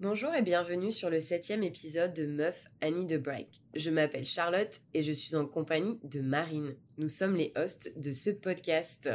[0.00, 3.48] Bonjour et bienvenue sur le septième épisode de Meuf Annie de Break.
[3.74, 6.76] Je m'appelle Charlotte et je suis en compagnie de Marine.
[6.98, 9.10] Nous sommes les hosts de ce podcast.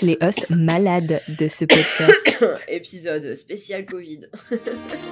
[0.00, 2.42] Les hosts malades de ce podcast.
[2.68, 4.30] Épisode spécial Covid.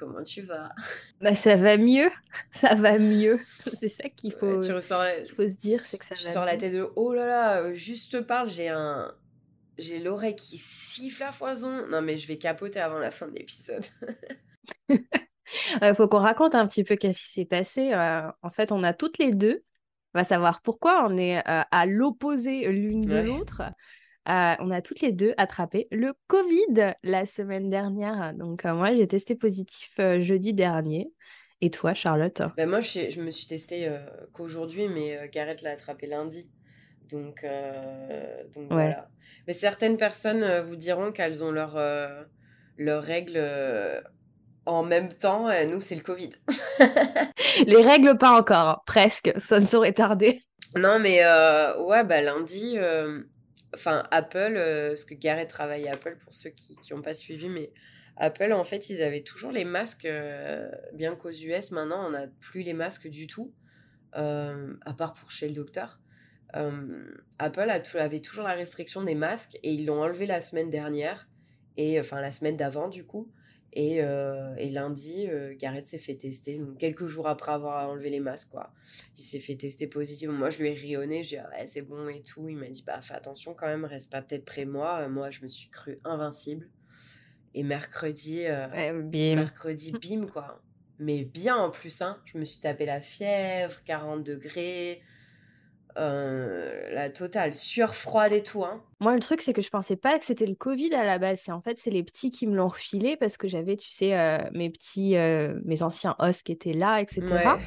[0.00, 0.70] comment tu vas?
[1.20, 2.10] Bah ça va mieux,
[2.50, 3.38] ça va mieux.
[3.78, 5.24] C'est ça qu'il faut, Ouais, Tu ressors la...
[5.24, 7.74] faut se dire, c'est que ça tu va sors la tête de oh là là,
[7.74, 9.14] juste te parle, j'ai un
[9.78, 11.86] j'ai l'oreille qui siffle à foison.
[11.88, 13.84] Non mais je vais capoter avant la fin de l'épisode.
[15.82, 17.92] Euh, faut qu'on raconte un petit peu qu'est-ce qui s'est passé.
[17.92, 19.64] Euh, en fait, on a toutes les deux,
[20.14, 23.62] on va savoir pourquoi on est euh, à l'opposé l'une de l'autre.
[24.28, 28.34] Euh, on a toutes les deux attrapé le Covid la semaine dernière.
[28.34, 31.10] Donc euh, moi, j'ai testé positif euh, jeudi dernier.
[31.62, 32.42] Et toi, Charlotte?
[32.56, 33.90] Ben moi, je, je me suis testée
[34.32, 36.48] qu'aujourd'hui, mais Gareth l'a attrapé lundi.
[37.10, 37.44] Donc,
[38.54, 38.76] donc Ouais.
[38.76, 39.08] voilà.
[39.46, 44.02] Mais certaines personnes vous diront qu'elles ont leurs règles
[44.64, 45.48] en même temps.
[45.66, 46.30] Nous, c'est le Covid.
[47.66, 48.78] Les règles, pas encore, hein.
[48.86, 50.42] presque, ça ne saurait tarder.
[50.76, 53.22] Non, mais euh, ouais, bah lundi, euh,
[53.74, 57.48] enfin Apple, euh, parce que Gareth travaille à Apple pour ceux qui n'ont pas suivi,
[57.48, 57.72] mais
[58.20, 62.26] Apple, en fait, ils avaient toujours les masques, euh, bien qu'aux US, maintenant, on n'a
[62.40, 63.54] plus les masques du tout,
[64.16, 66.00] euh, à part pour chez le docteur.
[66.54, 71.28] Euh, Apple avait toujours la restriction des masques et ils l'ont enlevé la semaine dernière,
[71.78, 73.32] et enfin la semaine d'avant, du coup.
[73.72, 78.10] Et, euh, et lundi, euh, Gareth s'est fait tester, donc quelques jours après avoir enlevé
[78.10, 78.72] les masques, quoi
[79.16, 80.28] il s'est fait tester positif.
[80.28, 82.48] Moi, je lui ai rionné, j'ai dit, ah ouais, c'est bon et tout.
[82.48, 85.02] Il m'a dit, bah, fais attention quand même, reste pas peut-être près de moi.
[85.02, 86.68] Euh, moi, je me suis cru invincible.
[87.54, 89.36] Et mercredi, Euh, bim.
[89.36, 90.60] mercredi, bim, quoi.
[90.98, 92.18] Mais bien en plus, hein.
[92.24, 95.00] Je me suis tapé la fièvre, 40 degrés,
[96.00, 98.82] euh, la totale, sueur froide et tout, hein.
[99.00, 101.40] Moi, le truc, c'est que je pensais pas que c'était le Covid à la base.
[101.44, 104.18] C'est en fait, c'est les petits qui me l'ont refilé parce que j'avais, tu sais,
[104.18, 107.22] euh, mes petits, euh, mes anciens os qui étaient là, etc.
[107.26, 107.62] Ouais.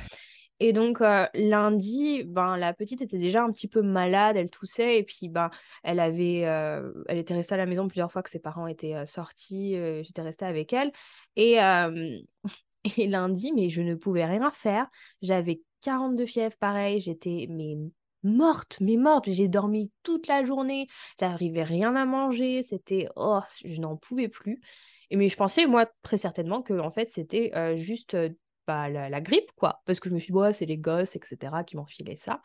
[0.59, 4.97] Et donc, euh, lundi, ben, la petite était déjà un petit peu malade, elle toussait,
[5.00, 5.50] et puis, ben,
[5.84, 8.96] elle avait, euh, elle était restée à la maison plusieurs fois que ses parents étaient
[8.96, 10.94] euh, sortis, j'étais restée avec elle.
[11.35, 11.58] Et,
[12.97, 14.88] et lundi, mais je ne pouvais rien faire.
[15.22, 17.75] J'avais 42 fièvres, pareil, j'étais mais
[18.23, 19.29] morte, mais morte.
[19.29, 20.88] J'ai dormi toute la journée,
[21.19, 24.61] j'arrivais rien à manger, c'était, oh, je n'en pouvais plus.
[25.09, 28.29] Et mais je pensais, moi, très certainement que, en fait, c'était euh, juste euh,
[28.67, 29.81] bah, la, grippe, quoi.
[29.85, 32.41] Parce que je me suis dit, c'est les gosses, etc., qui filé ça.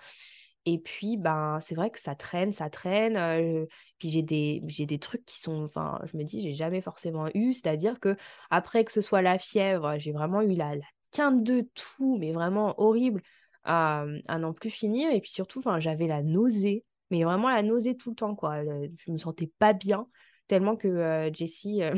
[0.64, 3.16] Et puis, ben, c'est vrai que ça traîne, ça traîne.
[3.16, 3.64] euh,
[3.98, 7.28] puis j'ai des, j'ai des trucs qui sont, enfin, je me dis, j'ai jamais forcément
[7.34, 7.52] eu.
[7.54, 8.16] C'est-à-dire que
[8.50, 12.32] après que ce soit la fièvre, j'ai vraiment eu la, la quinte de tout, mais
[12.32, 13.22] vraiment horrible,
[13.64, 15.10] à, à n'en plus finir.
[15.12, 18.62] Et puis surtout, j'avais la nausée, mais vraiment la nausée tout le temps, quoi.
[18.62, 20.08] Le- je me sentais pas bien,
[20.48, 21.94] tellement que euh, Jessie, euh,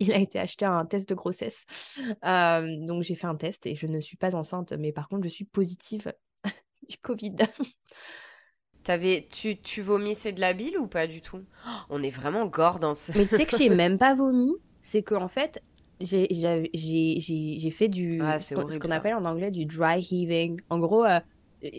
[0.00, 1.64] il a été acheté un test de grossesse.
[2.24, 5.24] Euh, donc j'ai fait un test et je ne suis pas enceinte, mais par contre,
[5.24, 6.12] je suis positive
[6.88, 7.36] du Covid.
[8.84, 11.44] T'avais, tu, tu vomissais de la bile ou pas du tout?
[11.66, 13.12] Oh, On est vraiment gore dans ce...
[13.14, 15.62] Mais tu sais que j'ai même pas vomi, c'est que en fait,
[16.00, 20.60] j'ai fait du Ah, ce qu'on appelle en anglais du dry heaving.
[20.68, 21.20] En gros, euh,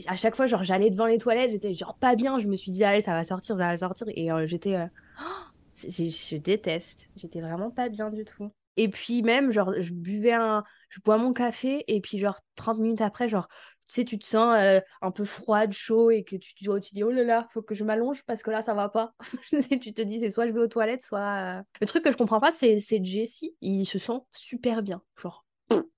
[0.07, 2.71] à chaque fois, genre j'allais devant les toilettes, j'étais genre pas bien, je me suis
[2.71, 4.85] dit allez, ça va sortir, ça va sortir, et euh, j'étais, euh,
[5.21, 5.25] oh,
[5.73, 8.51] je déteste, j'étais vraiment pas bien du tout.
[8.75, 12.79] Et puis même, genre, je buvais un, je bois mon café, et puis genre 30
[12.79, 13.47] minutes après, genre,
[13.87, 16.93] tu sais, tu te sens euh, un peu froide, chaud, et que tu, tu, tu
[16.93, 19.13] dis, oh là là, faut que je m'allonge parce que là, ça va pas.
[19.81, 21.59] Tu te dis, c'est soit je vais aux toilettes, soit...
[21.59, 25.01] euh, Le truc que je comprends pas, c'est Jessie, il se sent super bien.
[25.21, 25.45] Genre,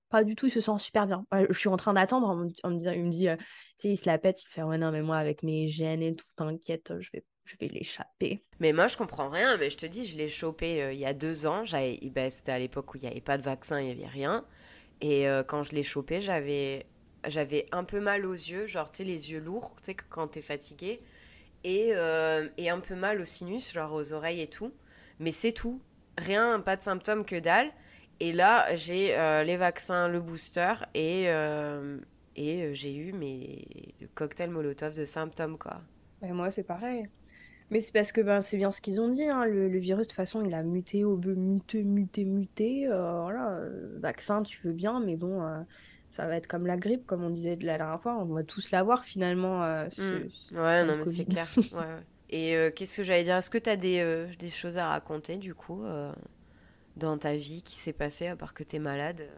[0.08, 1.24] pas du tout, il se sent super bien.
[1.48, 2.36] Je suis en train d'attendre, on,
[2.70, 3.44] me- dit, il me dit, euh, tu
[3.78, 6.14] sais, il se la pète, il fait, ouais, non, mais moi, avec mes gènes et
[6.14, 8.44] tout, t'inquiète, je vais, je vais l'échapper.
[8.58, 9.56] Mais moi, je comprends rien.
[9.56, 11.62] Mais je te dis, je l'ai chopé euh, il y a deux ans.
[11.72, 14.44] Ben, c'était à l'époque où il n'y avait pas de vaccin, il n'y avait rien.
[15.00, 16.84] Et quand je l'ai chopé, j'avais,
[17.28, 20.42] j'avais un peu mal aux yeux, genre, tu sais, les yeux lourds, tu quand t'es
[20.42, 21.00] fatigué.
[21.62, 24.72] Et, euh, et un peu mal au sinus, genre aux oreilles et tout.
[25.18, 25.80] Mais c'est tout.
[26.16, 27.70] Rien, pas de symptômes que dalle.
[28.20, 31.98] Et là, j'ai euh, les vaccins, le booster et, euh,
[32.36, 35.80] et j'ai eu mes, le cocktail Molotov de symptômes, quoi.
[36.22, 37.08] Moi, c'est pareil.
[37.70, 40.10] Mais c'est parce que ben, c'est bien ce qu'ils ont dit, hein, le, virus, de
[40.10, 41.84] toute façon, il a muté, au muter,
[42.24, 42.88] muter.
[42.88, 43.60] euh, voilà,
[43.98, 45.42] vaccin, tu veux bien, mais bon,
[46.10, 48.42] ça va être comme la grippe, comme on disait de la dernière fois, on va
[48.42, 49.62] tous l'avoir finalement.
[49.64, 50.30] euh, ce- Mm.
[50.50, 51.48] ce- Ouais, non, mais c'est clair.
[51.72, 52.02] Ouais, ouais.
[52.30, 53.36] Et euh, qu'est-ce que j'allais dire?
[53.36, 55.84] Est-ce que tu as des, euh, des choses à raconter, du coup,
[56.96, 59.28] dans ta vie qui s'est passé à part que t'es malade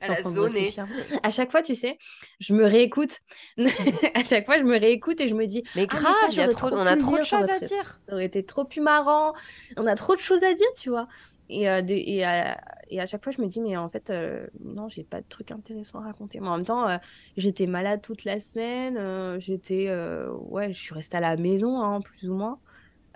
[0.00, 0.74] Elle a zoné.
[1.22, 1.98] À chaque fois, tu sais,
[2.40, 3.20] je me réécoute.
[4.14, 5.62] à chaque fois, je me réécoute et je me dis.
[5.76, 8.00] Mais ah, grave, trop, on a trop de choses à dire.
[8.08, 9.32] Ça aurait été trop plus marrant.
[9.76, 11.06] On a trop de choses à dire, tu vois.
[11.50, 12.58] Et, euh, et, à,
[12.94, 15.26] et, à, chaque fois, je me dis, mais en fait, euh, non, j'ai pas de
[15.28, 16.38] trucs intéressants à raconter.
[16.40, 16.98] Mais en même temps, euh,
[17.36, 19.40] j'étais malade toute la semaine.
[19.40, 19.92] j'étais.
[20.48, 22.58] ouais, je suis restée à la maison, hein, plus ou moins.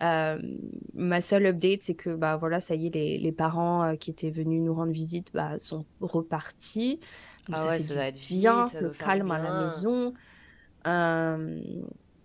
[0.01, 4.31] ma seule update, c'est que bah voilà, ça y est, les, les parents qui étaient
[4.31, 6.99] venus nous rendre visite bah, sont repartis.
[7.53, 10.15] ah ça ouais, ça doit être bien, vite, le calme à la maison.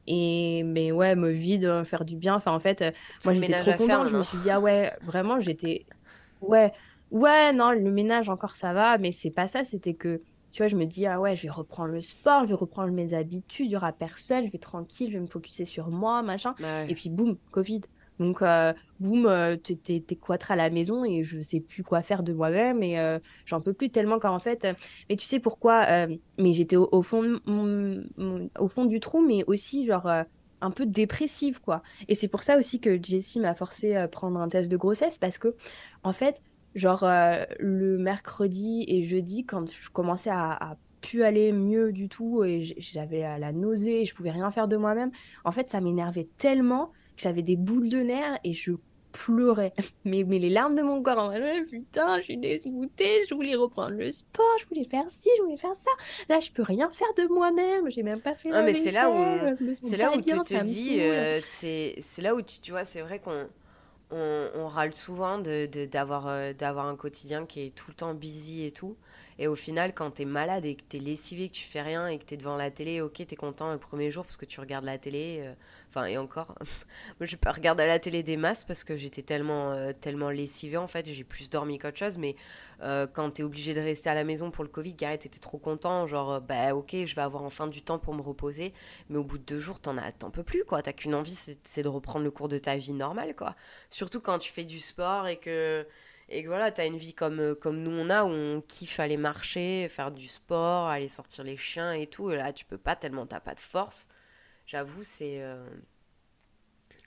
[0.06, 2.36] Et mais ouais, me vide, faire du bien.
[2.36, 2.84] Enfin, en fait,
[3.24, 4.10] moi j'étais trop contente.
[4.10, 5.86] je me suis dit, ah ouais, vraiment, j'étais.
[6.44, 6.74] Ouais,
[7.14, 9.64] ouais, non, le ménage encore ça va, mais c'est pas ça.
[9.64, 10.22] C'était que,
[10.52, 12.92] tu vois, je me dis, ah ouais, je vais reprendre le sport, je vais reprendre
[12.92, 16.22] mes habitudes, il y aura personne, je vais tranquille, je vais me focuser sur moi,
[16.24, 16.56] machin.
[16.90, 17.82] Et puis, boum, Covid.
[18.20, 22.22] Donc, euh, boum, euh, t'es cloître à la maison et je sais plus quoi faire
[22.22, 24.68] de moi-même et euh, j'en peux plus tellement qu'en fait.
[25.10, 26.08] mais tu sais pourquoi
[26.38, 27.40] Mais j'étais au, fond
[28.60, 30.08] au fond du trou, mais aussi genre
[30.62, 31.82] un peu dépressive quoi.
[32.08, 35.18] Et c'est pour ça aussi que Jessie m'a forcé à prendre un test de grossesse
[35.18, 35.56] parce que
[36.04, 36.42] en fait,
[36.76, 37.08] genre
[37.60, 42.62] le mercredi et jeudi, quand je commençais à, à plus aller mieux du tout et
[42.78, 45.12] j'avais la nausée et je pouvais rien faire de moi-même.
[45.44, 48.74] En fait, ça m'énervait tellement j'avais des boules de nerfs et je
[49.12, 49.74] pleurais.
[50.06, 53.56] Mais, mais les larmes de mon corps en mode putain, je suis dégoûtée, je voulais
[53.56, 55.92] reprendre le sport, je voulais faire ci, je voulais faire ça.
[56.30, 59.12] Là, je peux rien faire de moi-même, j'ai même pas fait ah, mais c'est là
[59.12, 62.84] où c'est là où tu te dis euh, c'est c'est là où tu, tu vois,
[62.84, 63.48] c'est vrai qu'on
[64.14, 68.66] on, râle souvent de d'avoir euh, d'avoir un quotidien qui est tout le temps busy
[68.66, 68.96] et tout.
[69.44, 72.18] Et au final, quand t'es malade et que t'es lessivé, que tu fais rien et
[72.18, 74.86] que t'es devant la télé, ok, t'es content le premier jour parce que tu regardes
[74.86, 75.42] la télé.
[75.42, 75.54] Euh,
[75.90, 76.56] enfin, et encore,
[77.20, 80.78] moi je pas regarder la télé des masses parce que j'étais tellement, euh, tellement lessivé
[80.78, 82.18] en fait, j'ai plus dormi qu'autre chose.
[82.18, 82.38] Mais
[82.84, 85.58] euh, quand t'es obligé de rester à la maison pour le Covid, Gareth était trop
[85.58, 88.74] content, genre, bah ok, je vais avoir enfin du temps pour me reposer.
[89.10, 90.82] Mais au bout de deux jours, t'en as, t'en peux plus quoi.
[90.82, 93.58] T'as qu'une envie, c'est de reprendre le cours de ta vie normale quoi.
[93.90, 95.86] Surtout quand tu fais du sport et que
[96.34, 98.62] et que voilà, tu as une vie comme, euh, comme nous on a, où on
[98.62, 102.32] kiffe aller marcher, faire du sport, aller sortir les chiens et tout.
[102.32, 104.08] Et là, tu peux pas tellement t'as pas de force.
[104.66, 105.42] J'avoue, c'est.
[105.42, 105.70] Euh,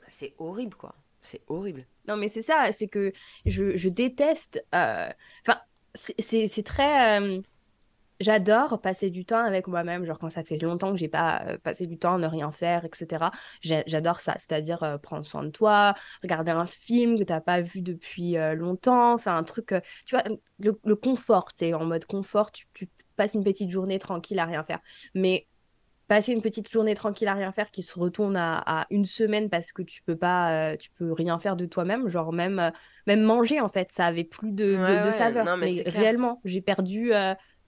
[0.06, 0.94] c'est horrible, quoi.
[1.20, 1.86] C'est horrible.
[2.06, 3.12] Non, mais c'est ça, c'est que
[3.46, 4.64] je, je déteste.
[4.74, 5.08] Euh,
[5.42, 5.60] enfin,
[5.94, 7.18] c'est très
[8.20, 11.58] j'adore passer du temps avec moi-même, genre quand ça fait longtemps que j'ai pas euh,
[11.58, 13.26] passé du temps à ne rien faire, etc.
[13.62, 17.82] J'adore ça, c'est-à-dire euh, prendre soin de toi, regarder un film que t'as pas vu
[17.82, 19.74] depuis euh, longtemps, enfin un truc,
[20.06, 20.24] tu vois,
[20.58, 22.66] le, confort, tu sais, en mode confort, tu,
[23.16, 24.80] passes une petite journée tranquille à rien faire.
[25.14, 25.46] Mais
[26.06, 29.72] passer une petite journée tranquille à rien faire qui se retourne à, une semaine parce
[29.72, 32.70] que tu peux pas, tu peux rien faire de toi-même, genre même,
[33.06, 34.76] même manger en fait, ça avait plus de,
[35.12, 35.56] saveur.
[35.56, 37.12] mais, réellement, j'ai perdu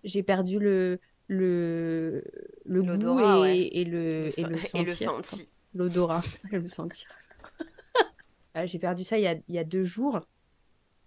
[0.04, 2.24] j'ai perdu le, le,
[2.64, 5.48] le goût et, et, le, et, le, et le senti.
[5.74, 7.08] L'odorat et le sentir.
[8.56, 10.20] Euh, j'ai perdu ça il y, a, il y a deux jours,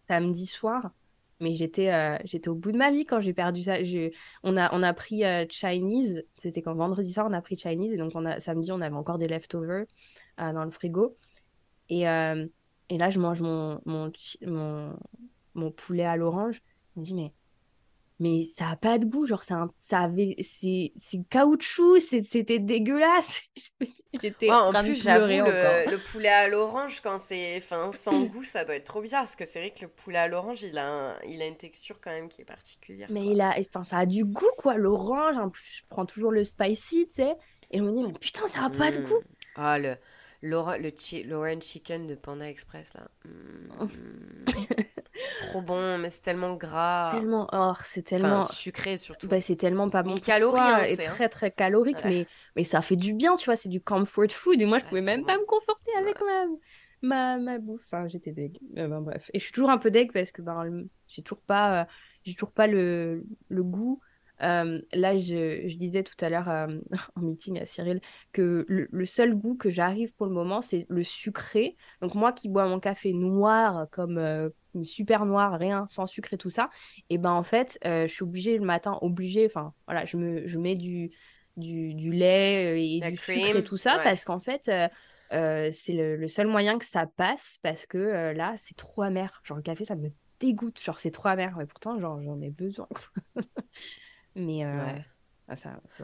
[0.07, 0.91] samedi soir.
[1.39, 3.77] Mais j'étais euh, j'étais au bout de ma vie quand j'ai perdu ça.
[4.43, 7.93] On, a, on a pris euh, Chinese, c'était quand vendredi soir on a pris Chinese.
[7.93, 9.85] Et donc on a, samedi on avait encore des leftovers
[10.37, 11.17] dans le frigo.
[11.89, 14.11] Et, et là je mange mon, mon,
[14.45, 14.95] mon,
[15.55, 16.61] mon poulet à l'orange.
[16.95, 17.33] Je me dis mais
[18.21, 23.41] mais ça a pas de goût genre ça ça avait c'est c'est caoutchouc c'était dégueulasse.
[24.21, 28.43] J'étais en, en plus j'avoue le, le, poulet à l'orange quand c'est enfin sans goût
[28.43, 30.77] ça doit être trop bizarre parce que c'est vrai que le poulet à l'orange il
[30.77, 33.97] a il a une texture quand même qui est particulière mais il a enfin ça
[33.97, 37.35] a du goût quoi l'orange en plus je prends toujours le spicy tu sais.
[37.71, 39.03] Et je me dis mais putain ça a pas de mmh.
[39.03, 39.21] goût.
[39.55, 39.95] Ah le
[40.41, 40.91] Laura, le
[41.27, 43.07] l'orange chicken de Panda Express là.
[43.25, 43.87] Mmh.
[45.13, 47.09] c'est trop bon, mais c'est tellement gras.
[47.11, 49.27] Tellement, oh, c'est tellement sucré surtout.
[49.27, 50.17] Bah, c'est tellement pas bon.
[50.17, 53.55] Calories, hein, et très très calorique, mais mais ça fait du bien, tu vois.
[53.55, 56.45] C'est du comfort food et moi je pouvais même pas me conforter avec ma
[57.03, 57.83] ma, ma bouffe.
[57.85, 58.57] Enfin, j'étais deg.
[58.77, 61.41] Euh, ben, bref, et je suis toujours un peu deg parce que ben j'ai toujours
[61.41, 61.85] pas euh,
[62.23, 64.01] j'ai toujours pas le le goût
[64.43, 66.67] euh, là, je, je, disais tout à l'heure euh,
[67.15, 71.03] en meeting à Cyril que le, seul goût que j'arrive pour le moment, c'est le
[71.03, 71.75] sucré.
[72.01, 74.49] Donc moi qui bois mon café noir comme euh,
[74.83, 76.69] super noir, rien, sans sucre et tout ça,
[77.09, 80.57] et ben en fait, je suis obligée le matin, obligée, enfin voilà, je, me, je
[80.57, 81.11] mets du,
[81.57, 84.71] du, du lait et du sucre et tout ça parce qu'en fait,
[85.31, 89.41] c'est le, le, seul moyen que ça passe parce que là, c'est trop amer.
[89.43, 92.49] Genre le café, ça me dégoûte, genre c'est trop amer, mais pourtant, genre j'en ai
[92.49, 92.87] besoin.
[94.35, 94.77] Mais euh,
[95.47, 95.55] ah,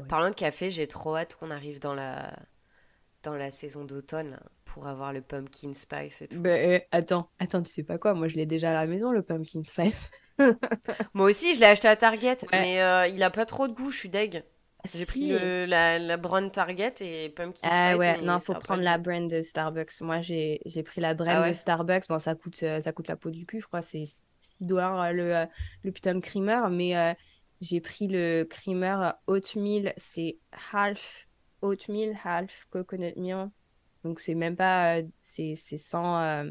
[0.10, 2.34] Parlant de café, j'ai trop hâte qu'on arrive dans la
[3.24, 6.40] dans la saison d'automne pour avoir le pumpkin spice et tout.
[6.40, 8.14] Ben, attends, attends, tu sais pas quoi?
[8.14, 10.12] Moi, je l'ai déjà à la maison, le pumpkin spice.
[11.14, 13.92] Moi aussi, je l'ai acheté à Target, mais euh, il a pas trop de goût,
[13.92, 14.44] je suis deg.
[14.86, 15.30] J'ai pris
[15.68, 18.00] la, la brand Target et Pumpkin ah, Spice.
[18.00, 20.00] ouais, non, faut prendre la brand de Starbucks.
[20.02, 22.08] Moi, j'ai pris la brand ah de Starbucks.
[22.08, 23.82] Bon, ça coûte, euh, ça coûte la peau du cul, je crois.
[23.82, 25.46] C'est 6 dollars euh, le,
[25.84, 26.62] le putain de creamer.
[26.70, 27.16] Mais
[27.62, 29.94] j'ai pris le creamer oatmeal.
[29.98, 30.38] C'est
[30.74, 31.28] half
[31.62, 33.52] oatmeal, half coconut milk.
[34.04, 35.02] Donc, c'est même pas.
[35.20, 36.46] c'est sans,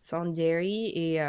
[0.00, 0.92] sans dairy.
[0.94, 1.20] Et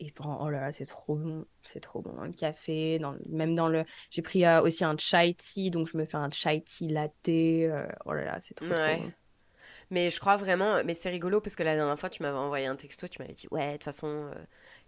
[0.00, 3.54] et oh là là, c'est trop bon, c'est trop bon dans le café, dans même
[3.54, 3.84] dans le.
[4.10, 7.28] J'ai pris euh, aussi un chai tea, donc je me fais un chai tea latte.
[7.28, 8.96] Euh, oh là là, c'est trop, ouais.
[8.96, 9.12] bon.
[9.90, 12.66] Mais je crois vraiment, mais c'est rigolo parce que la dernière fois tu m'avais envoyé
[12.66, 14.34] un texto, tu m'avais dit ouais de toute façon, euh,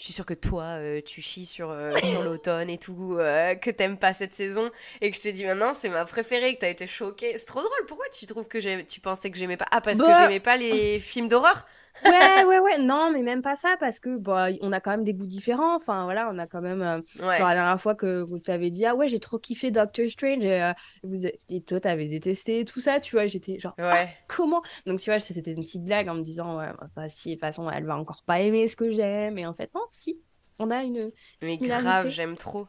[0.03, 3.17] je suis sûre que toi tu chies sur, sur l'automne et tout,
[3.61, 4.69] que t'aimes pas cette saison
[5.01, 7.39] et que je t'ai dit maintenant c'est ma préférée, que t'as été choquée.
[7.39, 7.87] C'est trop drôle.
[7.87, 9.67] Pourquoi tu trouves que tu pensais que j'aimais pas?
[9.71, 11.65] Ah parce que bah j'aimais pas les films d'horreur?
[12.05, 12.79] Ouais, ouais, ouais.
[12.79, 15.77] Non, mais même pas ça, parce que bah, on a quand même des goûts différents.
[15.77, 16.83] Enfin, voilà, on a quand même.
[16.83, 20.43] Euh, la dernière fois que vous t'avez dit, ah ouais, j'ai trop kiffé Doctor Strange,
[20.43, 23.27] et, euh, vous, et toi, t'avais détesté tout ça, tu vois.
[23.27, 24.17] J'étais genre, ah, ouais.
[24.27, 24.63] comment?
[24.87, 27.41] Donc, tu vois, c'était une petite blague en me disant, ouais, bah, si, de toute
[27.41, 29.39] façon, elle va encore pas aimer ce que j'aime.
[29.39, 30.21] Et en fait, non, si,
[30.59, 31.13] on a une.
[31.43, 32.67] Mais grave, j'aime trop.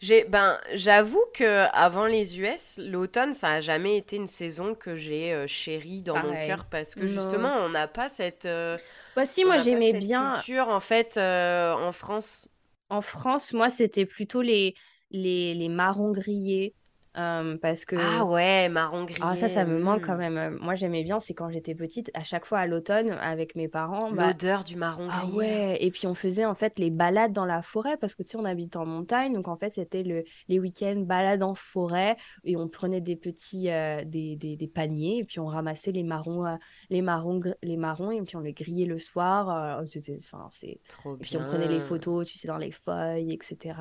[0.00, 4.96] J'ai, ben, j'avoue que avant les US, l'automne, ça a jamais été une saison que
[4.96, 8.44] j'ai euh, chérie dans mon cœur parce que justement, on n'a pas cette.
[8.44, 8.76] Euh,
[9.14, 10.34] bah si, moi j'aimais bien.
[10.34, 12.48] culture en fait euh, en France.
[12.90, 14.74] En France, moi, c'était plutôt les,
[15.10, 16.74] les, les marrons grillés.
[17.18, 20.38] Euh, parce que ah ouais marron gris ah ça ça me manque quand même.
[20.38, 23.68] Euh, moi j'aimais bien c'est quand j'étais petite à chaque fois à l'automne avec mes
[23.68, 27.34] parents bah l'odeur du marron ah ouais et puis on faisait en fait les balades
[27.34, 30.04] dans la forêt parce que tu sais on habite en montagne donc en fait c'était
[30.04, 34.68] le les week-ends balades en forêt et on prenait des petits euh, des, des, des,
[34.68, 36.56] paniers et puis on ramassait les marrons
[36.88, 41.16] les marrons les marrons et puis on les grillait le soir c'était enfin c'est trop
[41.16, 43.74] et puis on prenait les photos tu sais dans les feuilles etc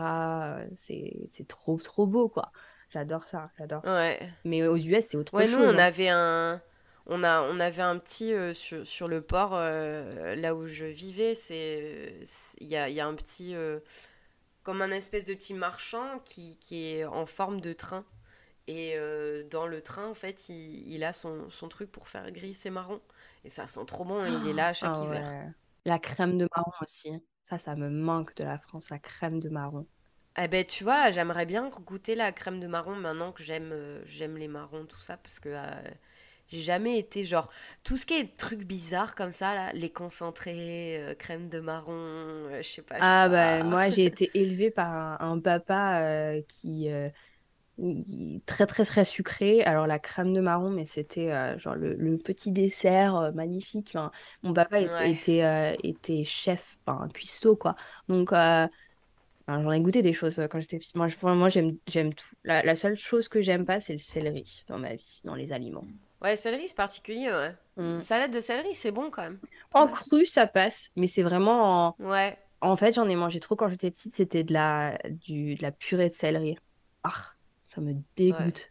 [0.75, 2.51] c'est c'est trop trop beau quoi
[2.91, 3.83] J'adore ça, j'adore.
[3.85, 4.19] Ouais.
[4.43, 5.59] Mais aux US, c'est autre ouais, chose.
[5.59, 5.77] nous, on hein.
[5.77, 6.61] avait un.
[7.07, 10.85] On, a, on avait un petit euh, sur, sur, le port, euh, là où je
[10.85, 12.19] vivais, c'est
[12.59, 13.79] il y a, y a, un petit, euh,
[14.63, 18.05] comme un espèce de petit marchand qui, qui est en forme de train.
[18.67, 18.95] Et
[19.49, 22.69] dans le train, en fait, il, il a son, son, truc pour faire gris ses
[22.69, 23.01] marrons.
[23.43, 25.53] Et ça sent trop bon, il est là à chaque ah hiver.
[25.83, 27.11] La crème de marron aussi.
[27.43, 29.87] Ça, ça me manque de la France, la crème de marron.
[30.37, 34.01] Eh ben, tu vois, j'aimerais bien goûter la crème de marron maintenant que j'aime euh,
[34.05, 35.65] j'aime les marrons, tout ça, parce que euh,
[36.47, 37.49] j'ai jamais été genre.
[37.83, 42.49] Tout ce qui est trucs bizarres comme ça, là, les concentrés, euh, crème de marron,
[42.61, 42.95] je sais pas.
[43.01, 46.87] ah, bah, moi, j'ai été élevée par un, papa qui.
[48.45, 53.31] très très très sucré alors la crème de marron mais c'était genre le, petit dessert
[53.33, 53.97] magnifique
[54.43, 57.75] mon papa était, était chef un cuistot quoi
[58.07, 58.33] donc
[59.47, 60.95] J'en ai goûté des choses euh, quand j'étais petite.
[60.95, 62.35] Moi, moi j'aime, j'aime tout.
[62.43, 65.85] La, seule chose que j'aime pas, c'est le céleri dans ma vie, dans les aliments.
[66.21, 67.55] Ouais, céleri, c'est particulier, ouais.
[67.77, 67.99] Mm.
[67.99, 69.39] Salade de céleri, c'est bon quand même.
[69.73, 71.95] En cru, ça passe, mais c'est vraiment en...
[71.99, 72.37] Ouais.
[72.61, 75.71] En fait, j'en ai mangé trop quand j'étais petite, c'était de la, du, de la
[75.71, 76.57] purée de céleri.
[77.03, 77.33] Ah,
[77.73, 78.70] ça me dégoûte.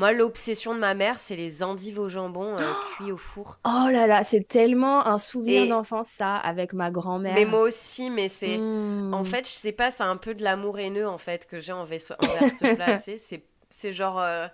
[0.00, 3.58] Moi, l'obsession de ma mère, c'est les endives au jambon euh, cuits au four.
[3.66, 7.34] Oh là là, c'est tellement un souvenir d'enfance, ça, avec ma grand-mère.
[7.34, 8.56] Mais moi aussi, mais c'est.
[8.56, 9.24] En mmh.
[9.26, 12.00] fait, je sais pas, c'est un peu de l'amour haineux, en fait, que j'ai envers
[12.00, 12.14] ce,
[12.74, 12.98] plat.
[13.04, 14.18] tu sais, c'est genre.
[14.18, 14.46] Euh,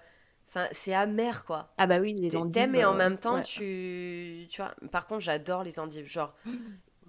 [0.45, 1.73] c'est amer, quoi.
[1.79, 2.53] Ah bah oui, les endives.
[2.53, 4.49] T'aimes et en euh, même temps, tu.
[4.51, 6.11] Tu vois, par contre, j'adore les endives.
[6.11, 6.35] Genre.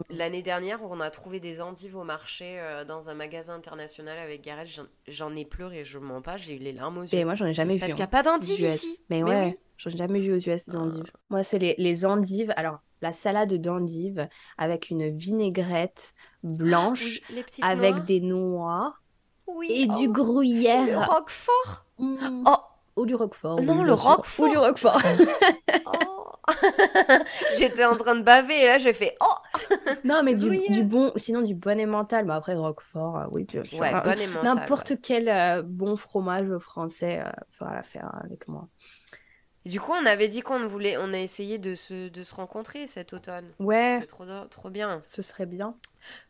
[0.10, 4.44] L'année dernière, on a trouvé des endives au marché euh, dans un magasin international avec
[4.44, 4.82] Gareth.
[5.08, 7.18] J'en ai pleuré, je mens pas, j'ai eu les larmes aux yeux.
[7.18, 7.80] Et moi, j'en ai jamais vu.
[7.80, 9.04] Parce qu'il n'y a pas d'endives ici.
[9.10, 10.80] Mais, ouais, j'en ai jamais vu aux US des ah.
[10.80, 11.12] endives.
[11.30, 12.54] Moi, c'est les, les, endives.
[12.58, 14.27] Alors, la salade d'endives
[14.58, 16.13] avec une vinaigrette
[16.44, 17.22] blanche
[17.62, 18.96] avec des noix
[19.48, 20.12] oui, et du oh.
[20.12, 20.86] gruyère.
[20.86, 21.86] Le roquefort.
[22.00, 22.44] Mmh.
[22.46, 22.58] Oh.
[22.98, 23.62] Ou du roquefort.
[23.62, 24.46] Non, le roquefort.
[24.46, 25.01] Ou du roquefort.
[25.86, 25.92] oh.
[27.58, 29.70] J'étais en train de baver et là j'ai fait oh
[30.04, 32.25] Non mais du, du, bon, sinon du bon mental.
[32.25, 33.63] Mais après Roquefort, euh, oui sûr.
[33.80, 33.92] Ouais,
[34.44, 38.68] N'importe quel euh, bon fromage français euh, la faire avec moi.
[39.66, 42.88] du coup, on avait dit qu'on voulait, on a essayé de se, de se rencontrer
[42.88, 43.51] cet automne.
[43.60, 44.06] Ouais.
[44.06, 45.01] trop, trop bien.
[45.04, 45.75] Ce serait bien.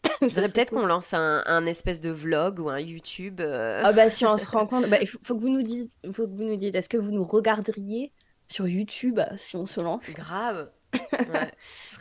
[0.22, 3.42] Je voudrais peut-être qu'on lance un, un, espèce de vlog ou un YouTube.
[3.42, 6.26] Ah bah si on se rencontre, bah, il faut, faut, que vous nous dites, faut
[6.26, 8.12] que vous nous dites, est-ce que vous nous regarderiez
[8.48, 10.14] sur YouTube si on se lance.
[10.14, 10.72] Grave.
[11.28, 11.52] Ouais,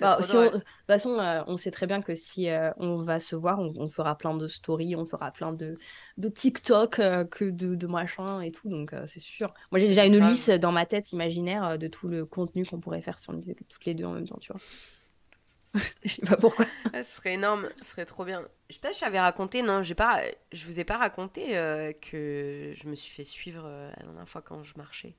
[0.00, 0.44] Bah, si on-.
[0.44, 3.58] De toute façon, euh, on sait très bien que si euh, on va se voir,
[3.58, 5.78] on, on fera plein de stories, on fera plein de,
[6.18, 9.52] de TikTok, euh, que de, de machin et tout, donc c'est sûr.
[9.72, 10.30] Moi, j'ai déjà une Grave.
[10.30, 13.40] liste dans ma tête imaginaire de tout le contenu qu'on pourrait faire si on le
[13.40, 14.60] faisait toutes les deux en même temps, tu vois.
[16.04, 16.64] Je sais pas pourquoi.
[16.94, 18.42] Ce serait énorme, ce serait trop bien.
[18.70, 20.22] Je sais pas si j'avais raconté, non, j'ai pas,
[20.52, 21.50] je vous ai pas raconté
[22.00, 25.16] que je me suis fait suivre la dernière fois quand je marchais.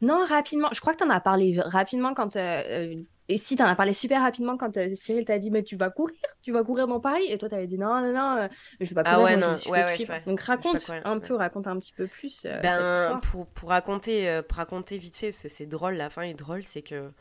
[0.00, 2.36] Non, rapidement, je crois que t'en as parlé rapidement quand...
[2.36, 5.62] euh, euh, et si, t'en as parlé super rapidement quand euh, Cyril t'a dit, mais
[5.62, 7.26] tu vas courir, tu vas courir dans Paris.
[7.28, 8.48] Et toi, t'avais dit, non, non, non, euh,
[8.80, 10.22] je vais pas Ah courir, ouais, moi, je non, me ouais, ouais.
[10.26, 11.20] Donc raconte courir, un ouais.
[11.20, 15.28] peu, raconte un petit peu plus cette Ben, pour, pour raconter, pour raconter vite fait,
[15.28, 17.12] parce que c'est drôle, la fin est drôle, c'est que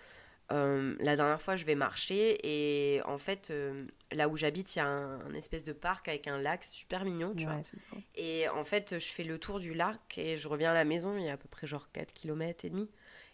[0.51, 4.79] euh, la dernière fois, je vais marcher et en fait, euh, là où j'habite, il
[4.79, 7.55] y a un, un espèce de parc avec un lac super mignon, tu vois.
[7.55, 8.03] Ouais.
[8.15, 11.17] Et en fait, je fais le tour du lac et je reviens à la maison,
[11.17, 12.89] il y a à peu près genre 4 km et demi.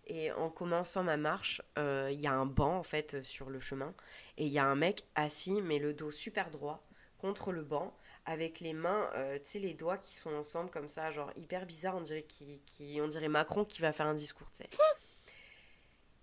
[0.08, 3.60] Et en commençant ma marche, euh, il y a un banc en fait sur le
[3.60, 3.94] chemin
[4.38, 6.86] et il y a un mec assis mais le dos super droit
[7.18, 7.96] contre le banc
[8.26, 11.96] avec les mains, tu sais les doigts qui sont ensemble comme ça, genre hyper bizarre,
[11.96, 14.70] on dirait qui, qui on dirait Macron qui va faire un discours, tu sais.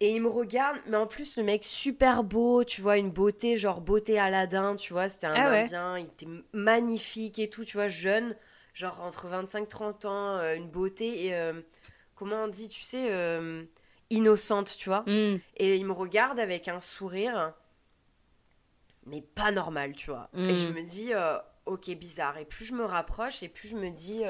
[0.04, 3.56] Et il me regarde, mais en plus le mec super beau, tu vois, une beauté,
[3.56, 5.60] genre beauté Aladdin, tu vois, c'était un Ah ouais.
[5.60, 8.34] Indien, il était magnifique et tout, tu vois, jeune,
[8.74, 11.52] genre entre 25-30 ans, euh, une beauté, et euh,
[12.16, 13.62] comment on dit, tu sais, euh,
[14.10, 15.04] innocente, tu vois.
[15.06, 17.54] Mm, Et il me regarde avec un sourire,
[19.06, 20.30] mais pas normal, tu vois.
[20.34, 20.72] Et je Mm.
[20.72, 21.12] me dis,
[21.66, 22.38] ok, bizarre.
[22.38, 24.22] Et plus je me rapproche, et plus je me dis,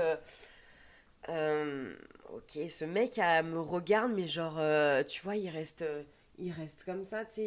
[1.28, 1.94] euh,
[2.32, 6.02] ok, ce mec euh, me regarde, mais genre, euh, tu vois, il reste, euh,
[6.38, 7.42] il reste comme ça, tu sais.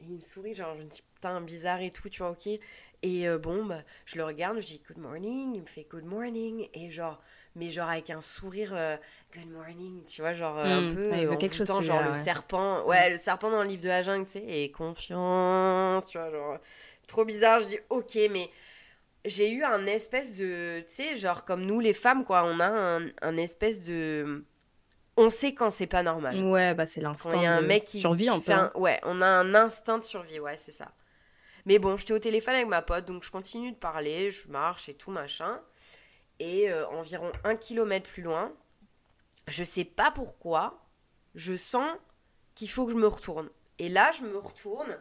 [0.00, 2.48] Et il me sourit, genre, je me dis, putain, bizarre et tout, tu vois, ok.
[3.02, 6.04] Et euh, bon, bah, je le regarde, je dis good morning, il me fait good
[6.04, 7.22] morning, et genre,
[7.56, 8.96] mais genre avec un sourire euh,
[9.34, 10.78] good morning, tu vois, genre euh, Mm.
[10.78, 12.26] un peu Ouais, euh, quelque chose, envoûtant, genre celui-là, le ouais.
[12.26, 16.18] serpent, ouais, le serpent dans le livre de la jungle, tu sais, et confiance, tu
[16.18, 16.58] vois, genre,
[17.06, 18.50] trop bizarre, je dis ok, mais
[19.26, 22.66] j'ai eu un espèce de, tu sais, genre comme nous les femmes, quoi, on a
[22.66, 24.44] un, un espèce de,
[25.16, 26.42] on sait quand c'est pas normal.
[26.44, 28.52] Ouais, bah c'est Quand l'instinct il y a un de mec qui survie un peu.
[28.52, 28.72] un- hein.
[28.74, 30.92] Ouais, on a un instinct de survie, ouais, c'est ça.
[31.64, 34.88] Mais bon, j'étais au téléphone avec ma pote, donc je continue de parler, je marche
[34.88, 35.60] et tout, machin.
[36.38, 38.52] Et euh, environ un kilomètre plus loin,
[39.48, 40.86] je sais pas pourquoi,
[41.34, 41.90] je sens
[42.54, 43.48] qu'il faut que je me retourne.
[43.78, 44.96] Et là, je me retourne,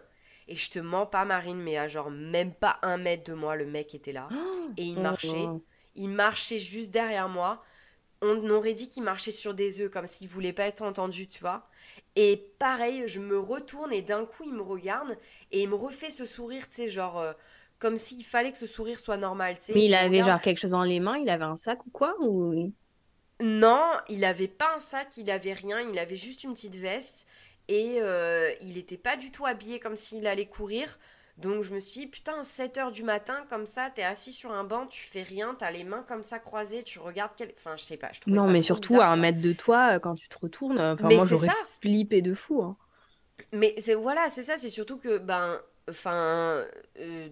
[0.48, 3.56] et je te mens pas, Marine, mais à genre même pas un mètre de moi,
[3.56, 4.30] le mec était là.
[4.78, 5.64] Et il Oh, marchait, oh.
[5.96, 7.64] il marchait juste derrière moi.
[8.22, 11.42] On aurait dit qu'il marchait sur des œufs, comme s'il voulait pas être entendu, tu
[11.42, 11.70] vois.
[12.16, 15.18] Et pareil, je me retourne et d'un coup, il me regarde
[15.52, 17.34] et il me refait ce sourire, tu sais, genre, euh,
[17.80, 19.74] comme s'il fallait que ce sourire soit normal, tu sais.
[19.74, 20.32] Mais il avait regarde.
[20.32, 22.72] genre quelque chose dans les mains, il avait un sac ou quoi ou...
[23.42, 27.26] Non, il avait pas un sac, il avait rien, il avait juste une petite veste
[27.68, 31.00] et euh, il était pas du tout habillé comme s'il allait courir.
[31.38, 34.54] Donc je me suis dit, putain, 7 heures du matin, comme ça, t'es assis sur
[34.54, 37.52] un banc, tu fais rien, t'as les mains comme ça croisées, tu regardes quel...
[37.58, 39.52] Enfin, je sais pas, je trouvais Non, ça mais surtout bizarre, à un mètre de
[39.52, 41.50] toi, euh, quand tu te retournes, euh, enfin Mais moi j'aurais
[41.82, 42.62] flippé de fou.
[42.62, 42.78] hein.
[43.52, 46.64] Mais c'est voilà, c'est ça, c'est surtout que ben enfin
[47.00, 47.30] euh,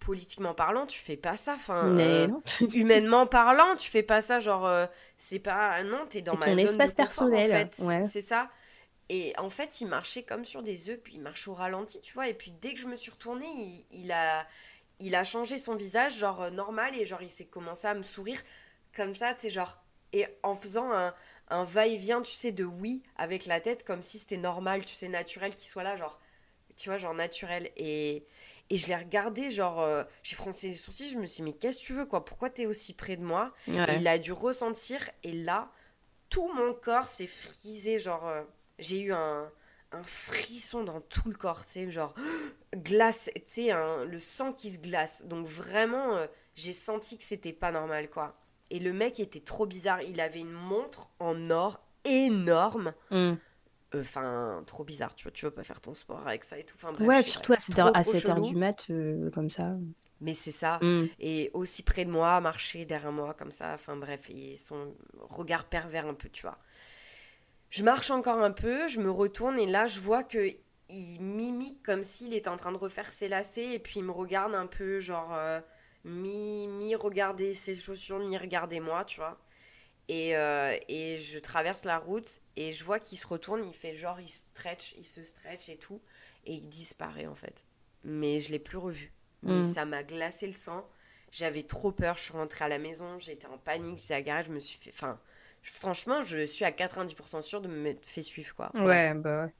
[0.00, 4.40] politiquement parlant, tu fais pas ça, enfin Mais euh, humainement parlant, tu fais pas ça
[4.40, 7.78] genre euh, c'est pas non, t'es dans ma zone espace de confort, personnel, en fait,
[7.84, 8.02] ouais.
[8.02, 8.50] c'est ça.
[9.14, 12.14] Et en fait, il marchait comme sur des œufs, puis il marche au ralenti, tu
[12.14, 12.28] vois.
[12.28, 13.46] Et puis dès que je me suis retournée,
[13.90, 14.46] il, il a,
[15.00, 18.02] il a changé son visage, genre euh, normal, et genre il s'est commencé à me
[18.02, 18.40] sourire
[18.96, 19.78] comme ça, tu sais, genre.
[20.14, 21.14] Et en faisant un,
[21.48, 25.08] un va-et-vient, tu sais, de oui avec la tête, comme si c'était normal, tu sais,
[25.08, 26.18] naturel qu'il soit là, genre,
[26.78, 27.70] tu vois, genre naturel.
[27.76, 28.24] Et,
[28.70, 31.56] et je l'ai regardé, genre, euh, j'ai froncé les sourcils, je me suis dit, mais
[31.58, 32.24] qu'est-ce que tu veux, quoi?
[32.24, 33.52] Pourquoi t'es aussi près de moi?
[33.90, 35.70] Et il a dû ressentir, et là,
[36.30, 38.42] tout mon corps s'est frisé, genre, euh,
[38.82, 39.50] j'ai eu un,
[39.92, 42.14] un frisson dans tout le corps, tu sais, genre,
[42.76, 43.70] glace, tu sais,
[44.06, 45.24] le sang qui se glace.
[45.26, 48.36] Donc vraiment, euh, j'ai senti que c'était pas normal, quoi.
[48.70, 52.94] Et le mec était trop bizarre, il avait une montre en or énorme.
[53.10, 53.32] Mm.
[53.94, 56.76] Enfin, trop bizarre, tu vois, tu vas pas faire ton sport avec ça et tout.
[56.76, 58.48] Enfin bref, Ouais, surtout à 7 trop, heures, à trop 7 heures chelou.
[58.48, 59.76] du mat, euh, comme ça.
[60.22, 61.08] Mais c'est ça Mm.
[61.20, 65.66] et aussi près de moi, marcher derrière moi comme ça, enfin bref, et son regard
[65.66, 66.58] pervers un peu, tu vois.
[67.72, 70.54] Je marche encore un peu, je me retourne et là je vois que
[70.90, 74.10] il mimique comme s'il était en train de refaire ses lacets et puis il me
[74.12, 75.58] regarde un peu genre euh,
[76.04, 79.40] mi mi regarder ses chaussures, mi regarder moi, tu vois.
[80.08, 83.94] Et, euh, et je traverse la route et je vois qu'il se retourne, il fait
[83.94, 86.02] genre il stretch, il se stretch et tout
[86.44, 87.64] et il disparaît en fait.
[88.04, 89.14] Mais je l'ai plus revu.
[89.42, 89.72] Mais Mm.
[89.74, 90.86] ça m'a glacé le sang.
[91.30, 92.18] J'avais trop peur.
[92.18, 93.18] Je suis rentrée à la maison.
[93.18, 94.00] J'étais en panique.
[94.24, 94.46] Garage.
[94.46, 94.90] Je me suis fait.
[94.92, 95.18] Enfin,
[95.62, 98.72] franchement, je suis à 90% sûre de me mettre fait suivre, quoi.
[98.74, 99.54] Ouais, bah ouais.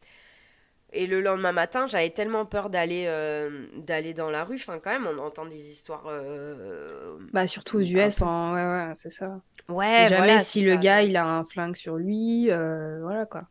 [0.94, 4.56] Et le lendemain matin, j'avais tellement peur d'aller euh, d'aller dans la rue.
[4.56, 6.04] Enfin, quand même, on entend des histoires.
[6.06, 8.52] euh, Bah, surtout aux US, en...
[8.54, 9.40] ouais, ouais, c'est ça.
[9.68, 13.26] Ouais, Jamais voilà, si le ça, gars, il a un flingue sur lui, euh, voilà
[13.26, 13.48] quoi.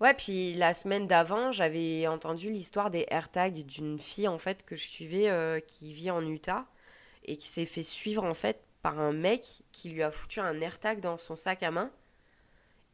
[0.00, 4.76] Ouais, puis la semaine d'avant, j'avais entendu l'histoire des AirTags d'une fille, en fait, que
[4.76, 6.66] je suivais, qui vit en Utah,
[7.26, 10.60] et qui s'est fait suivre, en fait, par un mec qui lui a foutu un
[10.60, 11.90] AirTag dans son sac à main.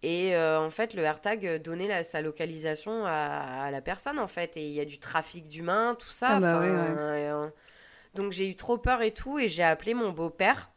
[0.05, 4.29] Et euh, en fait, le AirTag donnait la- sa localisation à, à la personne, en
[4.29, 4.57] fait.
[4.57, 6.37] Et il y a du trafic d'humains, tout ça.
[6.37, 7.48] Ah bah ouais, euh,
[8.14, 10.70] donc j'ai eu trop peur et tout, et j'ai appelé mon beau-père.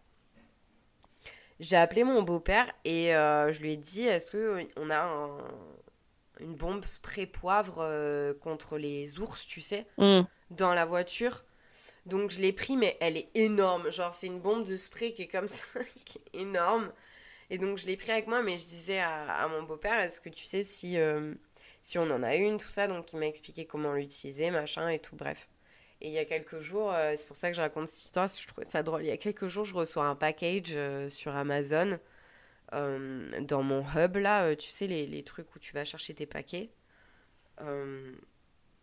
[1.60, 5.38] J'ai appelé mon beau-père et euh, je lui ai dit est-ce que on a un-
[6.40, 10.22] une bombe spray poivre contre les ours, tu sais, Mm.
[10.50, 11.44] dans la voiture?
[12.06, 13.92] Donc je l'ai pris, mais elle est énorme.
[13.92, 15.66] Genre, c'est une bombe de spray qui est comme ça,
[16.06, 16.92] qui est énorme.
[17.50, 20.30] Et donc je l'ai pris avec moi, mais je disais à, mon beau-père est-ce que
[20.30, 21.34] tu sais si, euh,
[21.82, 22.88] si on en a une, tout ça?
[22.88, 25.48] Donc il m'a expliqué comment l'utiliser, machin et tout, bref.
[26.02, 28.26] Et il y a quelques jours, euh, c'est pour ça que je raconte cette histoire,
[28.26, 29.04] parce que je trouvais ça drôle.
[29.04, 32.00] Il y a quelques jours, je reçois un package euh, sur Amazon
[32.72, 36.72] dans mon hub, là, tu sais, les, les trucs où tu vas chercher tes paquets.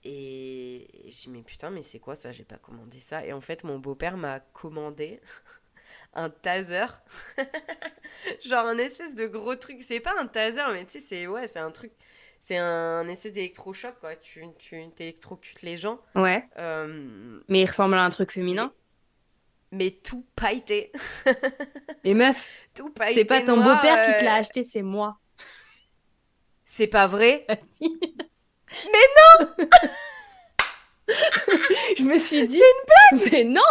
[0.07, 2.33] Euh, et je dis, mais putain, mais c'est quoi ça?
[2.33, 3.25] J'ai pas commandé ça.
[3.25, 5.21] Et en fait, mon beau-père m'a commandé
[6.15, 6.87] un taser.
[8.45, 9.83] Genre un espèce de gros truc.
[9.83, 11.93] C'est pas un taser, mais tu sais, c'est ouais, c'est un truc.
[12.39, 14.17] C'est un espèce d'électrochoc, quoi.
[14.17, 16.01] Tu, tu t'électrocutes les gens.
[16.15, 18.73] Ouais, Euh, mais il ressemble à un truc féminin.
[19.73, 20.91] mais tout pailleté.
[22.05, 23.21] Et meuf, tout pailleté.
[23.21, 25.19] c'est pas ton beau-père qui te euh, l'a acheté, c'est moi.
[26.65, 27.47] C'est pas vrai
[28.73, 29.67] Ah, si.
[31.99, 32.63] Je me suis dit.
[33.31, 33.63] Mais non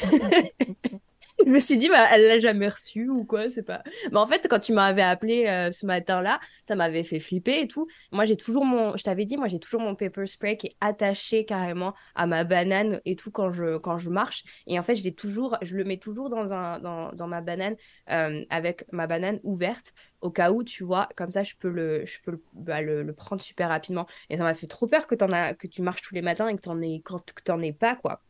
[1.48, 3.82] Je me suis dit, bah, elle l'a jamais reçu ou quoi, c'est pas.
[4.12, 7.66] Mais en fait, quand tu m'avais appelé euh, ce matin-là, ça m'avait fait flipper et
[7.66, 7.86] tout.
[8.12, 8.94] Moi, j'ai toujours mon.
[8.98, 12.44] Je t'avais dit, moi, j'ai toujours mon pepper spray qui est attaché carrément à ma
[12.44, 14.44] banane et tout quand je, quand je marche.
[14.66, 15.56] Et en fait, je l'ai toujours.
[15.62, 17.76] Je le mets toujours dans, un, dans, dans ma banane
[18.10, 21.08] euh, avec ma banane ouverte au cas où, tu vois.
[21.16, 24.06] Comme ça, je peux le, je peux le, bah, le, prendre super rapidement.
[24.28, 26.48] Et ça m'a fait trop peur que, en as, que tu marches tous les matins
[26.48, 27.02] et que t'en aies,
[27.68, 28.20] aies pas, quoi.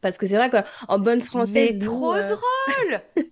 [0.00, 1.72] Parce que c'est vrai qu'en bonne française.
[1.72, 3.00] Mais trop euh, drôle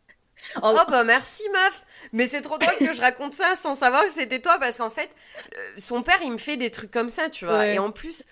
[0.62, 4.04] en- Oh bah merci meuf Mais c'est trop drôle que je raconte ça sans savoir
[4.04, 5.10] que c'était toi parce qu'en fait,
[5.56, 7.58] euh, son père il me fait des trucs comme ça, tu vois.
[7.58, 7.74] Ouais.
[7.74, 8.24] Et en plus,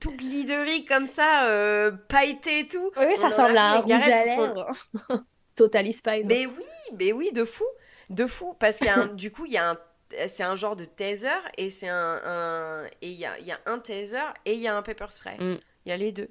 [0.00, 2.90] tout glittery comme ça, euh, pailleté et tout.
[2.96, 4.72] Oui, ça ressemble à un rouge à lèvres.
[5.56, 6.24] Totally Spice.
[6.26, 6.64] Mais oui,
[6.98, 7.64] mais oui, de fou,
[8.10, 8.54] de fou.
[8.58, 9.78] Parce qu'il du coup, il y a un,
[10.28, 13.58] c'est un genre de taser et c'est un, un- et il y a, y a
[13.66, 15.36] un taser et il y a un pepper spray.
[15.38, 15.58] Mm.
[15.84, 16.28] Il y a les deux.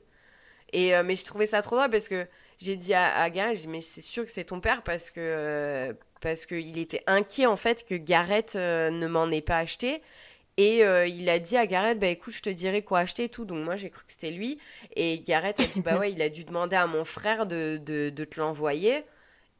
[0.73, 2.27] Et euh, mais je trouvais ça trop drôle parce que
[2.59, 5.09] j'ai dit à, à Gareth, j'ai dit, mais c'est sûr que c'est ton père parce
[5.11, 9.41] que euh, parce que il était inquiet en fait que Gareth euh, ne m'en ait
[9.41, 10.01] pas acheté.
[10.57, 13.29] Et euh, il a dit à Gareth, bah écoute, je te dirai quoi acheter et
[13.29, 13.45] tout.
[13.45, 14.59] Donc moi j'ai cru que c'était lui.
[14.95, 18.09] Et Gareth a dit, bah ouais, il a dû demander à mon frère de, de,
[18.09, 19.03] de te l'envoyer.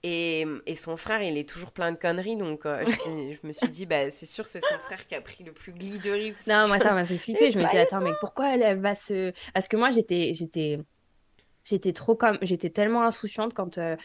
[0.04, 2.36] Et, et son frère, il est toujours plein de conneries.
[2.36, 5.21] Donc euh, je, je me suis dit, bah c'est sûr, c'est son frère qui a
[5.21, 6.34] pris le plus glittery.
[6.47, 7.52] Non, moi, ça m'a fait flipper.
[7.52, 9.32] Je me dis, attends, mais pourquoi elle, elle va se.
[9.54, 10.80] Parce que moi, j'étais, j'étais,
[11.63, 12.38] j'étais trop comme.
[12.41, 13.78] J'étais tellement insouciante quand.
[13.78, 13.95] euh,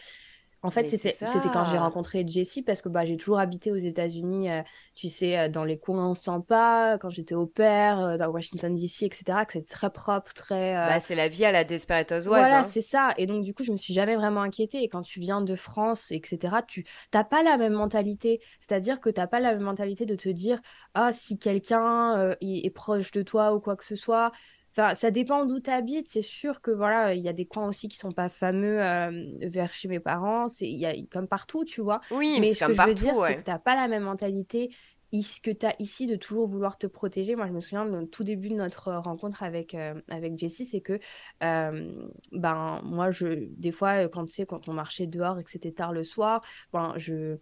[0.63, 1.13] En fait, c'était,
[1.53, 4.63] quand j'ai rencontré Jessie parce que bah, j'ai toujours habité aux États-Unis, euh,
[4.95, 9.03] tu sais, euh, dans les coins sympas, quand j'étais au père, euh, dans Washington DC,
[9.03, 10.75] etc., que c'est très propre, très.
[10.75, 12.27] euh, Bah c'est la vie à la Desperate Housewives.
[12.29, 12.63] Voilà, hein.
[12.63, 13.13] c'est ça.
[13.17, 14.81] Et donc, du coup, je me suis jamais vraiment inquiétée.
[14.83, 18.41] Et quand tu viens de France, etc., tu n'as pas la même mentalité.
[18.59, 20.59] C'est-à-dire que tu n'as pas la même mentalité de te dire,
[20.95, 24.31] ah, si quelqu'un est proche de toi ou quoi que ce soit.
[24.77, 26.07] Enfin, ça dépend d'où tu habites.
[26.09, 29.11] C'est sûr que voilà, il y a des coins aussi qui sont pas fameux euh,
[29.41, 30.47] vers chez mes parents.
[30.47, 31.97] C'est il y a comme partout, tu vois.
[32.09, 33.35] Oui, mais c'est ce que comme je veux partout, dire, c'est ouais.
[33.35, 34.69] que tu n'as pas la même mentalité
[35.11, 37.35] is- que tu as ici de toujours vouloir te protéger.
[37.35, 40.65] Moi, je me souviens de tout début de notre euh, rencontre avec, euh, avec Jessie,
[40.65, 40.99] c'est que
[41.43, 45.49] euh, ben, moi, je, des fois, quand tu sais, quand on marchait dehors et que
[45.51, 47.37] c'était tard le soir, ben, je.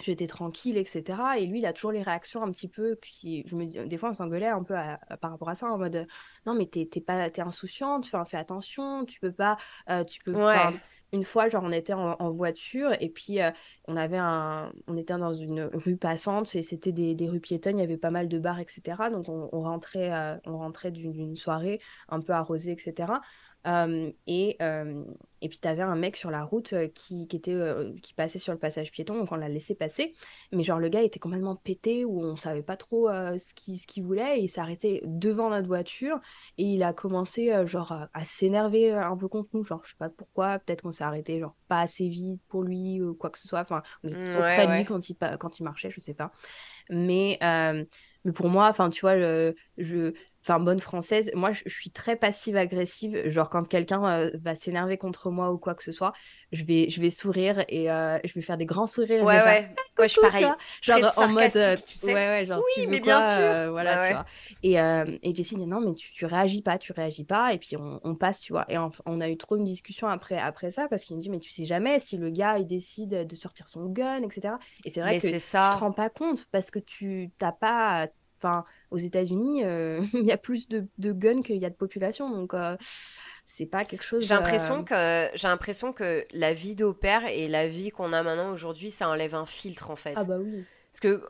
[0.00, 1.38] J'étais tranquille, etc.
[1.38, 3.98] Et lui, il a toujours les réactions un petit peu qui, je me dis, des
[3.98, 6.06] fois, on s'engueulait un peu à- à- par rapport à ça, en mode,
[6.46, 9.58] non, mais t'es t'es pas, t'es insouciante, enfin, fais attention, tu peux pas,
[9.90, 10.80] euh, tu peux, Ouais.
[11.12, 13.50] une fois, genre, on était en, en voiture et puis euh,
[13.88, 17.78] on avait un, on était dans une rue passante et c'était des, des rues piétonnes,
[17.78, 19.10] il y avait pas mal de bars, etc.
[19.10, 23.20] Donc on, on rentrait, euh, on rentrait d'une soirée un peu arrosée, etc.
[23.66, 24.58] et,
[25.42, 27.58] et puis, tu avais un mec sur la route qui, qui, était,
[28.02, 30.14] qui passait sur le passage piéton, donc on l'a laissé passer.
[30.52, 33.86] Mais genre, le gars était complètement pété, où on savait pas trop ce qu'il ce
[33.86, 34.38] qu'il voulait.
[34.38, 36.20] Et il s'est arrêté devant notre voiture
[36.58, 39.64] et il a commencé genre à, s'énerver un peu contre nous.
[39.64, 43.00] Genre, je sais pas pourquoi, peut-être qu'on s'est arrêté genre pas assez vite pour lui
[43.00, 43.60] ou quoi que ce soit.
[43.60, 46.32] Enfin, on était trop près de lui quand il, quand il marchait, je sais pas.
[46.90, 47.38] Mais,
[48.24, 50.12] mais pour moi, enfin, tu vois, je,
[50.50, 54.98] enfin bonne française, moi je, suis très passive agressive, genre quand quelqu'un euh, va s'énerver
[54.98, 56.12] contre moi ou quoi que ce soit,
[56.52, 59.22] je vais je vais sourire et euh, je vais faire des grands sourires.
[59.22, 60.46] Ouais ouais, ouais je suis pareil.
[60.82, 62.14] Genre en mode euh, tu sais.
[62.14, 63.72] ouais ouais genre oui mais bien sûr.
[63.72, 64.26] voilà tu vois.
[64.62, 67.76] Et et Jessie dit non mais tu, tu réagis pas, tu réagis pas et puis
[67.76, 68.66] on, on passe tu vois.
[68.68, 71.38] Et on, a eu trop une discussion après après ça parce qu'il me dit mais
[71.38, 74.54] tu sais jamais si le gars il décide de sortir son gun etc.
[74.84, 75.70] Et c'est vrai que ça.
[75.70, 78.08] tu te rends pas compte parce que tu t'as pas
[78.42, 81.74] Enfin, aux États-Unis, euh, il y a plus de, de guns qu'il y a de
[81.74, 82.76] population, donc euh,
[83.44, 84.26] c'est pas quelque chose.
[84.26, 88.22] J'ai l'impression euh, que j'ai l'impression que la vie d'opère et la vie qu'on a
[88.22, 90.14] maintenant aujourd'hui, ça enlève un filtre en fait.
[90.16, 90.64] Ah bah oui.
[90.90, 91.22] Parce que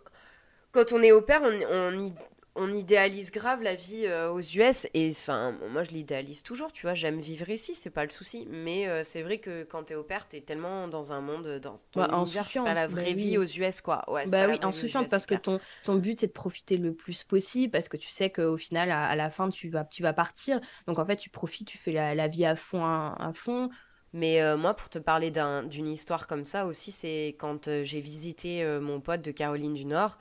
[0.73, 2.13] quand on est au on, on, y,
[2.57, 6.83] on idéalise grave la vie euh, aux US et enfin moi je l'idéalise toujours tu
[6.83, 8.47] vois j'aime vivre ici c'est pas le souci.
[8.51, 11.75] Mais euh, c'est vrai que quand t'es au père t'es tellement dans un monde dans
[11.93, 14.05] ton univers c'est pas la bah vraie vie aux US quoi.
[14.11, 17.71] Ouais, bah oui insouciante parce que ton, ton but c'est de profiter le plus possible
[17.71, 20.61] parce que tu sais qu'au final à, la fin tu vas tu vas partir.
[20.87, 23.71] Donc en fait tu profites tu fais la, vie à fond à, fond.
[24.13, 28.65] Mais euh, moi, pour te parler d'une histoire comme ça aussi, c'est quand j'ai visité
[28.81, 30.19] mon pote de Caroline du Nord.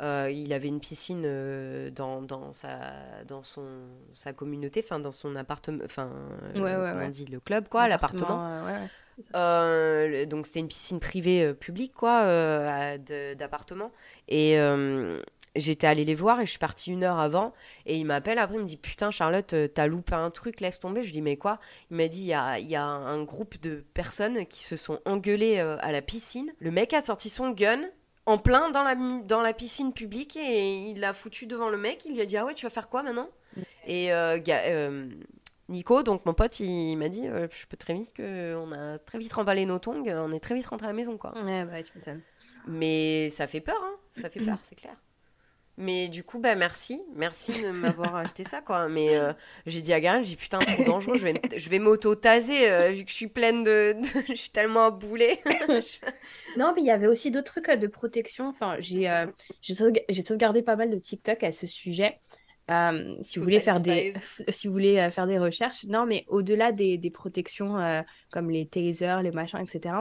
[0.00, 2.78] Euh, il avait une piscine euh, dans, dans, sa,
[3.28, 3.66] dans son,
[4.14, 6.10] sa communauté, enfin dans son appartement, enfin,
[6.56, 8.64] euh, on dit le club, quoi, l'appartement.
[9.34, 12.24] donc c'était une piscine privée publique, quoi,
[13.36, 13.92] d'appartement.
[14.28, 14.56] Et
[15.54, 17.52] j'étais allée les voir et je suis partie une heure avant.
[17.84, 21.02] Et il m'appelle après, il me dit Putain, Charlotte, t'as loupé un truc, laisse tomber.
[21.02, 21.60] Je lui dis Mais quoi?
[21.90, 25.00] Il m'a dit Il y a, y a un groupe de personnes qui se sont
[25.04, 26.50] engueulées à la piscine.
[26.60, 27.82] Le mec a sorti son gun
[28.26, 32.04] en plein dans la, dans la piscine publique et il l'a foutu devant le mec.
[32.04, 33.28] Il lui a dit Ah ouais, tu vas faire quoi maintenant?
[33.86, 35.10] Et euh, euh,
[35.68, 39.18] Nico, donc mon pote, il, m'a dit euh, Je peux très vite qu'on a très
[39.18, 41.16] vite remballé nos tongs, on est très vite rentré à la maison.
[41.18, 41.34] quoi.
[41.42, 41.92] Ouais, bah, tu
[42.66, 44.96] Mais ça fait peur, hein ça fait peur, c'est clair.
[45.78, 48.88] Mais du coup, bah merci, merci de m'avoir acheté ça, quoi.
[48.88, 49.32] Mais euh,
[49.66, 53.04] j'ai dit à Gareth, j'ai putain, trop dangereux, je vais, je vais m'auto-taser euh, vu
[53.04, 53.96] que je suis pleine de.
[54.28, 55.38] je suis tellement boulée.
[56.58, 58.48] non, mais il y avait aussi d'autres trucs euh, de protection.
[58.48, 59.10] Enfin, j'ai
[59.62, 62.20] j'ai sauvegardé pas mal de TikTok à ce sujet.
[63.22, 64.12] si, vous voulez faire des,
[64.48, 69.22] si vous voulez faire des recherches, non, mais au-delà des, des protections comme les tasers,
[69.22, 69.94] les machins, etc.,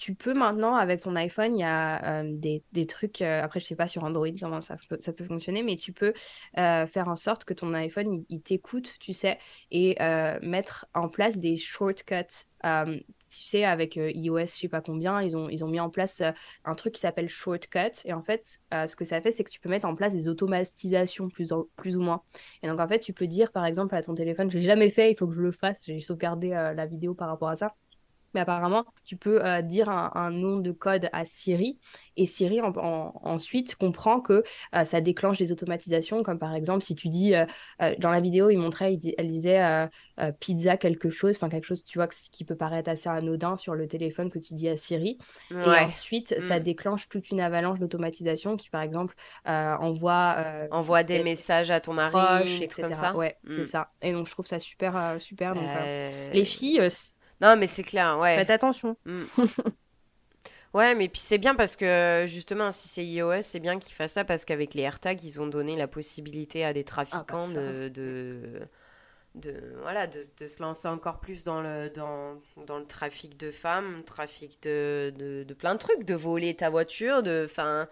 [0.00, 3.76] tu peux maintenant, avec ton iPhone, il y a des, des, trucs, après je sais
[3.76, 6.14] pas sur Android comment ça peut, ça peut fonctionner, mais tu peux
[6.54, 9.38] faire en sorte que ton iPhone, il, t'écoute, tu sais,
[9.70, 9.96] et
[10.40, 12.46] mettre en place des shortcuts.
[12.62, 16.22] tu sais, avec iOS, je sais pas combien, ils ont, ils ont mis en place
[16.64, 17.92] un truc qui s'appelle shortcut.
[18.06, 20.28] Et en fait, ce que ça fait, c'est que tu peux mettre en place des
[20.28, 22.22] automatisations plus, plus ou moins.
[22.62, 24.88] Et donc, en fait, tu peux dire, par exemple, à ton téléphone, je l'ai jamais
[24.88, 25.84] fait, il faut que je le fasse.
[25.84, 27.74] J'ai sauvegardé la vidéo par rapport à ça
[28.34, 31.78] mais apparemment, tu peux euh, dire un, nom de code à Siri
[32.16, 37.08] et Siri ensuite comprend que euh, ça déclenche des automatisations, comme par exemple si tu
[37.08, 37.44] dis, euh,
[37.98, 39.88] dans la vidéo, il montrait, elle disait
[40.38, 43.88] pizza quelque chose, enfin quelque chose, tu vois, qui peut paraître assez anodin sur le
[43.88, 45.18] téléphone que tu dis à Siri.
[45.50, 46.62] Et ensuite, ça mm.
[46.62, 49.14] déclenche toute une avalanche d'automatisation qui, par exemple,
[49.46, 50.36] envoie...
[50.70, 52.82] envoie des messages à ton mari, etc.
[52.82, 53.16] comme ça.
[53.16, 53.64] Ouais, c'est mm.
[53.64, 53.90] ça.
[54.02, 55.54] Et donc, je trouve ça super, super.
[55.54, 55.64] Donc,
[56.32, 56.80] les filles
[57.40, 58.36] non, mais c'est clair, ouais.
[58.36, 58.96] Faites attention.
[59.04, 59.24] Mm.
[60.74, 64.12] ouais, mais puis c'est bien parce que justement, si c'est iOS, c'est bien qu'ils fassent
[64.14, 67.60] ça parce qu'avec les AirTags, ils ont donné la possibilité à des trafiquants ah, bah
[67.88, 68.60] de,
[69.34, 73.50] de, voilà, de, de, se lancer encore plus dans le, dans, dans le trafic de
[73.50, 77.46] femmes, trafic de, de, de plein de trucs, de voler ta voiture, de.
[77.48, 77.88] Enfin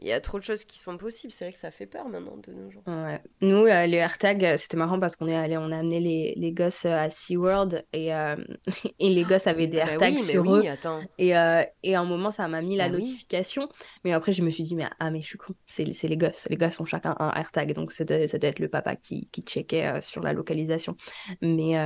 [0.00, 1.32] il y a trop de choses qui sont possibles.
[1.32, 2.82] C'est vrai que ça fait peur maintenant de nos jours.
[2.86, 3.20] Ouais.
[3.40, 6.34] Nous, euh, les AirTags, euh, c'était marrant parce qu'on est allé, on a amené les,
[6.36, 8.10] les gosses euh, à SeaWorld et,
[9.00, 10.70] et les gosses avaient des bah AirTags sur oui, eux.
[10.70, 11.00] Attends.
[11.18, 13.68] Et, et à un moment, ça m'a mis la bah notification.
[14.04, 15.54] Mais après, je me suis dit, mais, ah, mais je suis con.
[15.66, 16.46] C'est les gosses.
[16.48, 17.72] Les gosses ont chacun un AirTag.
[17.72, 20.96] Donc, ça doit, ça doit être le papa qui, qui checkait sur la localisation.
[21.42, 21.76] Mais.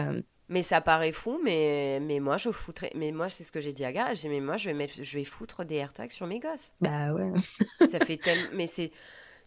[0.52, 2.90] Mais ça paraît fou, mais, mais moi, je foutrais.
[2.94, 4.14] Mais moi, c'est ce que j'ai dit à Gare.
[4.14, 6.74] J'ai mais moi, je vais, mettre, je vais foutre des AirTags sur mes gosses.
[6.82, 7.32] Bah ouais.
[7.88, 8.50] ça fait tellement.
[8.52, 8.90] Mais c'est.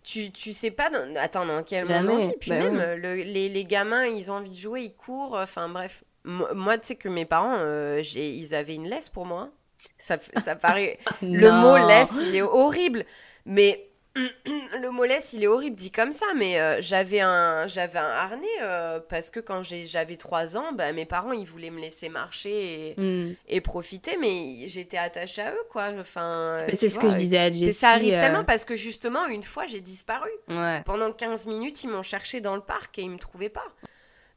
[0.01, 0.89] Tu, tu sais pas.
[0.89, 1.15] Dans...
[1.17, 4.81] Attends, dans quel moment Puis bah même, les, les gamins, ils ont envie de jouer,
[4.81, 5.35] ils courent.
[5.35, 6.03] Enfin, bref.
[6.23, 9.51] Moi, tu sais que mes parents, euh, ils avaient une laisse pour moi.
[9.99, 10.97] Ça, ça paraît.
[11.21, 13.05] le mot laisse, il est horrible.
[13.45, 13.91] Mais
[14.81, 18.47] le molès, il est horrible dit comme ça, mais euh, j'avais un, j'avais un harnais
[18.61, 22.91] euh, parce que quand j'avais 3 ans, bah, mes parents, ils voulaient me laisser marcher
[22.91, 23.33] et, Hmm.
[23.49, 25.89] et profiter, mais j'étais attachée à eux, quoi.
[25.99, 27.73] Enfin, C'est ce vois, que je disais à Jessie.
[27.73, 30.29] ça arrive euh, tellement parce que justement, une fois, j'ai disparu.
[30.47, 30.81] Ouais.
[30.85, 33.65] Pendant 15 minutes, ils m'ont cherché dans le parc et ils me trouvaient pas.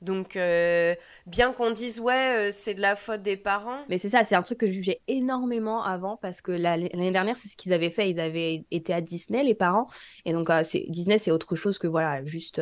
[0.01, 0.95] Donc, euh,
[1.27, 3.79] bien qu'on dise, ouais, euh, c'est de la faute des parents.
[3.89, 7.11] Mais c'est ça, c'est un truc que je jugeais énormément avant parce que la- l'année
[7.11, 8.11] dernière, c'est ce qu'ils avaient fait.
[8.11, 9.89] Ils avaient été à Disney, les parents.
[10.25, 12.61] Et donc, euh, Disney, c'est autre chose que voilà, juste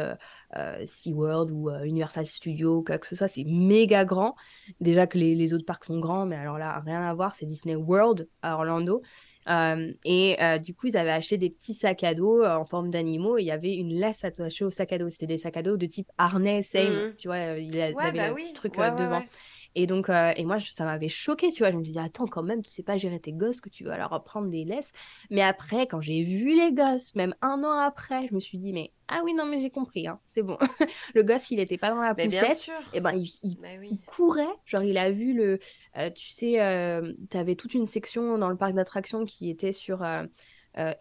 [0.84, 3.28] SeaWorld ou Universal Studios, quoi que ce soit.
[3.28, 4.34] C'est méga grand.
[4.80, 7.34] Déjà que les autres parcs sont grands, mais alors là, rien à voir.
[7.34, 9.02] C'est Disney World à Orlando.
[9.48, 12.64] Euh, et euh, du coup, ils avaient acheté des petits sacs à dos euh, en
[12.64, 15.08] forme d'animaux et il y avait une laisse attachée au sac à dos.
[15.10, 16.92] C'était des sacs à dos de type harnais, same.
[16.92, 17.14] Mhm.
[17.16, 18.42] Tu vois, euh, ils Ouais, avaient bah oui.
[18.44, 19.18] petit truc ouais, devant.
[19.20, 19.28] ouais.
[19.76, 21.70] Et donc, euh, et moi, je- ça m'avait choqué, tu vois.
[21.70, 23.98] Je me dis, attends, quand même, tu sais pas gérer tes gosses, que tu vas
[23.98, 24.92] leur apprendre des laisses.
[25.30, 28.72] Mais après, quand j'ai vu les gosses, même un an après, je me suis dit,
[28.72, 30.58] mais ah oui, non, mais j'ai compris, hein, c'est bon.
[31.14, 32.50] Le gosse, il était pas dans la Mais bien poussette.
[32.50, 32.82] sûr.
[32.92, 33.58] Et ben, il, il-
[33.90, 34.00] il oui.
[34.00, 35.60] courait, genre il a vu le,
[35.98, 40.02] euh, tu sais, euh, t'avais toute une section dans le parc d'attractions qui était sur
[40.02, 40.24] euh,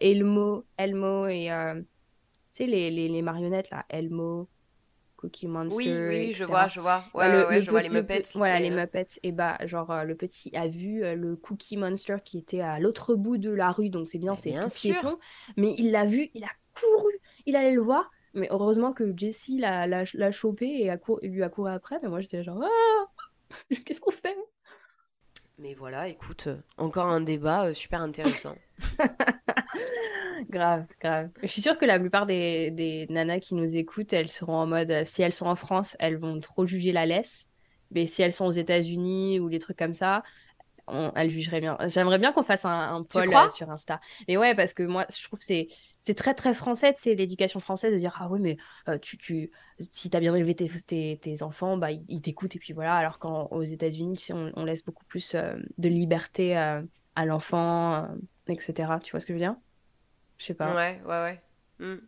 [0.00, 1.48] Elmo, Elmo et,
[2.52, 4.48] tu sais, les, les, les marionnettes là, Elmo,
[5.16, 6.44] Cookie Monster, Oui, oui, oui, je etc.
[6.44, 7.08] vois, je vois.
[7.14, 8.22] Ouais, Bah, le- ouais, ouais, le je vois les le pe- Muppets.
[8.34, 9.06] Voilà, les euh, Muppets.
[9.22, 12.78] Et bah, genre, euh, le petit a vu euh, le Cookie Monster qui était à
[12.80, 15.00] l'autre bout de la rue, donc c'est bien, Mais c'est tout sûr.
[15.00, 15.18] piéton.
[15.56, 17.12] Mais il l'a vu, il a couru,
[17.46, 18.10] il allait le voir.
[18.34, 21.98] Mais heureusement que Jessie l'a, l'a, l'a chopé et a cour- lui a couru après.
[22.02, 23.06] Mais moi, j'étais genre, ah,
[23.84, 24.36] qu'est-ce qu'on fait?
[25.58, 28.54] Mais voilà, écoute, euh, encore un débat euh, super intéressant.
[30.50, 31.30] Grave, grave.
[31.42, 34.66] Je suis sûre que la plupart des, des nanas qui nous écoutent, elles seront en
[34.66, 37.48] mode, euh, si elles sont en France, elles vont trop juger la laisse.
[37.90, 40.22] Mais si elles sont aux États-Unis ou des trucs comme ça,
[40.86, 41.78] on, elles jugeraient bien.
[41.86, 44.00] J'aimerais bien qu'on fasse un, un poll sur Insta.
[44.28, 45.68] Mais ouais, parce que moi, je trouve que c'est
[46.06, 48.56] c'est très très français, c'est l'éducation française de dire ah oui mais
[48.88, 49.50] euh, tu tu
[49.90, 52.94] si t'as bien élevé tes, tes, tes enfants, bah ils ils t'écoutent et puis voilà.
[52.94, 56.80] Alors qu'aux États-Unis, tu sais, on, on laisse beaucoup plus euh, de liberté euh,
[57.16, 58.06] à l'enfant,
[58.46, 58.72] etc.
[59.02, 59.56] Tu vois ce que je veux dire?
[60.38, 60.72] Je sais pas.
[60.76, 61.40] Ouais, ouais, ouais.
[61.80, 61.98] Hmm.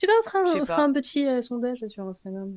[0.00, 0.82] Tu vas on fera un, sais on fera pas.
[0.82, 2.52] un petit sondage sur Instagram.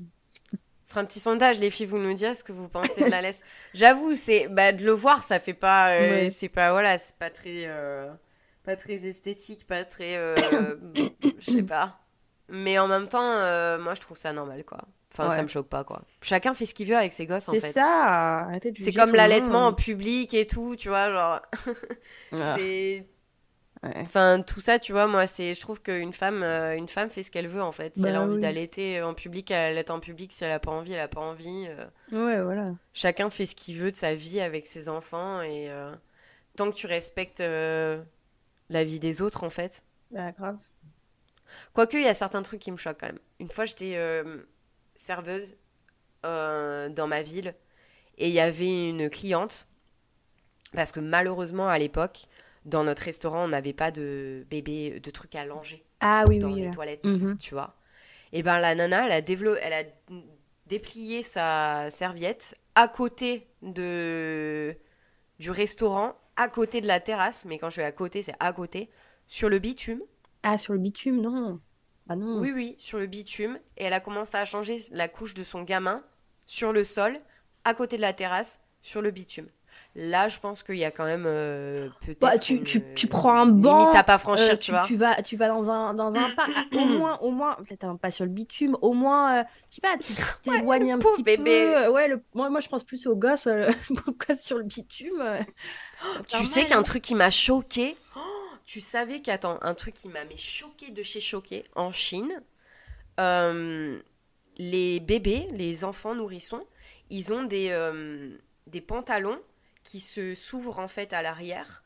[0.87, 3.21] Fera un petit sondage, les filles, vous nous direz ce que vous pensez de la
[3.25, 3.43] laisse.
[3.75, 6.29] J'avoue, c'est bah, de le voir, ça fait pas, Ouais.
[6.31, 7.67] c'est pas voilà, c'est pas très,
[8.63, 10.35] pas très esthétique, pas très, euh,
[11.39, 11.99] je sais pas.
[12.49, 14.79] Mais en même temps, euh, moi, je trouve ça normal, quoi.
[15.13, 16.01] Enfin, ça me choque pas, quoi.
[16.21, 17.71] Chacun fait ce qu'il veut avec ses gosses, en C'est fait.
[17.71, 21.39] ça, arrêtez de C'est comme l'allaitement en public et tout, tu vois, genre.
[22.31, 23.05] Ah, C'est.
[23.83, 23.93] ouais.
[23.97, 27.21] Enfin, tout ça, tu vois, moi, c'est, je trouve qu'une femme, euh, une femme fait
[27.21, 27.95] ce qu'elle veut, en fait.
[27.95, 28.41] Si elle a Bah envie oui.
[28.41, 30.31] d'allaiter en public, elle allaite en public.
[30.33, 31.67] Si elle a pas envie, elle a pas envie.
[32.11, 32.71] Ouais, voilà.
[32.93, 35.41] Chacun fait ce qu'il veut de sa vie avec ses enfants.
[35.43, 35.69] Et
[36.57, 37.43] tant que tu respectes
[38.73, 39.83] la vie des autres, en fait.
[40.11, 40.57] Bah, grave.
[41.73, 43.19] Quoique, il y a certains trucs qui me choquent quand même.
[43.39, 44.43] Une fois, j'étais euh,
[44.95, 45.55] serveuse
[46.25, 47.53] euh, dans ma ville.
[48.17, 49.67] Et il y avait une cliente.
[50.73, 52.25] Parce que malheureusement, à l'époque,
[52.65, 55.83] dans notre restaurant, on n'avait pas de bébé, de trucs à langer.
[55.99, 56.59] Ah oui, dans oui.
[56.61, 56.71] les là.
[56.71, 57.37] toilettes, Mhm.
[57.37, 57.75] tu vois.
[58.31, 59.83] Et ben la nana, elle a, elle a
[60.65, 64.75] déplié sa serviette à côté de
[65.39, 68.51] du restaurant, à côté de la terrasse, mais quand je suis à côté, c'est à
[68.53, 68.89] côté,
[69.27, 70.01] sur le bitume.
[70.43, 71.59] Ah, sur le bitume, non.
[72.09, 72.39] Ah non.
[72.39, 73.59] Oui, oui, sur le bitume.
[73.77, 76.03] Et elle a commencé à changer la couche de son gamin
[76.45, 77.17] sur le sol,
[77.63, 79.47] à côté de la terrasse, sur le bitume.
[79.95, 83.05] Là, je pense qu'il y a quand même euh, peut-être Bah, tu, une, tu, tu
[83.05, 83.77] prends un banc.
[83.77, 84.85] limite à pas franchir, euh, tu vois.
[84.87, 86.49] tu vas, tu vas dans un, dans un parc.
[86.55, 89.75] Ah, au moins, au moins, peut-être un- pas sur le bitume, au moins, euh, je
[89.75, 91.73] sais pas, tu t'éloignes un pauvre petit bébé.
[91.75, 91.89] peu.
[91.91, 93.47] Ouais, le, moi, moi, je pense plus aux gosses,
[94.27, 95.19] gosses sur le bitume.
[95.19, 95.39] va
[96.27, 97.95] Tu sais qu'un truc qui m'a choqué,
[98.65, 102.41] tu savais qu'attends, un truc qui m'a mais choqué de chez choqué en Chine,
[103.19, 106.65] les bébés, les enfants nourrissons,
[107.11, 107.69] ils ont des,
[108.65, 109.39] des pantalons
[109.83, 111.83] qui se s'ouvrent en fait à l'arrière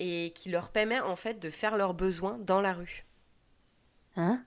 [0.00, 3.06] et qui leur permet en fait de faire leurs besoins dans la rue.
[4.16, 4.46] Hein?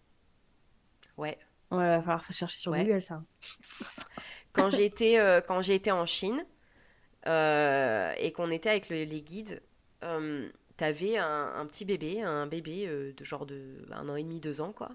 [1.18, 1.38] Ouais.
[1.72, 2.76] Ouais, va falloir chercher sur Ouais.
[2.76, 3.24] Google ça.
[4.54, 6.46] Quand été, euh, quand été en Chine
[7.28, 9.64] euh, et qu'on était avec le- les guides,
[10.04, 14.40] euh, t'avais un, un petit bébé, un bébé de genre de un an et demi,
[14.40, 14.92] deux ans quoi.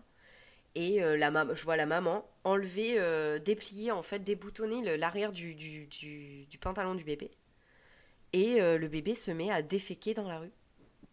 [0.77, 2.99] Et la mam- je vois la maman enlever,
[3.41, 7.31] déplier en fait, déboutonner l'arrière du, du, du- du pantalon du bébé.
[8.33, 10.53] Et euh, le bébé se met à déféquer dans la rue.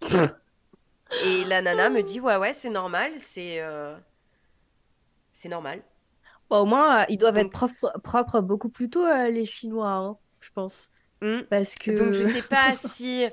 [1.25, 3.95] Et la nana me dit ouais ouais c'est normal, c'est euh,
[5.32, 5.82] c'est normal.
[6.49, 9.89] Bon, au moins, euh, ils doivent Donc- être propres, propres beaucoup plus tôt, les Chinois,
[9.89, 10.91] hein, je pense.
[11.21, 11.41] Hmm.
[11.49, 11.91] Parce que.
[11.91, 13.25] Donc je sais pas si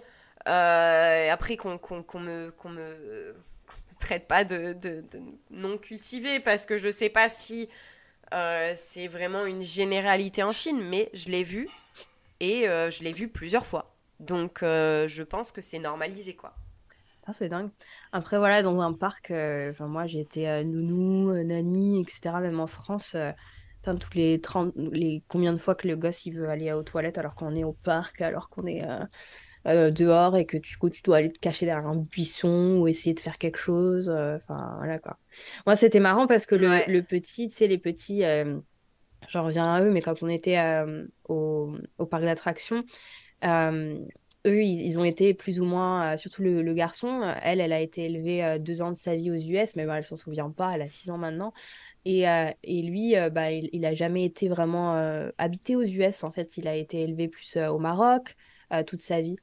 [0.47, 3.35] après qu'on qu'on qu'on me qu'on me
[3.99, 4.77] traite pas de,
[5.51, 7.69] non cultivé parce que je sais pas si
[8.77, 11.69] c'est vraiment une généralité en Chine, mais je l'ai vu
[12.41, 13.97] et je l'ai vu plusieurs fois.
[14.21, 16.55] Donc je pense que c'est normalisé quoi.
[17.27, 17.71] Ah, c'est dingue.
[18.13, 22.37] Après, voilà, dans un parc, euh, moi j'ai été euh, nounou, euh, nanny, etc.
[22.43, 23.17] Même en France,
[23.83, 27.17] toutes les 30, les, combien de fois que le gosse il veut aller aux toilettes
[27.17, 28.83] alors qu'on est au parc, alors qu'on est
[29.65, 33.15] dehors et que du coup tu dois aller te cacher derrière un buisson ou essayer
[33.15, 34.11] de faire quelque chose.
[34.11, 35.17] Enfin, voilà quoi.
[35.67, 38.23] Moi, c'était marrant parce que le, le petit, tu sais, les petits,
[39.29, 40.59] j'en reviens à eux, mais quand on était
[41.29, 42.85] au, au parc d'attractions,
[44.47, 47.81] eux, ils, ont été plus ou moins, euh, surtout le, garçon, euh, elle, elle a
[47.81, 50.51] été élevée euh, deux ans de sa vie aux US, mais elle elle s'en souvient
[50.51, 51.53] pas, elle a six ans maintenant.
[52.05, 52.25] Et,
[52.65, 54.95] et lui, bah, il, il, a jamais été vraiment
[55.39, 58.37] habité aux US, en fait, il a été élevé plus au Maroc
[58.87, 59.37] toute sa vie.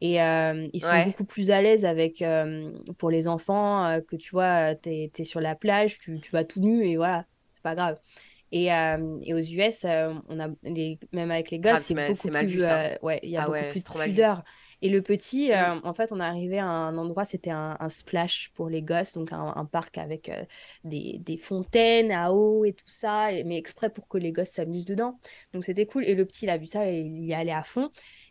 [0.00, 2.24] Et ils sont beaucoup plus à l'aise avec,
[2.98, 6.58] pour les enfants, que tu vois, tu es, sur la plage, tu, tu vas tout
[6.58, 7.24] nu et voilà,
[7.54, 8.00] c'est pas grave.
[8.50, 12.30] Et, euh, et, aux US, euh, on a les, même avec les gosses, c'est beaucoup
[12.30, 12.80] mal plus, vu, ça.
[12.80, 14.42] Euh, ouais, il y a ah beaucoup plus de pudeur.
[14.80, 15.80] Et le petit, mm.
[15.82, 19.32] en fait, on est arrivé à un endroit, c'était un, splash pour les gosses, donc
[19.32, 20.30] un, parc avec
[20.84, 24.84] des, des, fontaines à eau et tout ça, mais exprès pour que les gosses s'amusent
[24.84, 25.18] dedans.
[25.52, 26.04] Donc c'était cool.
[26.04, 27.90] Et le petit, il a vu ça et il y allait à fond.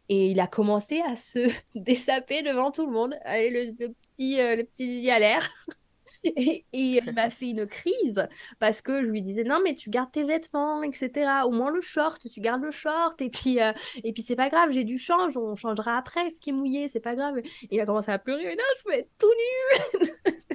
[0.10, 3.16] Et il a commencé à se dessaper devant tout le monde.
[3.26, 5.50] Allez, le, le petit, le petit y a l'air.
[6.36, 8.28] Et, il m'a fait une crise
[8.60, 11.82] parce que je lui disais non mais tu gardes tes vêtements etc au moins le
[11.82, 13.22] short tu gardes le short.
[13.22, 13.72] Et puis euh,
[14.04, 16.90] et puis c'est pas grave j'ai du change on changera après ce qui est mouillé
[16.90, 17.38] c'est pas grave.
[17.40, 20.34] Et il a commencé à pleurer mais non je veux être tout nu.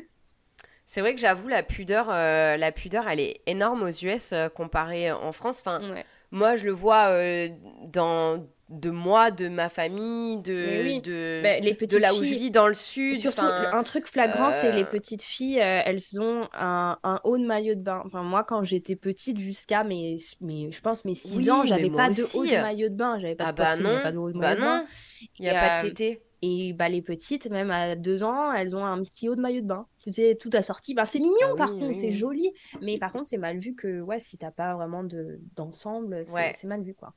[0.85, 4.49] C'est vrai que j'avoue la pudeur euh, la pudeur elle est énorme aux US euh,
[4.51, 5.63] comparée en France.
[5.65, 5.81] Enfin
[6.31, 7.09] moi je le vois
[7.87, 12.51] dans de moi, de ma famille, de, de, bah, les de là où je vis
[12.51, 13.19] dans le sud.
[13.19, 17.37] Surtout, un truc flagrant, c'est les euh, petites filles, euh, elles ont un, un, haut
[17.37, 18.03] de maillot de bain.
[18.05, 22.09] Enfin, moi, quand j'étais petite, jusqu'à mes, mes, je pense, mes 6 ans, j'avais pas
[22.09, 23.19] de haut de maillot de bain.
[23.21, 24.87] J'avais pas, ah bah non, pas de haut de bah maillot de bain.
[25.39, 26.23] Il n'y a pas de euh, tété.
[26.45, 29.61] Et bah, les petites, même à 2 ans, elles ont un petit haut de maillot
[29.61, 29.87] de bain.
[30.03, 30.95] Tout, est, tout assorti.
[30.95, 32.51] Bah, c'est mignon, ah par contre, c'est joli.
[32.81, 35.05] Mais par contre, c'est mal vu que ouais, si t'as pas vraiment
[35.57, 37.15] d'ensemble, c'est mal vu, quoi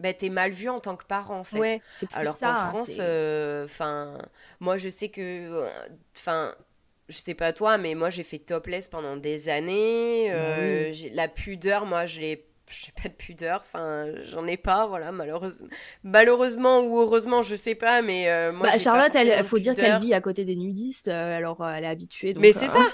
[0.00, 1.80] bah, t'es mal vu en tant que parent en fait.
[2.12, 4.18] Alors qu'en France, euh, enfin,
[4.60, 5.66] moi je sais que,
[6.16, 6.54] enfin,
[7.08, 10.30] je sais pas toi, mais moi j'ai fait topless pendant des années.
[10.30, 14.86] Euh, bah la pudeur, moi je l'ai j'ai pas de pudeur, enfin, j'en ai pas,
[14.86, 15.68] voilà, malheureusement.
[16.04, 18.68] Malheureusement ou heureusement, je sais pas, mais euh, moi.
[18.68, 22.34] Bah, Charlotte, il faut dire qu'elle vit à côté des nudistes, alors elle est habituée.
[22.36, 22.84] mais c'est ça!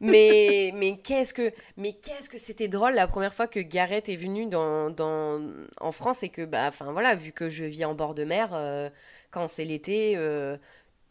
[0.00, 4.16] Mais mais qu'est-ce que mais qu'est-ce que c'était drôle la première fois que Gareth est
[4.16, 5.42] venu dans, dans
[5.80, 8.50] en France et que bah enfin voilà vu que je vis en bord de mer
[8.52, 8.90] euh,
[9.30, 10.56] quand c'est l'été euh,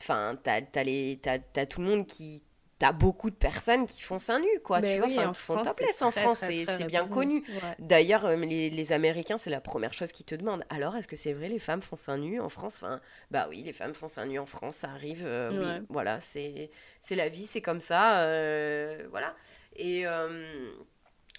[0.02, 2.44] enfin t'as t'as tout le monde qui
[2.80, 6.02] t'as beaucoup de personnes qui font seins nus, quoi, tu vois, enfin, qui font topless
[6.02, 7.44] en France, c'est bien connu.
[7.80, 10.64] D'ailleurs, euh, les, les, Américains, c'est la première chose qu'ils te demandent.
[10.70, 12.84] Alors, est-ce que c'est vrai, les femmes font seins nus en France?
[12.84, 13.02] Enfin,
[13.32, 16.70] Bah oui, les femmes font seins nus en France, ça arrive, euh, oui, voilà, c'est
[17.12, 19.34] la vie, c'est comme ça, euh, voilà.
[19.76, 20.04] Et,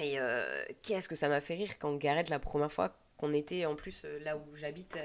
[0.00, 0.18] et
[0.82, 4.06] qu'est-ce que ça m'a fait rire quand Gareth, la première fois qu'on était, en plus,
[4.22, 4.98] là où j'habite,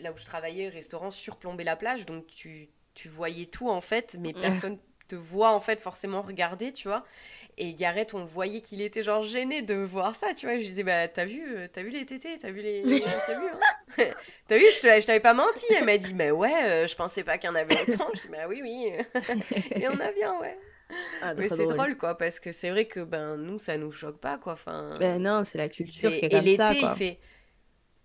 [0.00, 4.16] là où je travaillais, restaurant surplombé la plage, donc tu tu voyais tout en fait,
[4.18, 7.04] mais personne te voit en fait forcément regarder, tu vois.
[7.58, 10.58] Et Gareth, on voyait qu'il était genre gêné de voir ça, tu vois.
[10.58, 12.82] Je disais, bah t'as vu, euh, t'as vu les tétés, t'as vu les.
[13.26, 14.04] T'as vu, hein
[14.48, 15.66] T'as vu, je t'avais pas menti.
[15.78, 18.08] Elle m'a dit, mais ouais, euh, je pensais pas qu'il y en avait autant.
[18.14, 18.90] Je dis, bah oui, oui.
[19.70, 20.58] Et on a bien, ouais.
[21.22, 21.96] Ah, mais c'est drôle.
[21.96, 25.20] quoi parce que c'est vrai que ben nous ça nous choque pas quoi enfin ben
[25.20, 26.92] non c'est la culture qui est comme ça quoi.
[26.92, 27.18] il fait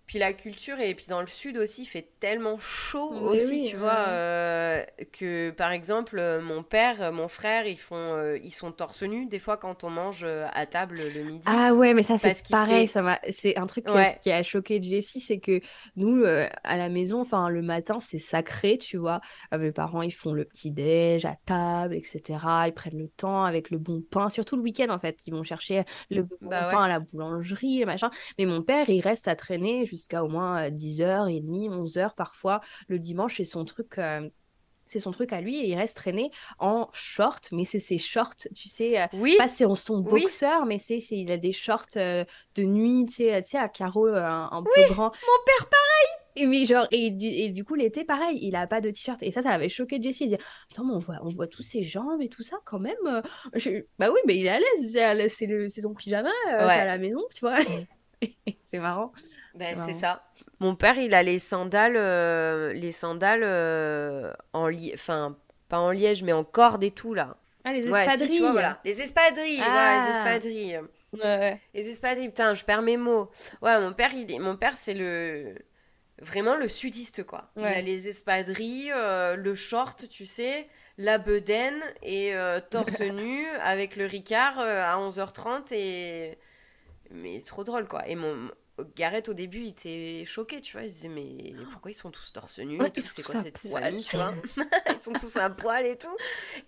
[0.06, 3.76] puis la culture, et puis dans le sud aussi, il fait tellement chaud aussi, tu
[3.76, 8.72] vois, euh, que par exemple, euh, mon père, euh, mon frère, ils, font, ils sont
[8.72, 11.44] torse nu des fois quand on mange à table le midi.
[11.46, 13.86] Ah ouais, mais ça c'est pareil, ça c'est un truc
[14.20, 15.60] qui a choqué Jessie, c'est que
[15.96, 19.20] nous, à la maison, enfin le matin, c'est sacré, tu vois.
[19.56, 22.38] mes parents, ils font le petit-déj à table, etc.
[22.66, 25.18] Ils prennent le temps avec le bon pain, surtout le week-end en fait.
[25.26, 28.10] Ils vont chercher le bon bah pain à la boulangerie, machin.
[28.38, 33.36] Mais mon père, il reste à traîner jusqu'à au moins 10h30, 11h parfois le dimanche.
[33.36, 33.98] C'est son truc.
[34.86, 38.46] C'est son truc à lui et il reste traîné en short, mais c'est ses shorts,
[38.54, 39.36] tu sais, oui.
[39.38, 42.26] pas c'est en son boxeur, mais c'est il a des shorts euh,
[42.56, 45.04] de nuit, tu sais, à carreaux un, peu grand.
[45.04, 46.22] Mon père pareil.
[46.36, 49.22] Et, mais genre, et, du, et du coup, l'été, pareil, il a pas de t-shirt.
[49.22, 50.24] Et ça, ça avait choqué Jessie.
[50.24, 52.78] Il dit Attends, mais on voit, on voit tous ses jambes et tout ça quand
[52.78, 53.22] même.
[53.98, 54.50] Bah oui, mais il est
[55.00, 55.32] à l'aise.
[55.32, 57.60] C'est son pyjama, à la maison, tu vois.
[58.64, 59.12] c'est marrant.
[59.54, 60.22] Ben, c'est ça.
[60.60, 65.36] Mon père, il a les sandales, euh, les sandales euh, en enfin
[65.68, 67.36] pas en liège, mais en corde et tout, là.
[67.64, 68.36] Ah, les Ouais, si, espadrilles.
[68.36, 68.80] tu vois, voilà.
[68.84, 70.04] Les espadrilles, ouais, Ah.
[70.06, 70.80] les espadrilles.
[71.12, 71.60] Ouais, ouais.
[71.74, 73.30] Les espadrilles, putain, je perds mes mots.
[73.62, 74.38] Ouais, mon père, il est...
[74.38, 75.54] mon père, c'est le.
[76.18, 77.50] Vraiment le sudiste, quoi.
[77.56, 83.44] Il a les espadrilles, euh, le short, tu sais, la bedaine et euh, torse nu
[83.62, 86.38] avec le Ricard euh, à 11h30 et.
[87.10, 88.06] Mais c'est trop drôle, quoi.
[88.08, 88.50] Et mon.
[88.96, 90.82] Gareth, au début, il était choqué, tu vois.
[90.82, 93.84] Il se disait, mais pourquoi ils sont tous torse nu Ouais, C'est quoi cette poil.
[93.84, 94.32] famille, tu vois
[94.88, 96.16] Ils sont tous à poil et tout.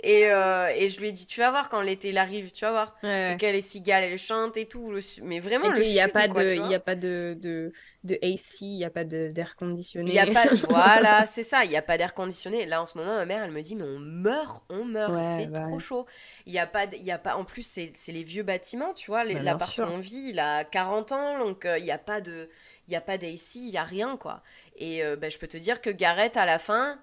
[0.02, 2.64] Et, euh, et je lui ai dit, tu vas voir quand l'été il arrive, tu
[2.64, 2.96] vas voir.
[3.02, 3.32] Ouais.
[3.32, 4.92] Et qu'elle est cigale, elle chante et tout.
[4.92, 7.72] le Mais vraiment, qu'il n'y a pas de, il y a pas de, de,
[8.04, 10.10] de AC, il n'y a pas d'air conditionné.
[10.10, 12.66] Il y a pas voilà, c'est ça, il n'y a pas d'air conditionné.
[12.66, 15.42] Là en ce moment, ma mère, elle me dit mais on meurt, on meurt, Ouais,
[15.42, 16.06] il fait bah trop chaud.
[16.46, 19.10] Il y a pas il y a pas en plus c'est les vieux bâtiments, tu
[19.10, 22.20] vois, l'appart où on vit, il a 40 ans donc euh, il y a pas
[22.20, 22.48] de
[22.88, 24.42] il y a pas d'AC, il y a rien quoi.
[24.76, 26.98] Et euh, bah, je peux te dire que Gareth à la fin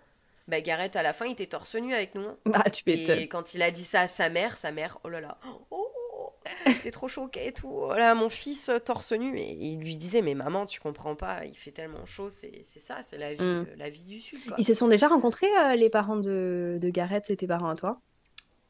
[0.48, 2.28] bah, Gareth à la fin il était torse nu avec nous.
[2.28, 2.38] hein.
[2.46, 2.84] Bah, tu.
[2.90, 5.62] Et quand il a dit ça à sa mère, sa mère, oh là là, oh,
[5.72, 6.34] oh,
[6.84, 7.70] t'es trop choquée et tout.
[7.72, 9.38] Oh là, mon fils euh, torse nu.
[9.40, 12.80] Et il lui disait, mais maman, tu comprends pas, il fait tellement chaud, c'est c'est
[12.80, 13.66] ça, c'est la vie, Mm.
[13.70, 14.40] euh, la vie du Sud.
[14.46, 14.56] Quoi.
[14.58, 17.76] Ils se sont déjà rencontrés, euh, les parents de, de Gareth et tes parents à
[17.76, 18.02] toi?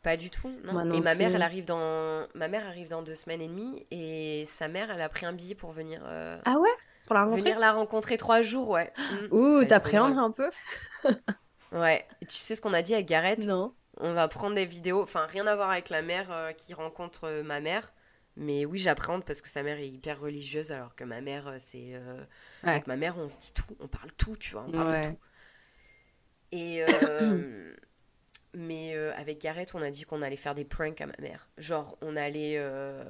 [0.03, 0.73] Pas du tout, non.
[0.73, 3.47] Moi non et ma mère, elle arrive dans, ma mère arrive dans deux semaines et
[3.47, 6.69] demie, et sa mère, elle a pris un billet pour venir, euh, Ah ouais?
[7.05, 7.41] Pour la rencontrer?
[7.41, 8.91] venir la rencontrer trois jours, ouais.
[9.31, 9.33] Mm.
[9.35, 10.49] Ouh, t'appréhendes un peu
[11.71, 12.05] Ouais.
[12.21, 13.45] Et tu sais ce qu'on a dit à Gareth?
[13.45, 13.73] Non.
[13.97, 17.25] On va prendre des vidéos, enfin rien à voir avec la mère euh, qui rencontre
[17.25, 17.93] euh, ma mère.
[18.35, 21.93] Mais oui, j'appréhende parce que sa mère est hyper religieuse alors que ma mère, c'est...
[22.63, 22.69] Ouais.
[22.69, 25.09] Avec ma mère, on se dit tout, on parle tout, tu vois, on parle de
[25.09, 25.17] tout.
[26.53, 26.83] Et...
[28.53, 31.49] mais euh, avec Gareth, on a dit qu'on allait faire des pranks à ma mère.
[31.57, 32.55] Genre, on allait...
[32.57, 33.03] euh,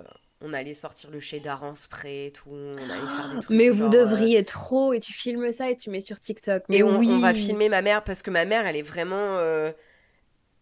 [0.43, 3.69] On allait sortir le cheddar en spray et tout, on allait faire des trucs Mais
[3.69, 6.63] vous genre, euh, devriez trop, et tu filmes ça et tu mets sur TikTok.
[6.67, 7.09] Mais et on, oui.
[7.11, 9.37] on va filmer ma mère parce que ma mère, elle est vraiment...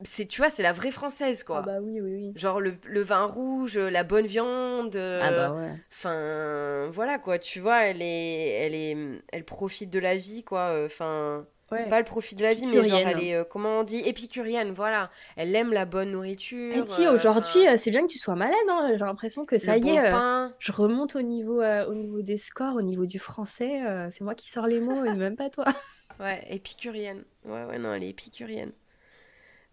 [0.01, 1.59] C'est, tu vois, c'est la vraie française, quoi.
[1.59, 2.31] Ah bah oui, oui, oui.
[2.33, 4.95] Genre le, le vin rouge, la bonne viande.
[4.95, 5.73] Ah bah ouais.
[5.91, 8.97] Enfin, voilà quoi, tu vois, elle est, elle est,
[9.33, 10.83] elle profite de la vie quoi.
[10.85, 11.87] Enfin, ouais.
[11.89, 14.71] pas le profit de la vie, mais genre elle est, euh, comment on dit, épicurienne.
[14.71, 16.75] Voilà, elle aime la bonne nourriture.
[16.75, 18.89] Et ti, euh, aujourd'hui, euh, c'est bien que tu sois malade, hein.
[18.93, 20.53] J'ai l'impression que ça le y bon est, pain.
[20.59, 23.81] je remonte au niveau, au niveau des scores, au niveau du français.
[24.11, 25.65] c'est moi qui sors les mots et même pas toi.
[26.19, 27.23] Ouais, épicurienne.
[27.45, 28.73] Ouais, ouais, non, elle est épicurienne.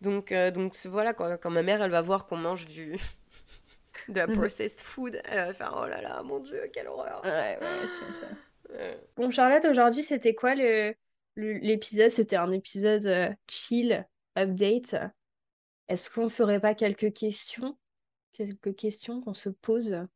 [0.01, 1.36] Donc, donc voilà quoi.
[1.38, 2.94] Quand ma mère, elle va voir qu'on mange du
[4.09, 4.36] de la Mhm.
[4.36, 7.20] processed food, elle va faire oh là là, mon dieu, quelle horreur.
[7.24, 8.36] Ouais, ouais, tu m'étonnes.
[8.78, 9.01] Ouais.
[9.16, 10.94] Bon, Charlotte, aujourd'hui, c'était quoi le-
[11.37, 12.11] l'épisode?
[12.11, 14.07] C'était un épisode euh, chill,
[14.37, 14.97] update.
[15.89, 17.76] Est-ce qu'on ferait pas quelques questions?
[18.32, 20.07] Quelques questions qu'on se pose?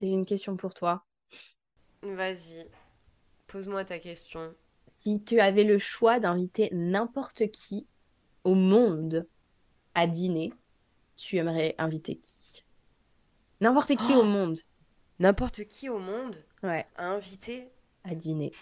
[0.00, 1.04] J'ai une question pour toi.
[2.02, 2.66] Vas-y,
[3.46, 4.54] pose-moi ta question.
[4.86, 7.86] Si tu avais le choix d'inviter n'importe qui
[8.44, 9.26] au monde
[9.94, 10.52] à dîner,
[11.16, 12.62] tu aimerais inviter qui?
[13.60, 14.58] N'importe qui au Oh monde,
[15.18, 16.36] N'importe qui au monde?
[16.62, 17.68] Ouais, à inviter,
[18.04, 18.52] à dîner.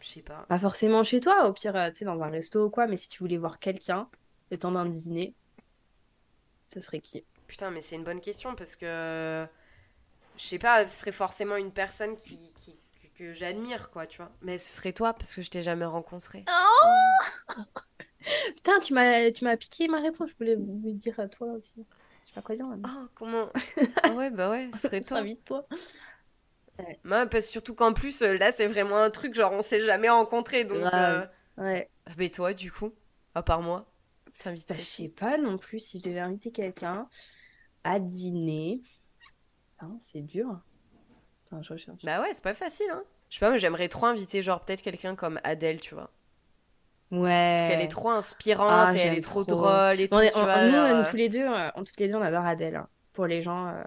[0.00, 0.44] Je sais pas.
[0.48, 2.96] Pas forcément chez toi, au pire, euh, tu sais, dans un resto ou quoi, mais
[2.96, 4.08] si tu voulais voir quelqu'un
[4.50, 5.34] le temps d'un dîner,
[6.72, 7.24] ce serait qui?
[7.46, 9.46] Putain, mais c'est une bonne question parce que
[10.36, 12.76] je sais pas, ce serait forcément une personne qui, qui-
[13.16, 14.30] que, que j'admire, quoi, tu vois.
[14.42, 16.44] Mais ce serait toi parce que je t'ai jamais rencontré.
[18.56, 21.86] Putain, tu m'as tu m'as piqué ma réponse, je voulais me dire à toi aussi.
[22.24, 22.66] Je sais pas quoi dire.
[22.84, 23.48] Oh, comment?
[24.02, 25.22] Ah ouais, bah ouais, ce serait toi.
[27.04, 30.08] Moi, parce surtout qu'en plus, euh, là, c'est vraiment un truc, genre, on s'est jamais
[30.08, 30.78] rencontrés, donc...
[30.80, 31.28] Grave.
[31.58, 31.90] euh, Ouais.
[32.06, 32.92] ah, Mais toi, du coup,
[33.34, 33.86] à part moi,
[34.26, 37.06] Bah, t'inviterais je sais pas non plus si je devais inviter quelqu'un
[37.84, 38.80] à dîner.
[39.80, 40.60] Hein, c'est dur.
[41.46, 42.02] Attends, je recherche.
[42.04, 43.02] Bah ouais, c'est pas facile, hein.
[43.28, 46.10] Je sais pas, moi, j'aimerais trop inviter, genre, peut-être quelqu'un comme Adèle, tu vois.
[47.10, 47.54] Ouais.
[47.58, 49.56] Parce qu'elle est trop inspirante Ah, et elle est trop, trop.
[49.56, 50.64] drôle et tout, est- tu on- vois.
[50.66, 52.76] nous, on- euh, tous les deux, on, toutes les deux, on adore Adèle.
[52.76, 52.88] hein.
[53.12, 53.82] Pour les gens, euh,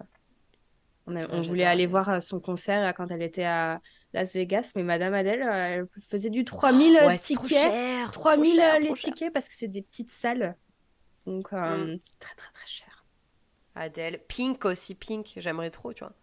[1.05, 3.81] on, a- on voulait aller voir euh, son concert euh, quand elle était à
[4.13, 7.49] Las Vegas, mais Madame Adèle, euh, elle faisait du 3000 Ouais, c'est trop tickets.
[7.49, 9.13] cher, trop 3000 cher, euh, les cher.
[9.13, 10.55] tickets parce que c'est des petites salles.
[11.25, 13.05] Donc, euh, très, très, très cher.
[13.75, 14.19] Adèle.
[14.27, 16.13] Pink aussi, Pink, j'aimerais trop, tu vois.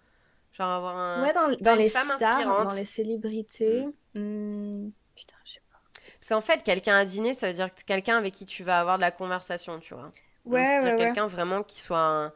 [0.53, 1.22] Genre avoir un...
[1.22, 2.68] Ouais, dans, dans une les femme stars, inspirante.
[2.68, 3.87] dans les célébrités.
[4.14, 5.78] hmm, putain, je sais pas.
[6.20, 8.81] Parce qu'en fait, quelqu'un à dîner, ça veut dire que quelqu'un avec qui tu vas
[8.81, 10.12] avoir de la conversation, tu vois.
[10.51, 10.97] Donc, Ouais, c'est-à-dire ouais.
[10.97, 12.33] quelqu'un vraiment qui soit un-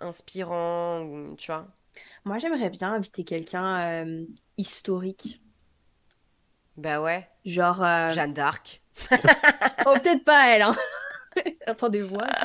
[0.00, 1.66] inspirant, ou, tu vois.
[2.24, 4.26] Moi, j'aimerais bien inviter quelqu'un euh,
[4.58, 5.42] historique.
[6.76, 7.82] Bah ouais, Genre.
[7.82, 8.82] euh, Jeanne d'Arc.
[9.86, 10.74] Oh, peut-être pas elle, hein.
[11.66, 12.36] Attendez, voir.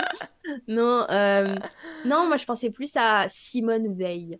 [0.68, 1.56] Non, euh,
[2.06, 4.39] non, moi je pensais plus à Simone Veil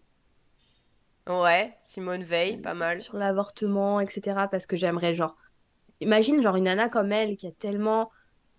[1.28, 3.02] Ouais, Simone Veil, pas mal.
[3.02, 4.48] sur l'avortement, etc.
[4.50, 5.36] Parce que j'aimerais genre
[6.02, 8.12] imagine, genre, une nana comme elle qui a tellement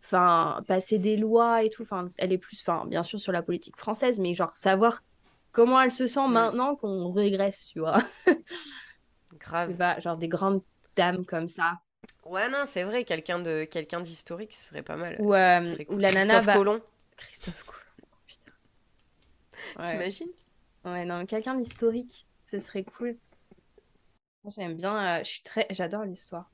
[0.03, 1.83] enfin, passé des lois et tout.
[1.83, 5.03] Enfin, elle est plus, enfin, bien sûr, sur la politique française, mais genre, savoir
[5.53, 6.33] comment elle se sent Mm.
[6.33, 8.03] maintenant qu'on régresse, tu vois.
[9.39, 9.77] Grave.
[9.77, 10.63] Pas, genre, des grandes
[10.97, 11.81] dames comme ça.
[12.25, 15.17] Ouais, non, c'est vrai, quelqu'un de quelqu'un d'historique, ce serait pas mal.
[15.19, 16.01] Ou, euh, ou cool.
[16.01, 16.55] la nana Christophe va.
[16.55, 16.81] Colomb,
[17.17, 18.53] Christophe Colomb, putain.
[19.79, 19.91] Ouais.
[19.91, 20.31] t'imagines?
[20.85, 23.17] Ouais, non, quelqu'un d'historique, ce serait cool.
[24.57, 26.51] J'aime bien, euh, je suis très, j'adore l'histoire.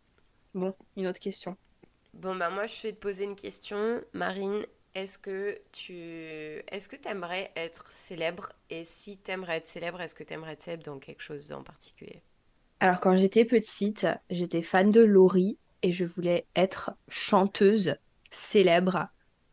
[0.54, 1.56] Bon, une autre question.
[2.16, 4.00] Bon, bah moi, je vais te poser une question.
[4.14, 4.64] Marine,
[4.94, 5.92] est-ce que tu...
[5.92, 8.52] Est-ce que t'aimerais être célèbre?
[8.70, 12.22] Et si t'aimerais être célèbre, est-ce que t'aimerais être célèbre dans quelque chose en particulier?
[12.80, 17.96] Alors, quand j'étais petite, j'étais fan de Laurie et je voulais être chanteuse
[18.32, 19.08] célèbre,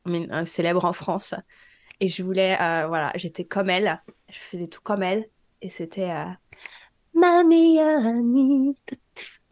[0.05, 1.36] mais euh, célèbre en France.
[1.99, 5.28] Et je voulais, euh, voilà, j'étais comme elle, je faisais tout comme elle.
[5.61, 6.30] Et c'était euh,
[7.14, 8.78] ma meilleure amie.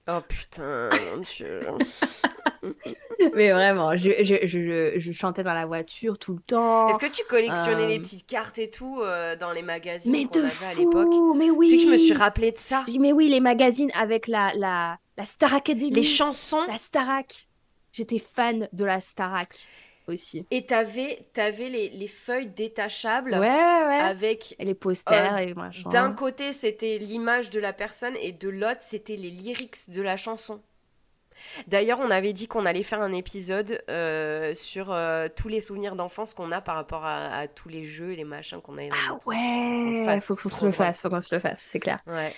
[0.07, 1.61] Oh putain, mon Dieu.
[3.35, 6.89] Mais vraiment, je, je, je, je chantais dans la voiture tout le temps.
[6.89, 10.25] Est-ce que tu collectionnais les Euh, petites cartes et tout euh, dans les magazines Mais
[10.25, 11.23] de avait à l'époque?
[11.23, 12.13] fou, mais Tu sais que je me suis oui.
[12.13, 12.91] rappelé de ça.
[12.99, 15.53] Mais oui, les magazines avec la, la, la Star
[15.89, 16.67] Les Academy, chansons.
[16.67, 17.49] la Starac.
[17.93, 19.69] J'étais fan de la Starac
[20.07, 20.47] aussi.
[20.51, 23.97] Et t'avais, t'avais les, les feuilles détachables Ouais, ouais.
[23.97, 25.89] avec Et les posters euh, et machin.
[25.91, 30.17] d'un côté c'était l'image de la personne et de l'autre c'était les lyrics de la
[30.17, 30.61] chanson.
[31.67, 35.95] D'ailleurs, on avait dit qu'on allait faire un épisode euh, sur euh, tous les souvenirs
[35.95, 38.81] d'enfance qu'on a par rapport à, à tous les jeux et les machins qu'on a
[38.91, 41.99] Ah ouais, fasse, faut qu'on se le fasse, faut qu'on se le fasse, c'est clair.
[42.07, 42.33] Ouais.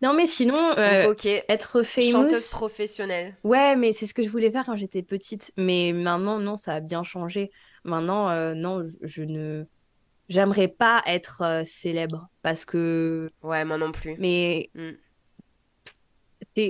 [0.00, 1.14] Non, mais sinon, Donc, euh,
[1.48, 3.36] être famous, Chanteuse professionnelle.
[3.42, 5.50] ouais, mais c'est ce que je voulais faire quand j'étais petite.
[5.56, 7.50] Mais maintenant, non, ça a bien changé.
[7.82, 9.64] Maintenant, euh, non, je, je ne,
[10.28, 14.14] j'aimerais pas être euh, célèbre parce que, Ouais, moi non plus.
[14.20, 14.90] mais Mm.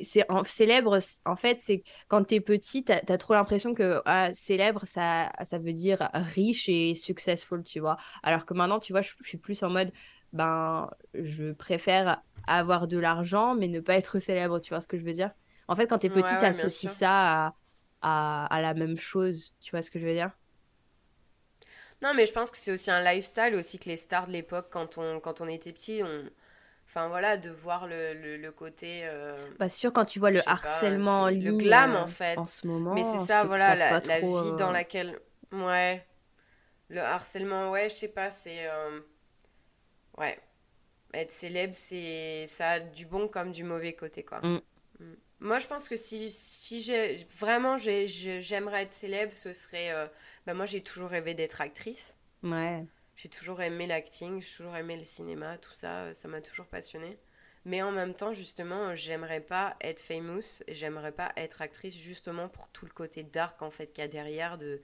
[0.04, 5.30] C'est, célèbre, en fait, c'est quand t'es petit, t'as, trop l'impression que ah, célèbre, ça,
[5.44, 7.96] ça veut dire riche et successful, tu vois.
[8.22, 9.92] Alors que maintenant, tu vois, je, je suis plus en mode,
[10.32, 14.98] ben, je préfère avoir de l'argent, mais ne pas être célèbre, tu vois ce que
[14.98, 15.30] je veux dire?
[15.68, 17.54] En fait, quand t'es petit, ouais, t'associes ça à,
[18.02, 20.30] à, à la même chose, tu vois ce que je veux dire?
[22.00, 24.68] Non, mais je pense que c'est aussi un lifestyle aussi que les stars de l'époque
[24.70, 26.30] quand on, quand on était petit, on...
[26.98, 29.02] Enfin voilà, de voir le, le, le côté...
[29.04, 32.36] euh, Bah, sûr, quand tu vois le pas, harcèlement le glam euh, en fait.
[32.36, 34.40] en ce Mais c'est moment, ça, voilà, la, pas la trop.
[34.42, 35.18] vie dans euh, laquelle...
[35.52, 36.04] Ouais,
[36.88, 38.68] le harcèlement, ouais, je sais pas, c'est...
[38.68, 39.00] euh,
[40.18, 40.38] Ouais,
[41.14, 42.46] être célèbre, c'est...
[42.48, 44.44] Ça a du bon comme du mauvais côté, quoi.
[44.44, 44.60] mm,
[45.00, 45.14] Mm.
[45.40, 47.26] Moi, je pense que si, si j'ai...
[47.38, 49.92] Vraiment, j'aimerais être célèbre, ce serait...
[49.92, 50.06] euh,
[50.46, 52.16] Bah, moi, j'ai toujours rêvé d'être actrice.
[52.42, 52.86] ouais.
[53.18, 56.66] J'ai toujours aimé l'acting, j'ai toujours aimé le cinéma, tout ça, euh, ça m'a toujours
[56.68, 57.18] passionné.
[57.66, 62.48] Mais en même temps, justement, euh, j'aimerais pas être famous, j'aimerais pas être actrice, justement
[62.48, 64.80] pour tout le côté dark en fait qu'il y a derrière de,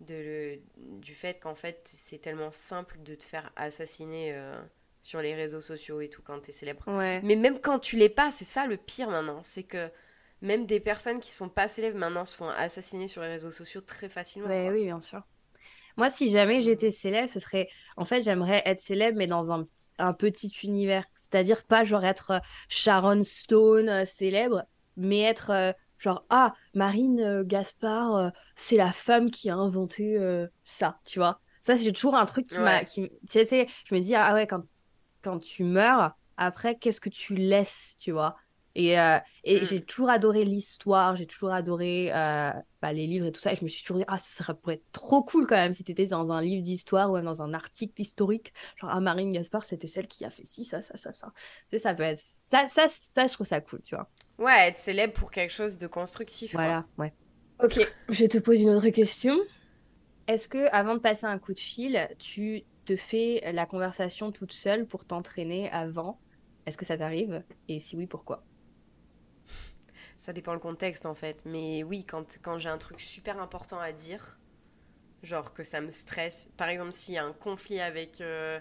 [0.00, 0.60] de le-
[1.00, 4.60] du fait qu'en fait c'est tellement simple de te faire assassiner euh,
[5.02, 6.84] sur les réseaux sociaux et tout quand t'es célèbre.
[6.86, 7.20] Ouais.
[7.24, 9.90] Mais même quand tu l'es pas, c'est ça le pire maintenant, c'est que
[10.42, 13.82] même des personnes qui sont pas célèbres maintenant se font assassiner sur les réseaux sociaux
[13.82, 14.72] très facilement, Ouais, quoi.
[14.72, 15.22] oui, bien sûr.
[16.00, 17.68] Moi, si jamais j'étais célèbre, ce serait...
[17.98, 21.04] En fait, j'aimerais être célèbre, mais dans un, petit- un petit univers.
[21.14, 22.38] C'est-à-dire pas genre être euh,
[22.70, 24.64] Sharon Stone euh, célèbre,
[24.96, 30.18] mais être euh, genre, ah, Marine euh, Gaspard, c'est la femme qui a inventé
[30.64, 31.38] ça, tu vois.
[31.60, 32.78] Ça, c'est toujours un truc qui m'a...
[32.78, 32.84] Ouais.
[32.86, 34.62] Tu sais, je me dis, ah ouais, quand,
[35.20, 38.36] quand tu meurs, après, qu'est-ce que tu laisses, tu vois?
[38.74, 39.64] Et, euh, et Mm.
[39.64, 43.52] j'ai toujours adoré l'histoire, j'ai toujours adoré euh, bah, les livres et tout ça.
[43.52, 45.72] Et je me suis toujours dit, ah, ça serait pourrait être trop cool quand même
[45.72, 48.52] si tu étais dans un livre d'histoire ou même dans un article historique.
[48.80, 51.32] Genre, ah, Marine Gaspard, c'était celle qui a fait ci, ça, ça, ça, ça.
[51.70, 52.22] Tu sais, ça peut être.
[52.50, 54.08] Ça, ça, ça, je trouve ça cool, tu vois.
[54.38, 56.62] Ouais, être célèbre pour quelque chose de constructif, quoi.
[56.62, 57.12] Voilà, ouais.
[57.62, 59.36] Ok, je te pose une autre question.
[60.26, 64.52] Est-ce que avant de passer un coup de fil, tu te fais la conversation toute
[64.52, 66.20] seule pour t'entraîner avant?
[66.66, 67.44] Est-ce que ça t'arrive?
[67.68, 68.46] Et si oui, pourquoi?
[70.16, 71.42] Ça dépend le contexte en fait.
[71.44, 74.38] Mais oui, quand, quand j'ai un truc super important à dire,
[75.22, 78.60] genre que ça me stresse, par exemple s'il y a un conflit avec euh,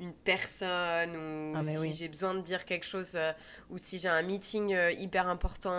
[0.00, 1.92] une personne ou Ah, mais si oui.
[1.92, 3.32] j'ai besoin de dire quelque chose euh,
[3.70, 5.70] ou si j'ai un meeting euh, hyper important,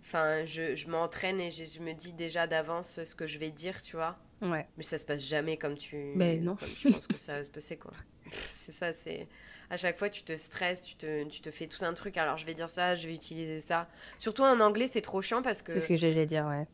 [0.00, 3.50] enfin je, je m'entraîne et je, je me dis déjà d'avance ce que je vais
[3.50, 4.18] dire, tu vois.
[4.40, 4.66] Ouais.
[4.76, 6.56] Mais ça se passe jamais comme tu, Ben non.
[6.56, 7.92] comme tu penses que ça va se passer, quoi.
[8.30, 9.26] C'est ça, c'est...
[9.70, 12.16] À chaque fois, tu te stresses, tu te, tu te fais tout un truc.
[12.16, 13.86] Alors, je vais dire ça, je vais utiliser ça.
[14.18, 15.72] Surtout en anglais, c'est trop chiant parce que...
[15.72, 16.66] C'est ce que j'allais dire, ouais.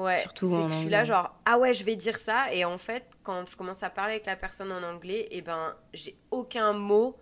[0.00, 2.52] Ouais, surtout c'est que je suis là genre, ah ouais, je vais dire ça.
[2.52, 5.74] Et en fait, quand je commence à parler avec la personne en anglais, et ben,
[5.94, 7.16] j'ai aucun mot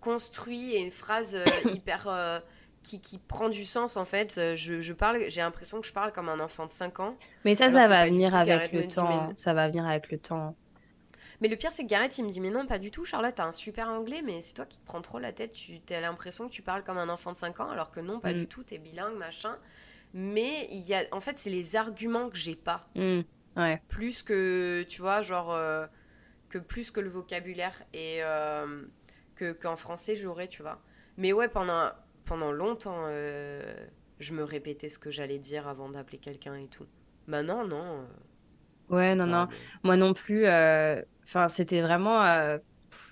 [0.00, 2.40] construit et une phrase euh, hyper, euh,
[2.82, 4.36] qui, qui prend du sens en fait.
[4.38, 7.16] Euh, Je, je parle, j'ai l'impression que je parle comme un enfant de 5 ans.
[7.44, 9.28] Mais ça, Alors ça va venir avec le temps.
[9.28, 10.56] mais- Ça va venir avec le temps.
[11.40, 13.34] Mais le pire, c'est que Gareth, il me dit Mais non, pas du tout, Charlotte,
[13.34, 15.52] t'as un super anglais, mais c'est toi qui te prends trop la tête.
[15.52, 18.18] Tu as l'impression que tu parles comme un enfant de 5 ans, alors que non,
[18.20, 18.36] pas Mm.
[18.36, 19.56] du tout, t'es bilingue, machin.
[20.14, 22.88] Mais il y a, en fait, c'est les arguments que j'ai pas.
[23.56, 23.82] Ouais.
[23.88, 25.86] Plus que, tu vois, genre, euh,
[26.48, 28.82] que plus que le vocabulaire et euh,
[29.36, 30.80] que, qu'en français, j'aurais, tu vois.
[31.18, 31.90] Mais ouais, pendant,
[32.24, 33.86] pendant longtemps, euh,
[34.18, 36.86] je me répétais ce que j'allais dire avant d'appeler quelqu'un et tout.
[37.26, 38.00] Maintenant, non.
[38.02, 38.04] euh,
[38.88, 39.48] Ouais, non, bah, non.
[39.84, 40.46] Moi non plus.
[40.46, 42.58] euh, Enfin, c'était vraiment euh,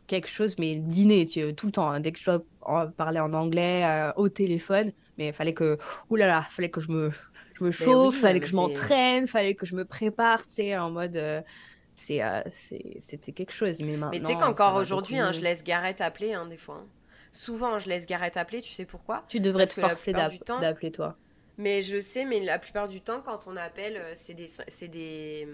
[0.07, 1.91] quelque chose, mais dîner, tu tout le temps.
[1.91, 2.01] hein.
[2.01, 5.79] Dès que je dois en- parler en anglais euh, au téléphone, mais il fallait que,
[6.11, 7.11] ouh là là, fallait que je me,
[7.59, 10.77] je me chauffe, oui, fallait que je m'entraîne, fallait que je me prépare, tu sais,
[10.79, 11.43] en mode, euh,
[11.95, 13.79] c'est, euh, c'est, c'était quelque chose.
[13.81, 16.85] Mais Mais tu sais qu'encore aujourd'hui, hein, je laisse Gareth appeler, hein, des fois.
[17.33, 19.25] Souvent, je laisse Gareth appeler, tu sais pourquoi?
[19.29, 21.17] Tu devrais Parce te forcer d'appeler toi.
[21.59, 25.49] Mais je sais, mais la plupart du temps, quand on appelle, c'est des, c'est des,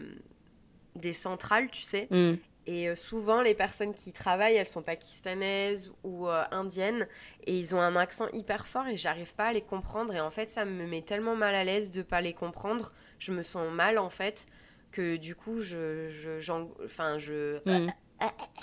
[0.96, 2.08] des centrales, tu sais.
[2.10, 2.34] Hmm.
[2.66, 7.08] Et euh, souvent, les personnes qui y travaillent, elles sont pakistanaises ou euh, indiennes.
[7.46, 10.14] Et ils ont un accent hyper fort et j'arrive pas à les comprendre.
[10.14, 12.92] Et en fait, ça me met tellement mal à l'aise de pas les comprendre.
[13.18, 14.46] Je me sens mal, en fait,
[14.92, 16.38] que du coup, je...
[16.84, 17.58] enfin, je...
[17.64, 17.88] Hmm.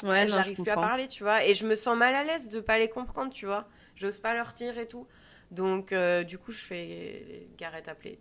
[0.04, 1.44] Ouais, non, je j'arrive plus à parler, tu vois.
[1.44, 3.68] Et je me sens mal à l'aise de pas les comprendre, tu vois.
[3.96, 5.06] J'ose pas leur dire et tout.
[5.52, 8.20] Donc, euh, du coup, je fais Gareth appeler.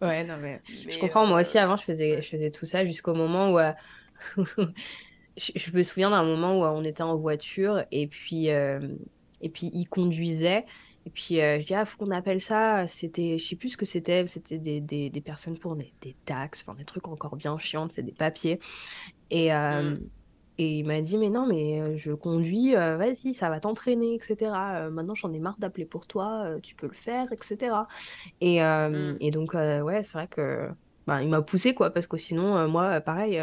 [0.00, 0.60] Ouais, non, mais.
[0.86, 2.22] Mais, Je comprends, moi euh, aussi avant je faisais, ouais.
[2.22, 3.72] je faisais tout ça jusqu'au moment où euh,
[5.36, 8.80] je, je me souviens d'un moment où euh, on était en voiture et puis, euh,
[9.40, 10.64] et puis il conduisait
[11.04, 13.76] et puis euh, je dis ah faut qu'on appelle ça, c'était, je sais plus ce
[13.76, 17.36] que c'était, c'était des, des, des personnes pour des, des taxes, enfin des trucs encore
[17.36, 18.60] bien chiants, c'est des papiers
[19.30, 20.10] et, euh, Mm.
[20.58, 24.52] et il m'a dit mais non mais je conduis, euh, vas-y ça va t'entraîner etc.
[24.90, 27.88] Maintenant j'en ai marre d'appeler pour toi, tu peux le faire etc.
[28.40, 29.16] Et, Mm.
[29.20, 30.68] et donc, ouais, c'est vrai que
[31.06, 33.40] bah, il m'a poussé, quoi, parce que sinon, moi, pareil,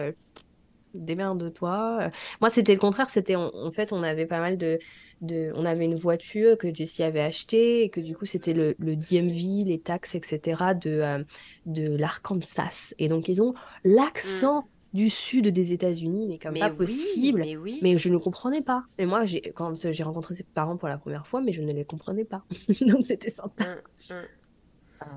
[0.93, 2.11] démerde-toi.
[2.41, 4.79] Moi, c'était le contraire, c'était en, en fait, on avait pas mal de,
[5.21, 5.51] de.
[5.55, 8.95] On avait une voiture que Jessie avait achetée, et que du coup, c'était le, le
[8.95, 11.23] DMV, les taxes, etc., de, euh,
[11.65, 12.93] de l'Arkansas.
[12.99, 17.41] Et donc, ils ont l'accent du sud des États-Unis, mais comme Mais pas oui, possible.
[17.41, 17.79] mais oui.
[17.83, 18.85] Mais je ne comprenais pas.
[18.97, 21.71] Mais moi, j'ai, quand j'ai rencontré ses parents pour la première fois, mais je ne
[21.71, 22.43] les comprenais pas.
[22.81, 23.65] Donc, c'était sympa.
[24.09, 24.27] Mm, mm.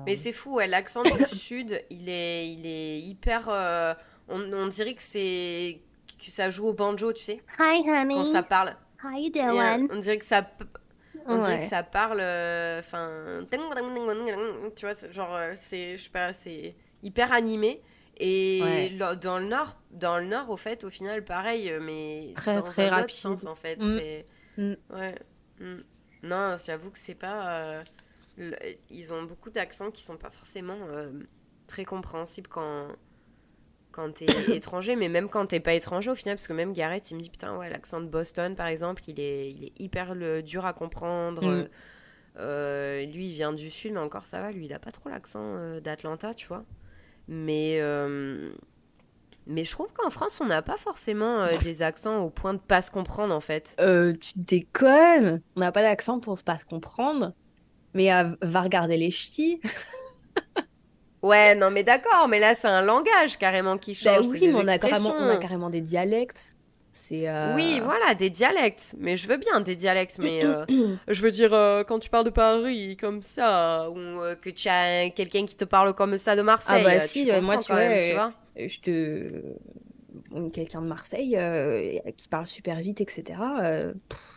[0.05, 3.49] Mais c'est fou, ouais, l'accent du sud, il est, il est hyper.
[3.49, 3.93] euh,
[4.27, 5.81] on, on dirait que c'est
[6.17, 8.15] que ça joue au banjo, tu sais, Hi, honey.
[8.15, 8.75] quand ça parle.
[9.03, 10.49] How you euh, on dirait que ça,
[11.25, 11.59] on dirait Ouais.
[11.59, 13.45] que ça parle, euh, enfin,
[14.75, 17.81] tu vois, genre, euh, c'est, je sais pas, c'est hyper animé.
[18.17, 18.89] Et Ouais.
[18.89, 22.53] le- dans le nord, dans le nord, au fait, au final, pareil, euh, mais Très,
[22.53, 23.15] dans très un autre rapide.
[23.15, 23.77] sens, en fait.
[23.81, 23.97] Mm.
[23.97, 24.25] C'est,
[24.57, 24.73] Mm.
[24.91, 25.15] ouais.
[25.59, 25.79] mm.
[26.23, 27.49] Non, j'avoue que c'est pas.
[27.49, 27.83] euh,
[28.37, 28.55] le-
[28.91, 31.11] ils ont beaucoup d'accents qui sont pas forcément euh,
[31.67, 32.87] très compréhensibles quand
[33.93, 34.25] quand t'es
[34.55, 37.21] étranger, mais même quand t'es pas étranger au final, parce que même Gareth, il me
[37.21, 40.65] dit putain ouais l'accent de Boston par exemple, il est il est hyper le- dur
[40.65, 41.43] à comprendre.
[41.45, 41.67] Mm.
[42.39, 45.09] Euh, lui il vient du sud, mais encore ça va, lui il a pas trop
[45.09, 46.65] l'accent euh, d'Atlanta, tu vois.
[47.27, 48.51] Mais euh,
[49.47, 52.81] mais je trouve qu'en France on n'a pas forcément des accents au point de pas
[52.81, 53.75] se comprendre en fait.
[53.77, 55.41] Tu déconnes?
[55.55, 57.33] On n'a pas d'accent pour pas se comprendre.
[57.93, 58.09] Mais
[58.41, 59.61] va regarder les ch'tis.
[61.23, 64.25] Ouais, non, mais d'accord, mais là, c'est un langage carrément qui Bah change.
[64.25, 65.39] c'est oui, mais on a carrément, on a expressions.
[65.39, 66.55] carrément des dialectes.
[66.91, 68.93] C'est euh, Oui, voilà, des dialectes.
[68.99, 70.63] Mais je veux bien des dialectes, mais euh,
[71.07, 73.95] je veux dire, euh, quand tu parles de Paris comme ça, ou
[74.41, 77.41] que tu as quelqu'un qui te parle comme ça de Marseille, Ah bah si, tu
[77.41, 78.67] moi, tu quand même, vois, tu vois.
[78.67, 81.37] je te quelqu'un de Marseille
[82.15, 83.39] qui parle super vite, etc.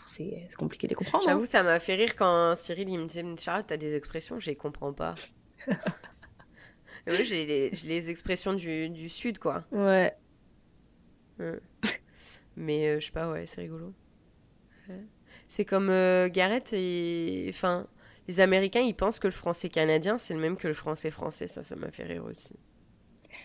[0.08, 1.24] c'est compliqué de les comprendre.
[1.26, 1.32] hein.
[1.32, 4.46] J'avoue, ça m'a fait rire quand Cyril il me disait Charlotte, t'as des expressions, je
[4.50, 5.14] les comprends pas.
[7.06, 9.64] Oui, j'ai les, expressions du, du sud, quoi.
[9.70, 10.12] Ouais.
[12.56, 13.92] Mais euh, je sais pas, ouais, c'est rigolo.
[14.88, 15.04] Ouais.
[15.48, 17.46] C'est comme euh, Gareth et.
[17.48, 17.86] Enfin,
[18.28, 21.46] les Américains, ils pensent que le français canadien, c'est le même que le français français.
[21.46, 22.54] Ça, ça m'a fait rire aussi.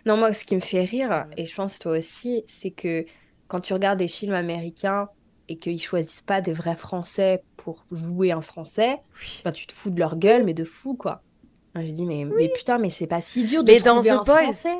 [0.05, 3.05] Non, moi, ce qui me fait rire, et je pense toi aussi, c'est que
[3.47, 5.09] quand tu regardes des films américains
[5.49, 9.41] et qu'ils choisissent pas des vrais Français pour jouer un Français, Oui.
[9.43, 11.21] bah, tu te fous de leur gueule, mais de fou, quoi.
[11.75, 14.23] Je dis, mais, mais putain, mais c'est pas si dur de Mais dans The un
[14.23, 14.77] Boys, Français.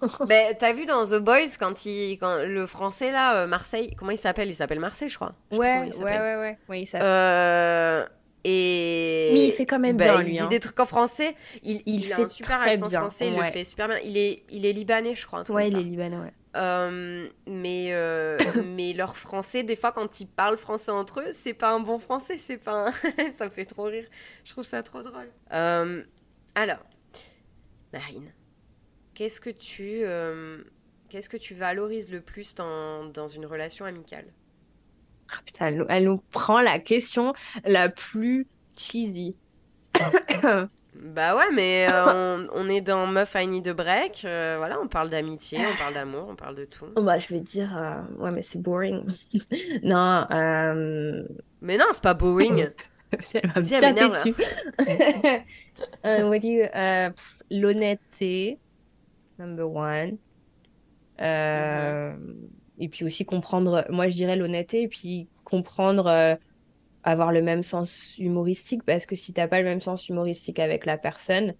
[0.26, 4.10] Ben, t'as vu dans The Boys, quand, il, quand le français, là, euh, Marseille, comment
[4.10, 4.48] il s'appelle?
[4.48, 5.32] Il s'appelle Marseille, je crois.
[5.50, 6.58] Je Ouais, il ouais, ouais, ouais.
[6.68, 6.98] Oui, ça...
[7.02, 8.06] Euh,
[8.42, 10.46] et Mais il fait quand même ben, bien, il lui, dit hein.
[10.46, 11.34] des trucs en français.
[11.62, 13.44] Il, Il il a fait un super accent bien, français, il ouais.
[13.44, 13.98] le fait super bien.
[14.02, 15.40] Il est, il est libanais, je crois.
[15.40, 15.80] Un truc Ouais, comme il ça.
[15.80, 17.30] est libanais, ouais.
[17.46, 17.92] mais,
[18.64, 21.98] mais leur français, des fois, quand ils parlent français entre eux, c'est pas un bon
[21.98, 22.90] français, c'est pas
[23.34, 24.06] ça me fait trop rire.
[24.44, 25.28] Je trouve ça trop drôle.
[26.54, 26.84] Alors,
[27.92, 28.32] Marine,
[29.14, 30.02] qu'est-ce que tu,
[31.08, 34.26] qu'est-ce que tu valorises le plus dans, dans une relation amicale?
[35.32, 37.32] Ah, putain, elle, nous prend la question
[37.64, 38.46] la plus
[38.76, 39.36] cheesy.
[41.00, 44.22] Bah ouais, mais euh, on, est dans Meuf I Need a Break.
[44.24, 46.86] Euh, voilà, on parle d'amitié, on parle d'amour, on parle de tout.
[46.96, 49.04] Oh, bah, je vais dire, euh, ouais, mais c'est boring.
[49.82, 50.26] non.
[51.62, 52.68] Mais non, c'est pas boring.
[53.20, 54.34] si elle m'a bien dessus.
[57.50, 58.58] L'honnêteté,
[59.38, 60.16] number one.
[61.18, 62.48] Mhm.
[62.78, 66.38] Et puis aussi comprendre, moi je dirais l'honnêteté, et puis comprendre
[67.02, 70.86] avoir le même sens humoristique parce que si t'as pas le même sens humoristique avec
[70.86, 71.54] la personne,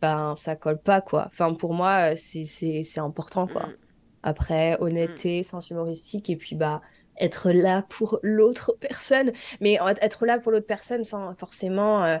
[0.00, 1.26] ben ça colle pas quoi.
[1.26, 3.66] Enfin pour moi c'est c'est important quoi.
[3.66, 3.76] Mm.
[4.22, 5.44] Après honnêteté, mm.
[5.44, 6.80] sens humoristique et puis bah
[7.20, 12.18] être là pour l'autre personne, mais être là pour l'autre personne sans forcément euh,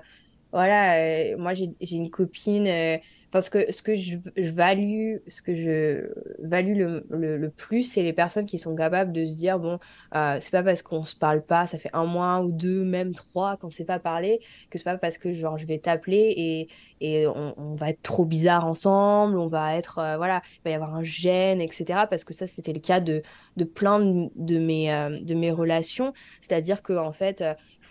[0.54, 2.96] voilà, euh, moi j'ai une copine euh,
[3.34, 4.16] parce que ce que je,
[4.52, 6.06] value, ce que je
[6.38, 9.80] value le, le, plus, c'est les personnes qui sont capables de se dire bon,
[10.14, 13.12] euh, c'est pas parce qu'on se parle pas, ça fait un mois ou deux, même
[13.12, 14.38] trois qu'on s'est pas parlé,
[14.70, 16.68] que c'est pas parce que genre je vais t'appeler et,
[17.00, 20.74] et on, va être trop bizarre ensemble, on va être euh, voilà, il va y
[20.74, 22.04] avoir un gêne, etc.
[22.08, 23.24] Parce que ça c'était le cas de,
[23.56, 27.42] de plein de, mes euh, de mes relations, c'est-à-dire que en fait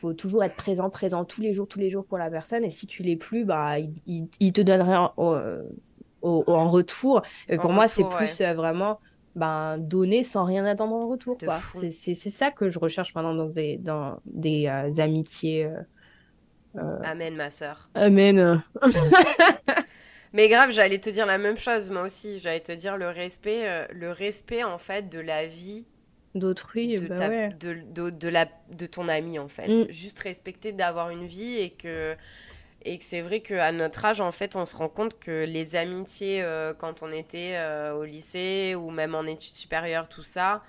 [0.03, 2.65] faut toujours être présent, présent tous les jours, tous les jours pour la personne.
[2.65, 5.63] Et si tu l'es plus, bah, il, il, te donne rien en,
[6.21, 7.21] en retour.
[7.47, 8.99] Et pour moi, c'est plus euh, vraiment
[9.35, 11.37] ben, donner sans rien attendre en retour.
[11.71, 15.71] C'est ça que je recherche maintenant dans des, dans des euh, amitiés.
[16.75, 17.89] Euh, Amen, ma soeur.
[17.95, 18.61] Amen.
[20.33, 22.39] Mais grave, j'allais te dire la même chose, moi aussi.
[22.39, 25.85] J'allais te dire le respect, le respect en fait de la vie
[26.36, 29.91] d'autrui de, bah de, de, de, la, de ton ami en fait mm.
[29.91, 32.15] juste respecter d'avoir une vie et que
[32.86, 35.75] et que c'est vrai qu'à notre âge en fait on se rend compte que les
[35.75, 40.63] amitiés euh, quand on était euh, au lycée ou même en études supérieures tout ça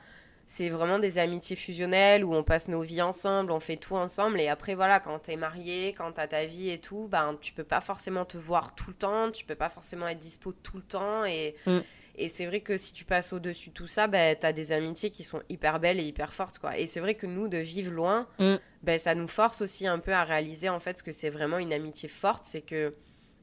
[0.47, 4.41] c'est vraiment des amitiés fusionnelles où on passe nos vies ensemble, on fait tout ensemble.
[4.41, 7.65] Et après, voilà, quand t'es marié, quand t'as ta vie et tout, ben, tu peux
[7.65, 10.83] pas forcément te voir tout le temps, tu peux pas forcément être dispo tout le
[10.83, 11.25] temps.
[11.25, 11.79] Et, mm.
[12.17, 14.73] Et c'est vrai que si tu passes au-dessus de tout ça, bah, tu as des
[14.73, 16.59] amitiés qui sont hyper belles et hyper fortes.
[16.59, 16.79] Quoi.
[16.79, 18.55] Et c'est vrai que nous, de vivre loin, mm.
[18.83, 21.59] bah, ça nous force aussi un peu à réaliser en fait ce que c'est vraiment
[21.59, 22.45] une amitié forte.
[22.45, 22.95] C'est que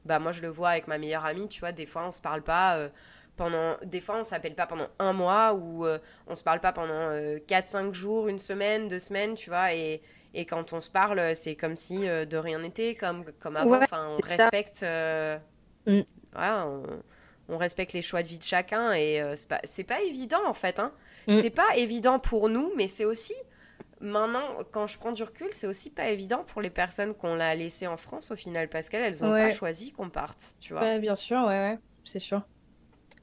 [0.06, 2.20] bah, moi, je le vois avec ma meilleure amie, tu vois, des fois, on se
[2.20, 2.76] parle pas.
[2.76, 2.88] Euh,
[3.34, 6.70] pendant des fois on s'appelle pas pendant un mois ou euh, on se parle pas
[6.70, 7.10] pendant
[7.48, 10.02] 4-5 euh, jours, une semaine, deux semaines, tu vois, et,
[10.34, 14.06] et quand on se parle, c'est comme si de rien n'était, comme, comme avant, enfin,
[14.10, 14.84] on respecte...
[15.86, 16.02] Mm.
[16.32, 16.82] Voilà, on,
[17.52, 19.60] on respecte les choix de vie de chacun et euh, c'est pas,
[19.96, 20.78] pas évident en fait.
[20.78, 20.92] Hein.
[21.28, 21.34] Mm.
[21.34, 23.34] C'est pas évident pour nous, mais c'est aussi,
[24.00, 24.42] maintenant,
[24.72, 27.86] quand je prends du recul, c'est aussi pas évident pour les personnes qu'on l'a laissées
[27.86, 30.82] en France au final parce qu'elles, elles ont pas choisi qu'on parte, tu vois.
[30.82, 32.42] Ouais, bien sûr, ouais, ouais, c'est sûr.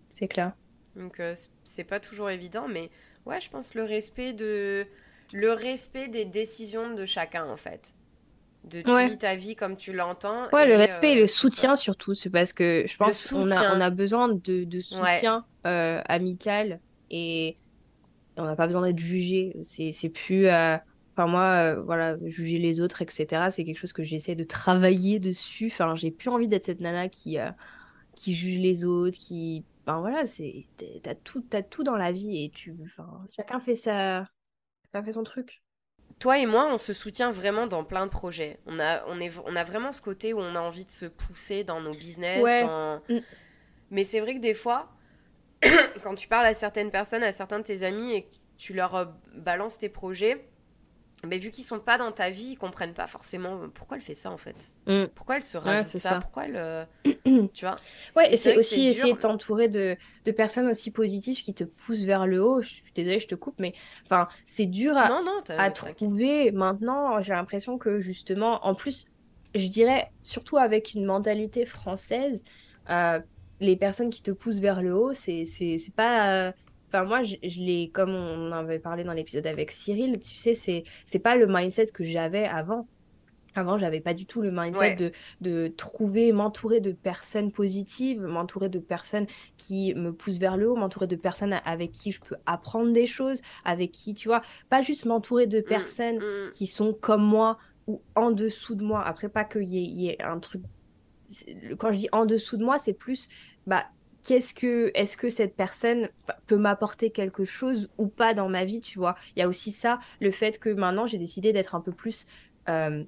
[0.09, 0.53] C'est clair.
[0.95, 2.89] Donc euh, c'est pas toujours évident, mais
[3.25, 4.87] ouais, je pense le respect de
[5.31, 7.93] le respect des décisions de chacun en fait
[8.65, 10.49] de tu ta vie comme tu l'entends.
[10.51, 13.75] Ouais, le respect et le euh, soutien surtout, c'est parce que je pense qu'on a,
[13.75, 16.79] on a besoin de, de soutien euh, amical
[17.09, 17.57] et
[18.37, 19.55] on n'a pas besoin d'être jugé.
[19.63, 20.47] C'est plus.
[20.47, 20.77] Euh,
[21.15, 25.67] enfin, moi, voilà, juger les autres, etc., c'est quelque chose que j'essaie de travailler dessus.
[25.67, 27.37] Enfin, j'ai plus envie d'être cette nana qui,
[28.15, 29.63] qui juge les autres, qui.
[29.85, 30.67] Enfin, voilà, c'est.
[31.01, 32.75] T'as tout, as tout dans la vie et tu.
[32.83, 34.25] Enfin, chacun fait sa.
[34.91, 35.61] Chacun fait son truc
[36.17, 38.57] toi et moi, on se soutient vraiment dans plein de projets.
[38.65, 41.05] On a, on est, on a vraiment ce côté où on a envie de se
[41.05, 42.65] pousser dans nos business.
[43.07, 43.19] Mm.
[43.91, 44.89] Mais c'est vrai que des fois,
[46.03, 48.95] quand tu parles à certaines personnes, à certains de tes amis et que tu leur
[48.95, 49.05] euh,
[49.35, 50.45] balances tes projets,
[51.27, 54.13] mais vu qu'ils sont pas dans ta vie, ils comprennent pas forcément pourquoi elle fait
[54.13, 54.71] ça en fait.
[54.87, 55.05] Mm.
[55.13, 56.55] Pourquoi elle se rajoute ça, Pourquoi elle.
[56.55, 56.85] Euh,
[57.53, 57.75] tu vois?
[58.15, 62.03] Ouais, et, c'est aussi essayer de t'entourer de, de, personnes aussi positives qui te poussent
[62.03, 62.61] vers le haut.
[62.61, 63.73] Je suis désolée, je te coupe, mais
[64.05, 65.09] enfin, c'est dur à,
[65.57, 66.51] à trouver.
[66.51, 69.05] Maintenant, j'ai l'impression que justement, en plus,
[69.55, 72.45] je dirais, surtout avec une mentalité française,
[72.89, 73.19] euh,
[73.59, 75.45] les personnes qui te poussent vers le haut, c'est
[75.95, 76.53] pas.
[76.89, 80.83] Enfin, moi, je, l'ai, comme on avait parlé dans l'épisode avec Cyril, tu sais, c'est,
[81.05, 82.87] c'est pas le mindset que j'avais avant.
[83.53, 85.11] Avant, j'avais pas du tout le mindset de,
[85.41, 89.27] de trouver, m'entourer de personnes positives, m'entourer de personnes
[89.57, 93.05] qui me poussent vers le haut, m'entourer de personnes avec qui je peux apprendre des
[93.05, 96.51] choses, avec qui, tu vois, pas juste m'entourer de mmh, personnes mmh.
[96.53, 99.03] qui sont comme moi ou en dessous de moi.
[99.03, 100.63] Après, pas qu'il y, y, ait un truc.
[101.77, 103.29] Quand je dis en dessous de moi, c'est plus,
[103.67, 103.85] bah,
[104.29, 106.07] qu'est-ce que est-ce que cette personne
[106.45, 109.15] peut m'apporter quelque chose ou pas dans ma vie, tu vois?
[109.35, 112.27] Il y a aussi ça, le fait que maintenant j'ai décidé d'être un peu plus
[112.69, 113.03] euh,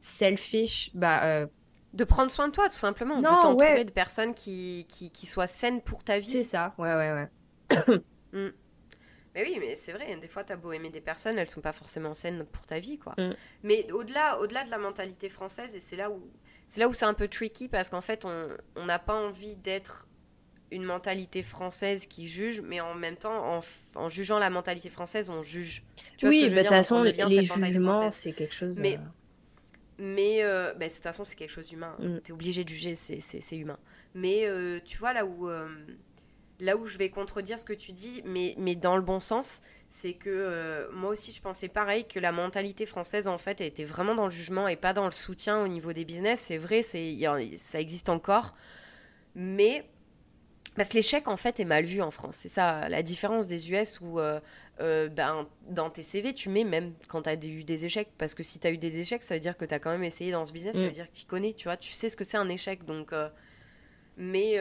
[0.00, 1.46] selfish, bah euh,
[1.92, 5.48] de prendre soin de toi tout simplement, de t'entourer de personnes qui, qui, qui, soient
[5.48, 6.30] saines pour ta vie.
[6.30, 7.98] C'est ça, ouais ouais ouais.
[8.32, 8.50] Mm.
[9.34, 11.60] Mais oui, mais c'est vrai, des fois, tu as beau aimer des personnes, elles sont
[11.60, 13.14] pas forcément saines pour ta vie, quoi.
[13.18, 13.34] Mm.
[13.64, 16.30] Mais au-delà au -delà de la mentalité française, et c'est là où
[16.68, 20.06] c'est là où c'est un peu tricky, parce qu'en fait, on n'a pas envie d'être
[20.72, 23.60] une mentalité française qui juge, mais en même temps, en,
[23.94, 25.82] en jugeant la mentalité française, on juge.
[26.16, 27.14] Tu oui, bah, de toute façon, les
[27.44, 28.78] jugements, c'est quelque chose...
[28.78, 28.98] Mais, euh,
[29.98, 31.96] mais euh, bah, de toute façon, c'est quelque chose d'humain.
[31.98, 32.20] Mm.
[32.24, 33.78] Tu es obligé de juger, c'est humain.
[34.14, 35.48] Mais euh, tu vois, là où
[36.62, 39.62] là où je vais contredire ce que tu dis, mais, mais dans le bon sens,
[39.88, 43.84] c'est que moi aussi je pensais pareil, que la mentalité française en fait elle était
[43.84, 46.40] vraiment dans le jugement et pas dans le soutien au niveau des business.
[46.48, 47.16] C'est vrai, c'est,
[47.56, 48.54] ça existe encore.
[49.34, 49.86] Mais
[50.80, 52.36] parce que l'échec en fait est mal vu en France.
[52.36, 54.40] C'est ça la différence des US où euh,
[54.80, 58.08] euh, ben, dans tes CV tu mets même quand tu as eu des échecs.
[58.16, 59.90] Parce que si tu as eu des échecs, ça veut dire que tu as quand
[59.90, 60.92] même essayé dans ce business, ça veut mm.
[60.92, 62.84] dire que tu connais, tu vois, tu sais ce que c'est un échec.
[62.84, 63.12] Donc,
[64.16, 64.58] mais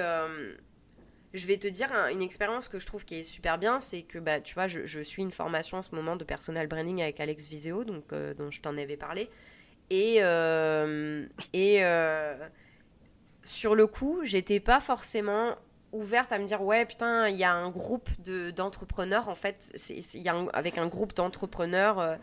[1.33, 4.17] je vais te dire une expérience que je trouve qui est super bien, c'est que
[4.17, 7.47] bah, tu vois, je, suis une formation en ce moment de personal branding avec Alex
[7.47, 9.29] Viseo, donc, euh, dont je t'en avais parlé.
[9.89, 12.35] Et, euh, et euh,
[13.43, 15.55] sur le coup, j'étais pas forcément
[15.91, 18.09] ouverte à me dire ouais putain il y a un groupe
[18.55, 22.17] d'entrepreneurs en fait il y a avec un groupe d'entrepreneurs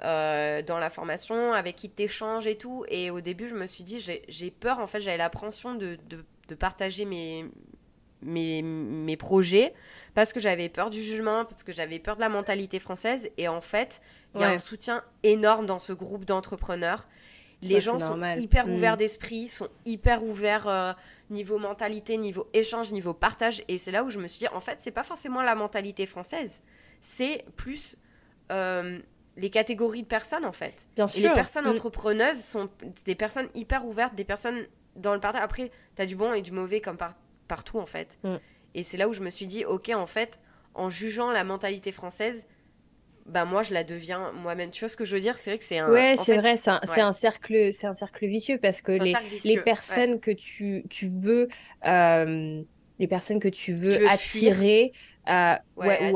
[0.00, 3.84] dans la formation avec qui tu échanges et tout et au début je me suis
[3.84, 7.46] dit j'ai peur en fait j'avais l'appréhension de, de, de, partager mes,
[8.22, 9.74] mes, mes projets
[10.14, 13.30] parce que j'avais peur du jugement, parce que j'avais peur de la mentalité française.
[13.38, 14.00] Et en fait,
[14.34, 17.08] il y a un soutien énorme dans ce groupe d'entrepreneurs.
[17.62, 18.72] Les gens sont hyper mm.
[18.72, 20.92] ouverts d'esprit, sont hyper ouverts euh,
[21.28, 23.62] niveau mentalité, niveau échange, niveau partage.
[23.68, 26.06] Et c'est là où je me suis dit, en fait, c'est pas forcément la mentalité
[26.06, 26.62] française,
[27.00, 27.96] c'est plus
[28.50, 28.98] euh,
[29.36, 30.86] les catégories de personnes, en fait.
[30.96, 31.70] Bien et les personnes mm.
[31.70, 32.68] entrepreneuses sont
[33.04, 35.42] des personnes hyper ouvertes, des personnes dans le partage.
[35.42, 37.12] Après, tu as du bon et du mauvais comme par
[37.50, 38.18] partout en fait.
[38.22, 38.36] Mm.
[38.74, 40.38] Et c'est là où je me suis dit, ok, en fait,
[40.74, 42.46] en jugeant la mentalité française,
[43.30, 44.70] bah moi je la deviens moi-même.
[44.70, 45.38] Tu vois ce que je veux dire?
[45.38, 45.90] C'est vrai que c'est un.
[45.90, 49.14] Ouais, c'est vrai, c'est un, un, cercle, c'est un cercle vicieux parce que les,
[49.44, 51.48] les, personnes que tu, tu veux,
[51.86, 52.62] euh,
[52.98, 54.92] les personnes que tu veux, attirer,
[55.28, 56.12] euh, ouais,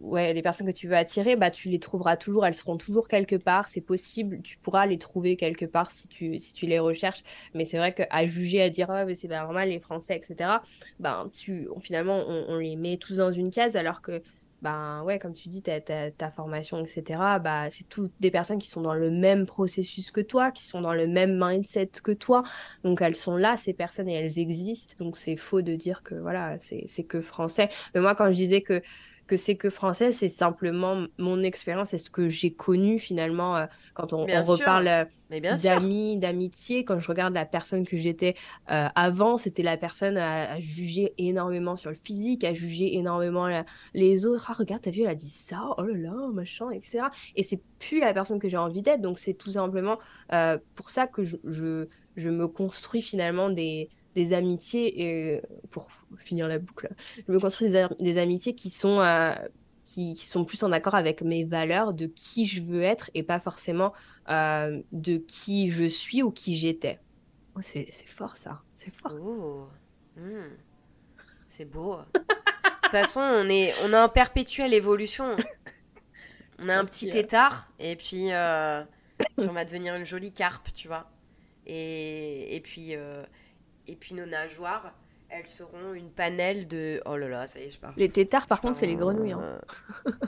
[0.00, 3.08] ouais, les personnes que tu veux attirer, bah, tu les trouveras toujours, elles seront toujours
[3.08, 6.78] quelque part, c'est possible, tu pourras les trouver quelque part si tu, si tu les
[6.78, 7.22] recherches,
[7.54, 10.50] mais c'est vrai qu'à juger, à dire, oh, c'est pas normal, les Français, etc.,
[10.98, 14.22] ben, tu, finalement, on, les met tous dans une case, alors que
[14.64, 18.80] ben ouais, comme tu dis, ta, formation, etc., bah, c'est toutes des personnes qui sont
[18.80, 22.44] dans le même processus que toi, qui sont dans le même mindset que toi.
[22.82, 24.94] Donc elles sont là, ces personnes, et elles existent.
[25.04, 27.68] Donc c'est faux de dire que voilà, c'est que français.
[27.94, 28.80] Mais moi, quand je disais que
[29.26, 33.66] que c'est que français, c'est simplement mon expérience et ce que j'ai connu finalement euh,
[33.94, 36.84] quand on, reparle euh, d'amis, d'amitié.
[36.84, 38.34] Quand je regarde la personne que j'étais
[38.70, 43.48] euh, avant, c'était la personne à, juger énormément sur le physique, à juger énormément
[43.94, 44.50] les autres.
[44.50, 47.04] Ah, regarde, t'as vu, elle a dit ça, oh là là, machin, etc.
[47.36, 49.00] Et c'est plus la personne que j'ai envie d'être.
[49.00, 49.98] Donc c'est tout simplement
[50.74, 56.48] pour ça que je, je, je me construis finalement des des amitiés, et pour finir
[56.48, 56.88] la boucle,
[57.26, 59.34] je me construis des, amitiés qui sont, euh,
[59.82, 63.40] qui, sont plus en accord avec mes valeurs, de qui je veux être et pas
[63.40, 63.92] forcément
[64.30, 67.00] euh, de qui je suis ou qui j'étais.
[67.56, 69.12] Oh, c'est fort ça, c'est fort.
[69.20, 69.66] Oh.
[70.16, 70.56] Hmm.
[71.48, 71.96] C'est beau.
[72.14, 72.20] de
[72.82, 75.36] toute façon, on est, on est en perpétuelle évolution.
[76.62, 78.82] On a un petit tétard et puis, euh,
[79.38, 81.10] on va devenir une jolie carpe, tu vois.
[81.66, 82.94] Et, et puis,
[83.86, 84.92] et puis nos nageoires,
[85.28, 87.02] elles seront une panelle de.
[87.06, 87.94] Oh là là, ça y est, je parle.
[87.96, 89.32] Les tétards, par contre, c'est les grenouilles.
[89.32, 89.60] Hein.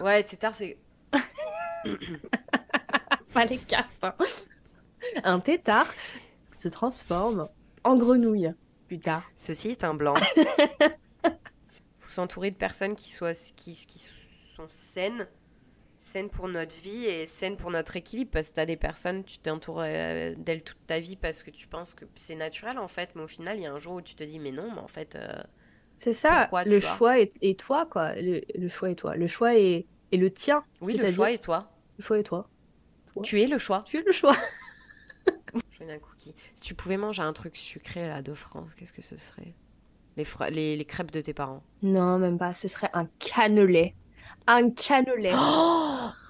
[0.00, 0.78] Ouais, tétards, c'est.
[3.32, 3.90] Pas les carpes.
[4.02, 4.14] Hein.
[5.22, 5.92] Un tétard
[6.52, 7.48] se transforme
[7.84, 8.52] en grenouille
[8.86, 9.22] plus tard.
[9.36, 10.14] Ceci est un blanc.
[12.00, 15.28] Faut s'entourer de personnes qui, soient, qui, qui sont saines
[16.06, 19.24] saine pour notre vie et saine pour notre équilibre parce que tu as des personnes,
[19.24, 22.86] tu t'entoures euh, d'elles toute ta vie parce que tu penses que c'est naturel en
[22.86, 24.70] fait, mais au final, il y a un jour où tu te dis mais non,
[24.72, 25.16] mais en fait.
[25.16, 25.42] Euh,
[25.98, 28.14] c'est ça, le choix est, toi quoi.
[28.14, 29.16] Le, choix est toi.
[29.16, 30.64] Le choix est, est le tien.
[30.80, 31.72] Oui, le choix est toi.
[31.98, 32.48] Le choix est toi.
[33.22, 33.82] Tu es le choix.
[33.86, 34.36] Tu es le choix.
[35.70, 36.34] Je un cookie.
[36.54, 39.54] Si tu pouvais manger un truc sucré là de France, qu'est-ce que ce serait?
[40.16, 41.62] Les, les, les crêpes de tes parents?
[41.82, 42.54] Non, même pas.
[42.54, 43.94] Ce serait un cannelé
[44.46, 45.32] un cannelé.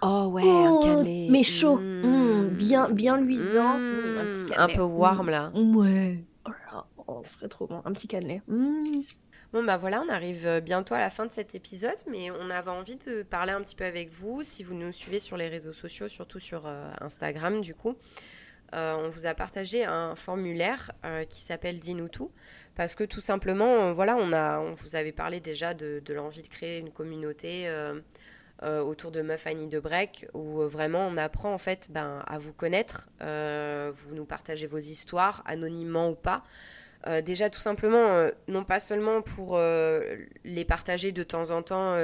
[0.02, 1.26] Oh, ouais, un oh, cannelé.
[1.30, 2.06] Mais chaud, mmh.
[2.06, 3.78] Mmh, bien, bien luisant.
[3.78, 5.50] Mmh, un, peu warm là.
[5.54, 6.22] Ouais.
[6.44, 7.80] Oh là, oh, ce serait trop bon.
[7.84, 8.42] Un petit cannelé.
[8.46, 12.70] Bon, bah voilà, on arrive bientôt à la fin de cet épisode, mais on avait
[12.70, 14.42] envie de parler un petit peu avec vous.
[14.44, 17.96] Si vous nous suivez sur les réseaux sociaux, surtout sur Instagram, du coup,
[18.72, 20.92] on vous a partagé un formulaire
[21.28, 22.30] qui s'appelle Dis-nous tout.
[22.74, 26.48] Parce que tout simplement, voilà, on, a, on vous avait parlé déjà de, l'envie de
[26.48, 27.68] créer une communauté
[28.62, 32.24] euh, autour de Meuf Annie de Break, où euh, vraiment on apprend en fait ben,
[32.26, 33.06] à vous connaître.
[33.20, 36.42] Euh, vous nous partagez vos histoires, anonymement ou pas.
[37.24, 41.96] Déjà tout simplement, non pas seulement pour les partager de temps en temps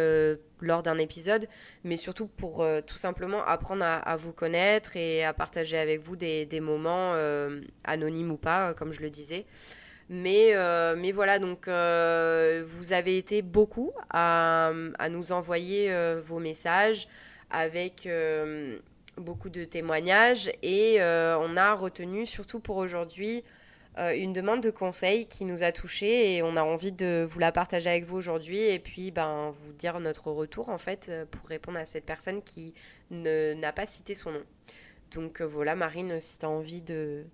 [0.60, 1.48] lors d'un épisode,
[1.84, 6.60] mais surtout pour tout simplement apprendre à, vous connaître et à partager avec vous des,
[6.60, 7.14] moments
[7.84, 9.44] anonymes ou pas, comme je le disais.
[10.08, 14.70] Mais, euh, voilà, donc euh, vous avez été beaucoup à,
[15.10, 17.08] nous envoyer euh, vos messages
[17.50, 18.06] avec
[19.16, 23.42] beaucoup de témoignages et on a retenu surtout pour aujourd'hui
[23.96, 27.52] une demande de conseil qui nous a touchés et on a envie de vous la
[27.52, 31.78] partager avec vous aujourd'hui et puis ben, vous dire notre retour en fait pour répondre
[31.78, 32.72] à cette personne qui
[33.10, 34.42] n'a pas cité son nom.
[35.14, 37.26] Donc voilà Marine, si tu as envie de,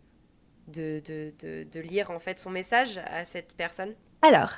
[0.69, 4.53] de, lire en fait son message à cette personne Alors,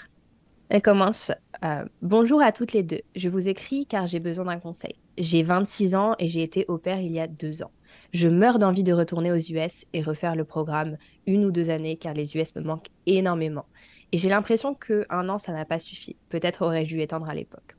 [0.69, 1.33] elle commence
[1.65, 3.01] euh, Bonjour à toutes les deux.
[3.17, 4.95] Je vous écris car j'ai besoin d'un conseil.
[5.19, 7.73] J'ai 26 ans et j'ai été au père il y a deux ans.
[8.13, 10.97] Je meurs d'envie de retourner aux US et refaire le programme
[11.27, 13.67] une ou deux années car les US me manquent énormément.
[14.13, 16.17] Et j'ai l'impression que un an, ça n'a pas suffi.
[16.29, 17.77] Peut-être aurais-je dû étendre à l'époque.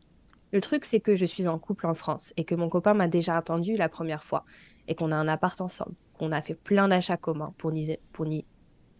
[0.54, 3.08] Le truc, c'est que je suis en couple en France et que mon copain m'a
[3.08, 4.46] déjà attendu la première fois
[4.88, 7.74] et qu'on a un appart ensemble on a fait plein d'achats communs pour,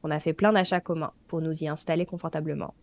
[0.10, 2.74] a fait plein d'achats communs pour nous y installer confortablement.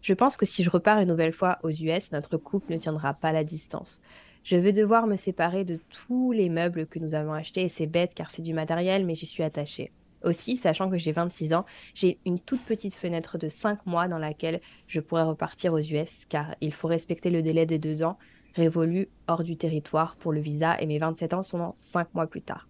[0.00, 3.14] Je pense que si je repars une nouvelle fois aux US, notre couple ne tiendra
[3.14, 4.00] pas la distance.
[4.44, 7.86] Je vais devoir me séparer de tous les meubles que nous avons achetés et c'est
[7.86, 9.92] bête car c'est du matériel mais j'y suis attachée.
[10.24, 11.64] Aussi, sachant que j'ai 26 ans,
[11.94, 16.24] j'ai une toute petite fenêtre de 5 mois dans laquelle je pourrais repartir aux US
[16.28, 18.18] car il faut respecter le délai des 2 ans
[18.54, 22.26] révolu hors du territoire pour le visa et mes 27 ans sont dans 5 mois
[22.26, 22.68] plus tard.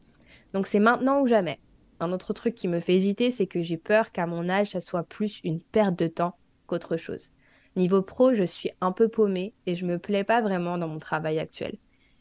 [0.53, 1.59] Donc c'est maintenant ou jamais.
[2.01, 4.81] Un autre truc qui me fait hésiter, c'est que j'ai peur qu'à mon âge, ça
[4.81, 7.33] soit plus une perte de temps qu'autre chose.
[7.77, 10.99] Niveau pro, je suis un peu paumée et je me plais pas vraiment dans mon
[10.99, 11.79] travail actuel.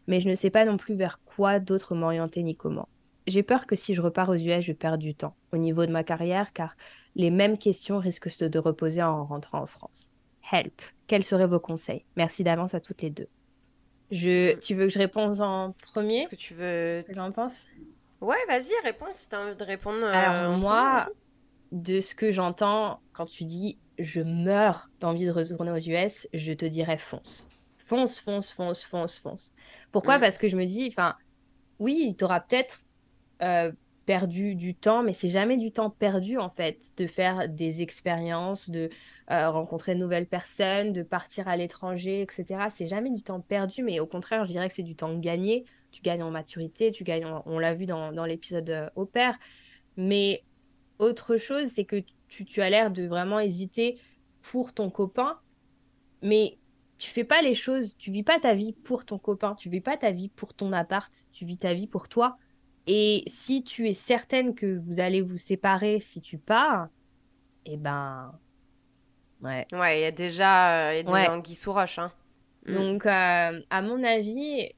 [0.08, 2.88] Mais je ne sais pas non plus vers quoi d'autre m'orienter ni comment.
[3.28, 5.92] J'ai peur que si je repars aux US, je perds du temps au niveau de
[5.92, 6.76] ma carrière car
[7.16, 10.10] les mêmes questions risquent de reposer en rentrant en France.
[10.52, 10.82] Help.
[11.08, 12.06] Quels seraient vos conseils?
[12.16, 13.28] Merci d'avance à toutes les deux.
[14.12, 14.58] Je...
[14.60, 16.18] Tu veux que je réponde en premier?
[16.18, 17.04] Est-ce que tu veux...
[17.06, 17.66] Qu'est-ce que en penses
[18.22, 20.04] Ouais, vas-y, réponds si t'as envie de répondre.
[20.04, 21.06] Euh, Alors, moi,
[21.72, 26.54] de ce que j'entends quand tu dis je meurs d'envie de retourner aux US, je
[26.54, 27.48] te dirais fonce.
[27.78, 29.54] Fonce, fonce, fonce, fonce, fonce.
[29.92, 30.20] Pourquoi?
[30.20, 31.16] Parce que je me dis, enfin,
[31.80, 32.82] oui, tu auras peut-être
[33.42, 33.72] euh,
[34.06, 38.70] perdu du temps, mais c'est jamais du temps perdu en fait, de faire des expériences,
[38.70, 38.90] de
[39.30, 42.68] euh, rencontrer de nouvelles personnes, de partir à l'étranger, etc.
[42.70, 45.66] C'est jamais du temps perdu, mais au contraire, je dirais que c'est du temps gagné
[45.92, 49.38] tu gagnes en maturité, tu gagnes, on l'a vu dans, l'épisode euh, au père.
[49.98, 50.44] Mais
[51.00, 52.02] autre chose, c'est que
[52.32, 54.00] tu, as l'air de vraiment hésiter
[54.42, 55.38] pour ton copain,
[56.22, 56.58] mais
[56.98, 59.82] tu fais pas les choses, tu vis pas ta vie pour ton copain, tu vis
[59.82, 62.38] pas ta vie pour ton appart, tu vis ta vie pour toi.
[62.88, 66.88] Et si tu es certaine que vous allez vous séparer si tu pars,
[67.66, 68.34] eh ben.
[69.42, 69.68] Ouais.
[69.74, 72.00] Ouais, il y a déjà, y a des sous roche.
[72.00, 72.12] Hein.
[72.68, 72.74] Mm.
[72.74, 74.70] Donc, euh, à mon avis,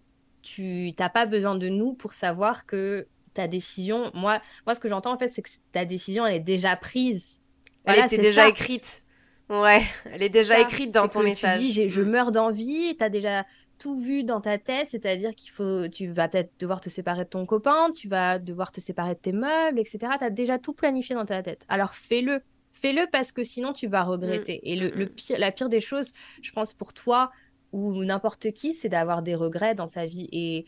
[0.42, 4.90] tu n'as pas besoin de nous pour savoir que ta décision, moi, moi ce que
[4.90, 7.42] j'entends en fait, c'est que ta décision, elle est déjà prise.
[7.86, 9.04] Elle était déjà écrite.
[9.50, 11.60] Ouais, elle est déjà écrite dans ton message.
[11.60, 12.10] Tu dis, je mm.
[12.10, 13.46] meurs d'envie, tu as déjà
[13.78, 17.30] tout vu dans ta tête, c'est-à-dire qu'il faut, tu vas peut-être devoir te séparer de
[17.30, 20.00] ton copain, tu vas devoir te séparer de tes meubles, etc.
[20.18, 21.66] Tu as déjà tout planifié dans ta tête.
[21.68, 22.42] Alors fais-le.
[22.72, 24.58] Fais-le parce que sinon tu vas regretter.
[24.58, 24.68] Mm.
[24.68, 25.10] Et le, le mm.
[25.10, 27.32] pire, la pire des choses, je pense pour toi,
[27.74, 30.30] ou n'importe qui, c'est d'avoir des regrets dans sa vie.
[30.32, 30.66] Et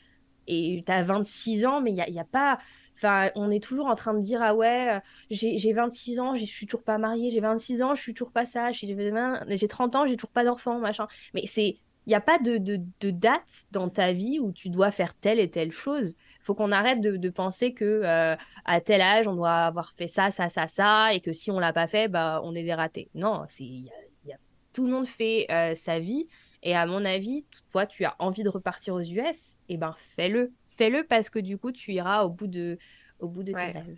[0.48, 2.58] et tu as 26 ans, mais il n'y a, y a, pas...
[2.96, 6.66] Enfin, on est toujours en train de dire, ah ouais, j'ai 26 ans, je suis
[6.66, 10.16] toujours pas mariée, j'ai 26 ans, je suis toujours pas ça, j'ai 30 ans, j'ai
[10.16, 11.08] toujours pas d'enfant, machin.
[11.34, 11.78] Mais c'est...
[12.08, 15.16] Il n'y a pas de, de, de, date dans ta vie où tu dois faire
[15.16, 16.16] telle et telle chose.
[16.40, 20.06] Faut qu'on arrête de, de, penser que euh, à tel âge, on doit avoir fait
[20.06, 23.10] ça, ça, ça, ça, et que si on l'a pas fait, bah, on est des.
[23.16, 23.90] Non, y
[24.24, 24.38] y a,
[24.72, 26.28] tout le monde fait euh, sa vie.
[26.62, 29.94] Et à mon avis, toi, tu as envie de repartir aux US, et eh ben
[30.16, 30.52] fais-le.
[30.78, 32.78] Fais-le parce que du coup, tu iras au bout de,
[33.20, 33.98] au bout de tes rêves.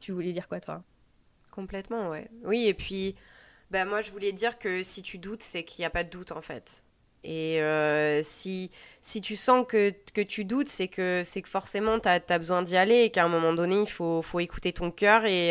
[0.00, 0.82] Tu voulais dire quoi, toi?
[1.50, 2.28] Complètement, ouais.
[2.44, 3.14] Oui, et puis,
[3.70, 6.10] bah, moi, je voulais dire que si tu doutes, c'est qu'il n'y a pas de
[6.10, 6.84] doute, en fait.
[7.24, 11.98] Et euh, si, si tu sens que, que tu doutes, c'est que, c'est que forcément
[11.98, 14.92] tu as, besoin d'y aller et qu'à un moment donné, il faut, faut écouter ton
[14.92, 15.50] cœur et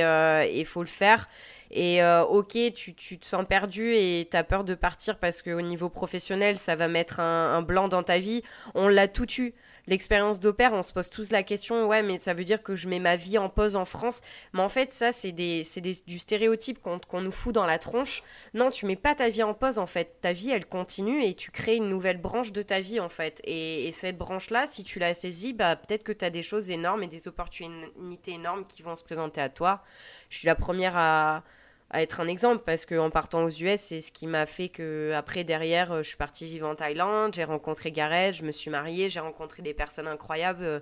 [0.57, 1.27] il faut le faire.
[1.71, 5.61] Et ok, tu, tu, te sens perdu et tu as peur de partir parce qu'au
[5.61, 8.41] niveau professionnel, ça va mettre un, un blanc dans ta vie.
[8.73, 9.53] On l'a tout eu
[9.87, 12.87] l'expérience d'opère, on se pose tous la question, ouais, mais ça veut dire que je
[12.87, 14.21] mets ma vie en pause en France.
[14.53, 15.65] Mais en fait, ça, c'est des,
[16.07, 18.23] du stéréotype qu'on nous fout dans la tronche.
[18.53, 20.17] Non, tu mets pas ta vie en pause, en fait.
[20.21, 23.41] Ta vie, elle continue et tu crées une nouvelle branche de ta vie, en fait.
[23.43, 27.03] Et, cette branche-là, si tu la saisis, bah, peut-être que tu as des choses énormes
[27.03, 29.81] et des opportunités énormes qui vont se présenter à toi.
[30.29, 31.43] Je suis la première à
[31.91, 35.11] à être un exemple parce qu'en partant aux US, c'est ce qui m'a fait que
[35.15, 38.71] après derrière, euh, je suis partie vivre en Thaïlande, j'ai rencontré Gareth, je me suis
[38.71, 40.63] mariée, j'ai rencontré des personnes incroyables.
[40.63, 40.79] Euh,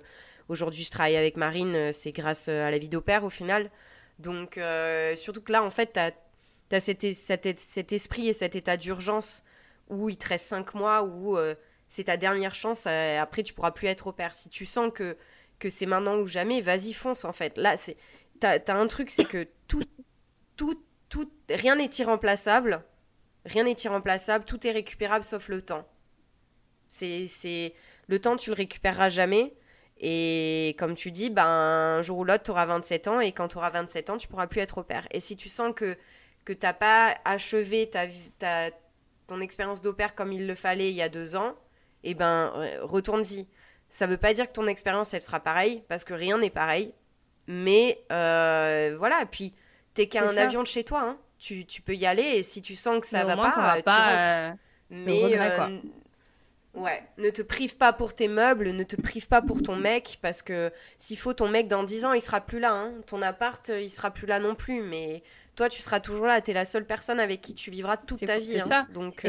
[0.48, 3.70] aujourd'hui, je travaille avec Marine, euh, c'est grâce à la vie d'opère au final.
[4.18, 4.60] Donc,
[5.16, 9.42] surtout que là, en fait, tu as, cet, esprit et cet état d'urgence
[9.88, 11.36] où il te reste 5 mois, où
[11.88, 14.36] c'est ta dernière chance, après tu pourras plus être au père.
[14.36, 15.16] Si tu sens que,
[15.58, 17.58] que c'est maintenant ou jamais, vas-y, fonce en fait.
[17.58, 17.96] Là, tu
[18.46, 19.82] as, as un truc, c'est que tout
[21.50, 22.84] rien n'est irremplaçable.
[23.44, 25.86] Rien n'est irremplaçable, tout est récupérable sauf le temps.
[26.86, 27.74] C'est,
[28.08, 29.54] le temps tu le récupéreras jamais.
[29.98, 33.48] Et comme tu dis, ben, un jour ou l'autre, tu auras 27 ans et quand
[33.48, 35.06] tu auras 27 ans, tu pourras plus être au père.
[35.12, 35.96] Et si tu sens que,
[36.44, 38.06] que tu n'as pas achevé ta,
[38.38, 38.70] ta,
[39.26, 41.54] ton expérience d'opère comme il le fallait il y a deux ans,
[42.02, 43.46] eh ben, retourne-y.
[43.88, 46.94] Ça veut pas dire que ton expérience, elle sera pareille, parce que rien n'est pareil.
[47.46, 49.54] Mais euh, voilà, puis
[49.94, 51.18] T'es qu'un avion de chez toi, hein.
[51.38, 53.88] tu, tu, peux y aller et si tu sens que ça va pas, euh, tu
[53.88, 54.26] rentres.
[54.26, 54.52] Euh,
[54.90, 55.78] Mais euh,
[56.74, 60.18] ouais, ne te prive pas pour tes meubles, ne te prive pas pour ton mec
[60.20, 62.72] parce que s'il faut ton mec dans 10 ans, il sera plus là.
[62.72, 62.92] Hein.
[63.06, 64.82] Ton appart, il sera plus là non plus.
[64.82, 65.22] Mais
[65.54, 66.40] toi, tu seras toujours là.
[66.40, 68.58] Tu es la seule personne avec qui tu vivras toute ta vie.
[68.58, 68.66] Hein.
[68.66, 68.86] Ça.
[68.92, 69.24] Donc,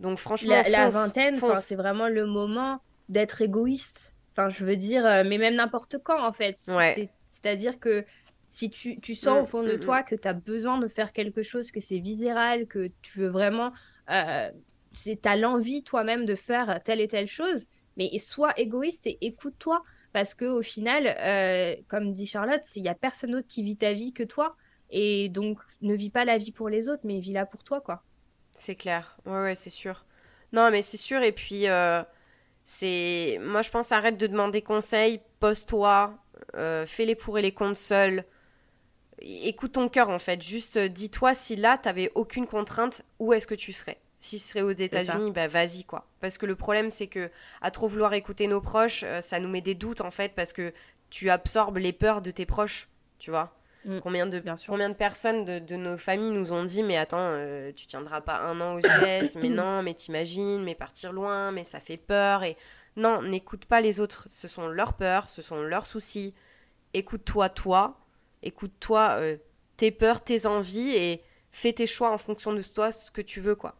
[0.00, 4.16] donc franchement, la, la vingtaine, c'est vraiment le moment d'être égoïste.
[4.32, 6.58] Enfin, je veux dire, mais même n'importe quand en fait.
[6.66, 7.10] Ouais.
[7.30, 8.04] C'est-à-dire que
[8.52, 11.42] si tu, tu sens au fond de toi que tu as besoin de faire quelque
[11.42, 13.72] chose, que c'est viscéral, que tu veux vraiment.
[14.10, 14.50] Euh,
[14.92, 17.66] tu as l'envie toi-même de faire telle et telle chose,
[17.96, 19.82] mais sois égoïste et écoute-toi.
[20.12, 23.94] Parce qu'au final, euh, comme dit Charlotte, il n'y a personne d'autre qui vit ta
[23.94, 24.54] vie que toi.
[24.90, 28.02] Et donc, ne vis pas la vie pour les autres, mais vis-la pour toi, quoi.
[28.50, 29.16] C'est clair.
[29.24, 30.04] Ouais, ouais, c'est sûr.
[30.52, 31.22] Non, mais c'est sûr.
[31.22, 32.02] Et puis, euh,
[32.66, 33.38] c'est.
[33.40, 36.18] Moi, je pense, arrête de demander conseil, pose-toi,
[36.84, 38.26] fais les pour et les contre seul
[39.22, 40.42] écoute ton cœur en fait.
[40.42, 43.98] Juste euh, dis-toi si là, t'avais aucune contrainte, où est-ce que tu serais?
[44.20, 46.06] Si ce serait aux États-Unis, bah vas-y quoi.
[46.20, 47.30] Parce que le problème c'est que
[47.60, 50.52] à trop vouloir écouter nos proches, euh, ça nous met des doutes en fait parce
[50.52, 50.72] que
[51.10, 52.88] tu absorbes les peurs de tes proches,
[53.18, 53.52] tu vois?
[53.84, 53.98] Mm.
[53.98, 57.86] combien, de, combien de personnes de, nos familles nous ont dit mais attends, euh, tu
[57.86, 61.80] tiendras pas un an aux US, mais non, mais t'imagines, mais partir loin, mais ça
[61.80, 62.56] fait peur et
[62.96, 66.34] non, n'écoute pas les autres, ce sont leurs peurs, ce sont leurs soucis.
[66.94, 68.01] Écoute-toi toi
[68.42, 69.36] écoute-toi euh,
[69.76, 73.40] tes peurs, tes envies et fais tes choix en fonction de toi, ce que tu
[73.40, 73.76] veux, quoi.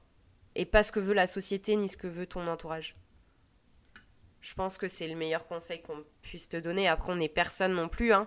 [0.54, 2.96] Et pas ce que veut la société ni ce que veut ton entourage.
[4.40, 6.88] Je pense que c'est le meilleur conseil qu'on puisse te donner.
[6.88, 8.26] Après, on n'est personne non plus, hein,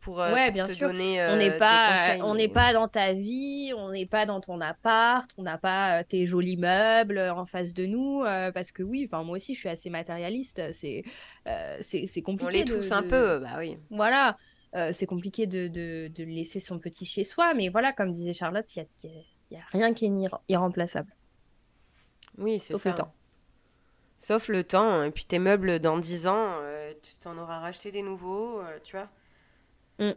[0.00, 0.88] pour, euh, ouais, bien te sûr.
[0.88, 4.60] donner on n'est pas, on n'est pas dans ta vie, on n'est pas dans ton
[4.60, 9.04] appart, on n'a pas euh, tes jolis meubles en face de nous, parce que oui,
[9.06, 11.04] enfin moi aussi je suis assez matérialiste, c'est
[11.80, 12.46] c'est compliqué.
[12.46, 13.78] On les tous un peu, bah oui.
[13.90, 14.36] Voilà,
[14.74, 18.74] euh, c'est compliqué de, de, laisser son petit chez soi, mais voilà, comme disait Charlotte,
[18.74, 18.86] il
[19.50, 21.14] n'y a, a, rien qui est irremplaçable.
[22.38, 22.90] Oui, c'est ça.
[22.90, 23.12] le temps.
[24.18, 25.02] Sauf le temps.
[25.02, 28.78] Et puis tes meubles, dans 10 ans, euh, tu t'en auras racheté des nouveaux, euh,
[28.82, 29.08] tu vois.
[29.98, 30.16] Mm.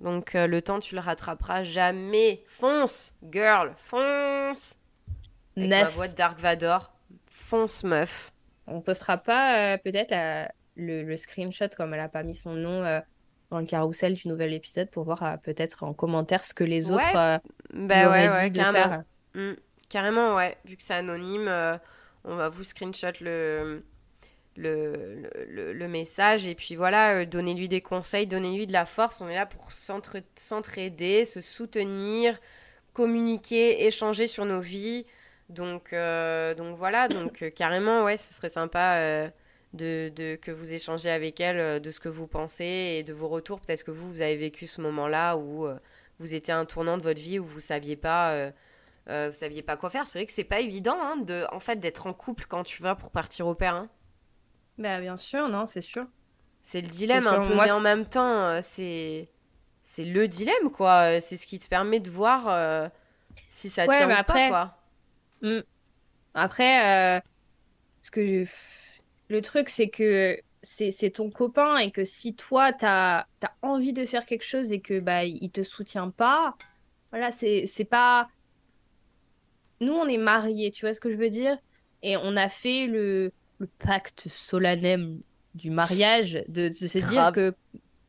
[0.00, 2.42] Donc le temps, tu le rattraperas jamais.
[2.46, 4.78] Fonce, girl, fonce.
[5.56, 6.92] Avec ma voix de Dark Vador.
[7.30, 8.32] Fonce, meuf.
[8.66, 13.02] On postera pas peut-être le, le, screenshot comme elle a pas mis son nom
[13.50, 16.90] dans le carrousel du nouvel épisode pour voir euh, peut-être en commentaire ce que les
[16.90, 17.16] autres ouais.
[17.16, 17.38] Euh,
[17.72, 18.84] bah ouais, ouais, dit carrément.
[18.84, 19.04] de faire.
[19.34, 19.52] Mmh.
[19.88, 20.56] carrément, ouais.
[20.64, 21.76] Vu que c'est anonyme, euh,
[22.24, 23.84] on va vous screenshot le,
[24.56, 29.20] le, le, le message et puis voilà, donnez-lui des conseils, donnez-lui de la force.
[29.20, 32.38] On est là pour s'entraider, se soutenir,
[32.92, 35.06] communiquer, échanger sur nos vies.
[35.48, 35.94] Donc,
[36.56, 39.30] donc voilà, donc carrément, ouais, ce serait sympa
[39.72, 43.28] de, que vous échangez avec elle euh, de ce que vous pensez et de vos
[43.28, 43.60] retours.
[43.60, 45.78] Peut-être que vous, vous avez vécu ce moment-là où euh,
[46.18, 48.50] vous étiez à un tournant de votre vie où vous saviez pas, euh,
[49.08, 50.06] vous saviez pas quoi faire.
[50.06, 52.82] C'est vrai que c'est pas évident, hein, de, en fait, d'être en couple quand tu
[52.82, 53.74] vas pour partir au père.
[53.74, 53.88] Hein.
[54.78, 56.04] Bah, bien sûr, non, c'est sûr.
[56.62, 59.28] C'est le dilemme un peu, mais en même temps, c'est
[59.84, 61.20] c'est le dilemme, quoi.
[61.20, 62.90] C'est ce qui te permet de voir
[63.46, 64.78] si ça tient ou pas, quoi.
[65.42, 65.60] Hmm.
[66.34, 67.22] Après,
[68.02, 68.44] ce que
[69.28, 73.26] le truc, c'est que c'est ton copain et que si toi, tu as,
[73.62, 76.56] envie de faire quelque chose et que bah, il te soutient pas,
[77.10, 78.28] voilà, c'est pas.
[79.80, 81.56] Nous, on est mariés, tu vois ce que je veux dire?
[82.02, 85.18] Et on a fait le, le pacte solennel
[85.54, 87.54] du mariage de, se dire que,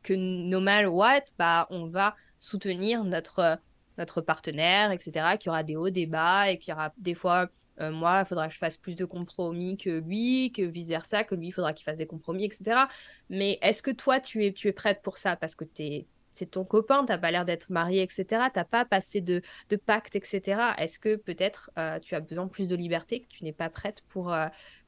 [0.02, 3.58] que no matter what, bah, on va soutenir notre,
[3.96, 7.14] notre partenaire, etc., qu'il y aura des hauts, des bas et qu'il y aura des
[7.14, 7.48] fois
[7.80, 11.34] euh, moi, il faudra que je fasse plus de compromis que lui, que vice-versa, que
[11.34, 12.86] lui, il faudra qu'il fasse des compromis, etc.
[13.30, 15.36] Mais est-ce que toi, tu es, tu es prête pour ça?
[15.36, 16.06] Parce que c'est
[16.50, 18.24] ton copain, tu n'as pas l'air d'être marié, etc.
[18.26, 20.74] Tu n'as pas passé de, de pacte, etc.
[20.78, 23.70] Est-ce que peut-être euh, tu as besoin de plus de liberté, que tu n'es pas
[23.70, 24.46] prête pour, euh,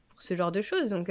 [0.09, 0.89] pour ce genre de choses?
[0.89, 1.09] Donc,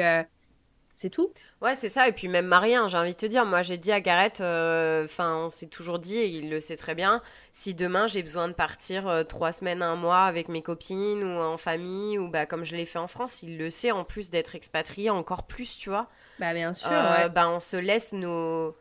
[1.01, 1.33] c'est tout?
[1.63, 2.09] Ouais, c'est ça.
[2.09, 5.07] Et puis même Marien, j'ai envie de te dire, moi j'ai dit à Gareth, euh,
[5.07, 7.23] enfin on s'est toujours dit, et il le sait très bien,
[7.53, 11.41] si demain j'ai besoin de partir euh, trois semaines, un mois avec mes copines ou
[11.41, 14.29] en famille, ou bah comme je l'ai fait en France, il le sait en plus
[14.29, 16.07] d'être expatrié encore plus, tu vois.
[16.39, 16.91] Bah bien sûr.
[16.93, 18.77] Euh, bah on se laisse nos...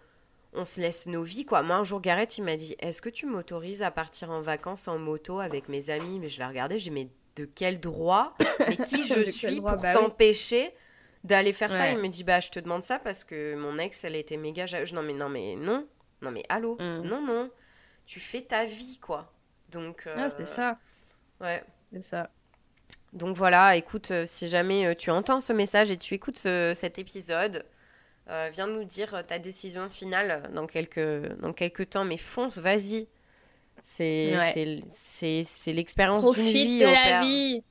[0.52, 1.62] On se laisse nos vies, quoi.
[1.62, 4.88] Moi, un jour, Gareth, il m'a dit Est-ce que tu m'autorises à partir en vacances
[4.88, 6.18] en moto avec mes amis?
[6.18, 8.34] Mais je l'ai regardé, j'ai dit Mais de quel droit?
[8.60, 10.74] Mais qui je suis pour bah t'empêcher
[11.24, 11.90] d'aller faire ça.
[11.92, 14.66] Il me dit bah je te demande ça parce que mon ex elle était méga
[14.66, 15.88] je non mais non mais non.
[16.22, 16.76] Non mais allô.
[16.80, 17.02] Mm.
[17.04, 17.50] non non.
[18.06, 19.32] Tu fais ta vie quoi.
[19.70, 20.16] Donc euh...
[20.18, 20.78] ah, ça.
[21.42, 21.64] ouais.
[21.94, 22.30] C'est ça.
[23.14, 23.76] Donc voilà.
[23.76, 27.66] Écoute euh, si jamais euh, tu entends ce message et tu écoutes cet épisode
[28.30, 32.06] euh, viens nous dire ta décision finale dans quelques dans quelques temps.
[32.06, 33.08] Mais fonce vas-y.
[33.84, 34.38] C'est
[34.90, 37.64] c'est l'expérience d'une vie de la vie.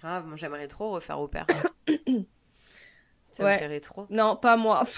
[0.00, 1.46] Grave moi j'aimerais trop refaire au père
[3.32, 4.06] Ça me plairait trop.
[4.10, 4.84] Non, pas moi.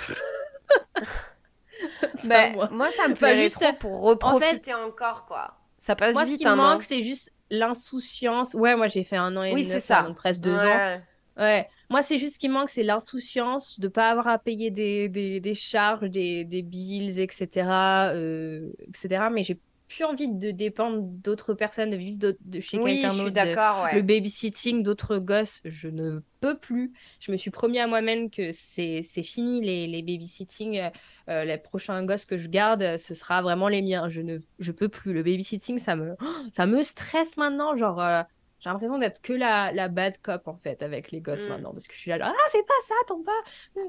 [2.24, 2.90] Ben, moi.
[2.90, 3.60] ça me plairait juste...
[3.60, 5.54] trop pour reprofiter encore, quoi.
[5.76, 8.54] Ça passe moi, vite, ce qui me manque, c'est juste l'insouciance.
[8.54, 10.02] Ouais, moi, j'ai fait un an et oui, c'est ça.
[10.02, 11.00] donc presque deux ans.
[11.36, 11.68] Ouais.
[11.90, 15.40] Moi, c'est juste ce qui manque, c'est l'insouciance de pas avoir à payer des, des,
[15.40, 17.68] des charges, des, des bills, etc.
[18.14, 19.24] Euh, etc.
[19.30, 19.58] Mais j'ai
[19.88, 23.30] plus envie de dépendre d'autres personnes, de vivre de, chez quelqu'un d'autre.
[23.30, 23.88] d'accord.
[23.92, 26.92] Le babysitting d'autres gosses, je ne peux plus.
[27.20, 30.78] Je me suis promis à moi-même que c'est fini les, les babysitting.
[30.78, 30.90] Euh,
[31.30, 34.08] euh, les prochains gosses que je garde, ce sera vraiment les miens.
[34.08, 35.12] Je ne je peux plus.
[35.12, 36.16] Le babysitting, ça me,
[36.54, 37.76] ça me stresse maintenant.
[37.76, 38.22] Genre, euh,
[38.60, 41.48] j'ai l'impression d'être que la, la bad cop en fait avec les gosses mm.
[41.48, 41.72] maintenant.
[41.72, 43.32] Parce que je suis là, ah, fais pas ça, tombe pas,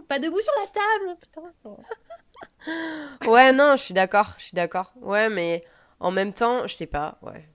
[0.07, 1.17] pas debout sur la table.
[1.21, 1.41] Putain.
[3.31, 4.33] ouais, non, je suis d'accord.
[4.37, 4.91] Je suis d'accord.
[5.01, 5.63] Ouais, mais
[6.05, 7.49] en même temps, je sais pas, ouais.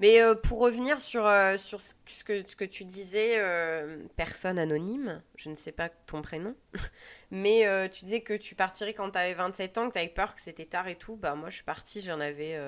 [0.00, 4.58] Mais euh, pour revenir sur, euh, sur ce, que, ce que tu disais, euh, personne
[4.58, 6.56] anonyme, je ne sais pas ton prénom,
[7.30, 10.34] mais tu disais que tu partirais quand tu avais 27 ans, que tu avais peur
[10.34, 11.14] que c'était tard et tout.
[11.14, 12.58] Bah moi je suis partie, j'en avais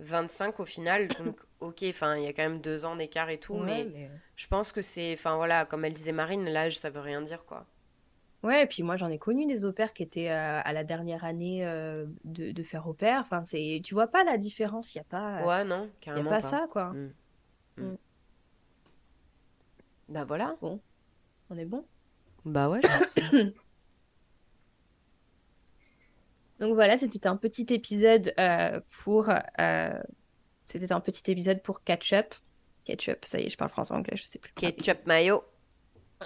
[0.00, 3.38] 25 au final, donc ok, enfin il y a quand même deux ans d'écart et
[3.38, 6.98] tout, mais, je pense que c'est, enfin voilà, comme elle disait Marine, l'âge ça veut
[6.98, 7.68] rien dire quoi.
[8.44, 11.24] Ouais, et puis moi j'en ai connu des au qui étaient euh, à la dernière
[11.24, 13.20] année euh, de, de, faire au pair.
[13.20, 15.44] Enfin, c'est, tu vois pas la différence, il y a pas.
[15.44, 16.30] Ouais, non, carrément.
[16.30, 16.92] Y a pas, ça, quoi.
[16.92, 17.12] Mm.
[17.76, 17.82] Mm.
[17.82, 17.96] Mm.
[20.10, 20.56] Bah voilà.
[20.60, 20.80] Bon,
[21.50, 21.84] on est bon.
[22.44, 23.14] Bah ouais, je pense.
[26.60, 29.30] Donc voilà, c'était un petit épisode euh, pour.
[30.66, 32.34] C'était un petit épisode pour Ketchup.
[32.84, 34.52] Ketchup, ça y est, je parle français-anglais, je sais plus.
[34.52, 35.42] Ketchup mayo.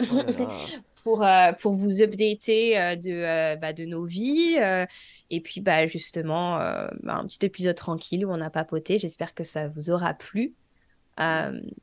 [0.00, 4.56] Oh pour, euh, pour vous updater euh, de, euh, bah, de nos vies.
[5.30, 6.58] et puis, bah, justement,
[7.02, 8.98] bah, un petit épisode tranquille où on a papoté.
[8.98, 10.54] J'espère que ça vous aura plu.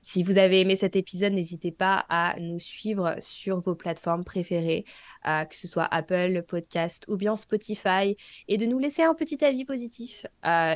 [0.02, 4.86] Si vous avez aimé cet épisode, n'hésitez pas à nous suivre sur vos plateformes préférées,
[5.24, 8.18] que ce soit Apple Podcast ou bien Spotify,
[8.48, 10.26] et de nous laisser un petit avis positif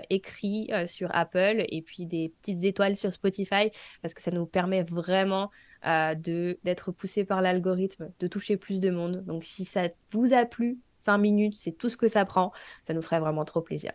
[0.09, 3.71] écrit sur Apple et puis des petites étoiles sur Spotify,
[4.01, 5.49] parce que ça nous permet vraiment
[5.83, 9.23] d'être poussé par l'algorithme, de toucher plus de monde.
[9.25, 12.53] Donc si ça vous a plu, 5 minutes, c'est tout ce que ça prend,
[12.83, 13.91] ça nous ferait vraiment trop plaisir.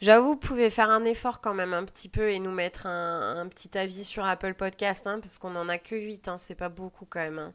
[0.00, 3.46] J'avoue, vous pouvez faire un effort quand même un petit peu et nous mettre un,
[3.48, 6.70] petit avis sur Apple Podcast, hein, parce qu'on en a que 8, hein, c'est pas
[6.70, 7.38] beaucoup quand même.
[7.38, 7.52] Hein.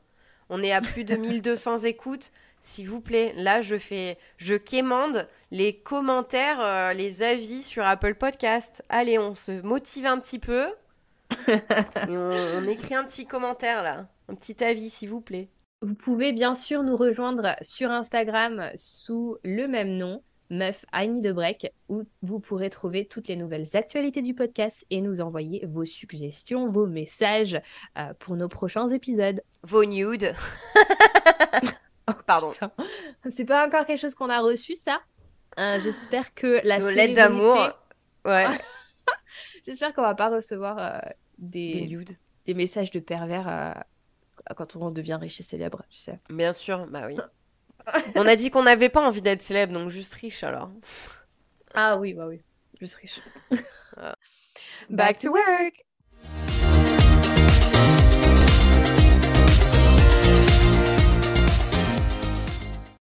[0.49, 2.31] On est à plus de 1200 écoutes.
[2.59, 8.15] S'il vous plaît, là, je fais, je quémande les commentaires, euh, les avis sur Apple
[8.15, 8.83] Podcast.
[8.89, 10.67] Allez, on se motive un petit peu
[12.07, 15.49] on, écrit un petit commentaire là, un petit avis s'il vous plaît.
[15.81, 21.31] Vous pouvez bien sûr nous rejoindre sur Instagram sous le même nom, Meuf I de
[21.31, 25.85] Break, où vous pourrez trouver toutes les nouvelles actualités du podcast et nous envoyer vos
[25.85, 27.59] suggestions, vos messages
[27.97, 29.41] euh, pour nos prochains épisodes.
[29.63, 30.33] Vos nudes.
[32.27, 32.51] Pardon.
[33.27, 35.01] C'est pas encore quelque chose qu'on a reçu, ça?
[35.57, 37.57] Euh, j'espère que la Nos lettres d'amour.
[38.23, 38.45] Ouais.
[39.65, 40.99] J'espère qu'on va pas recevoir euh,
[41.39, 41.87] des...
[41.87, 42.17] nudes.
[42.45, 43.83] des messages de pervers
[44.55, 46.17] quand on devient riche et célèbre, tu sais.
[46.29, 47.17] Bien sûr, bah oui.
[48.15, 50.71] on a dit qu'on n'avait pas envie d'être célèbre, donc juste riche alors.
[51.73, 52.41] Ah oui, bah oui,
[52.79, 53.19] juste riche.
[54.89, 55.85] Back to work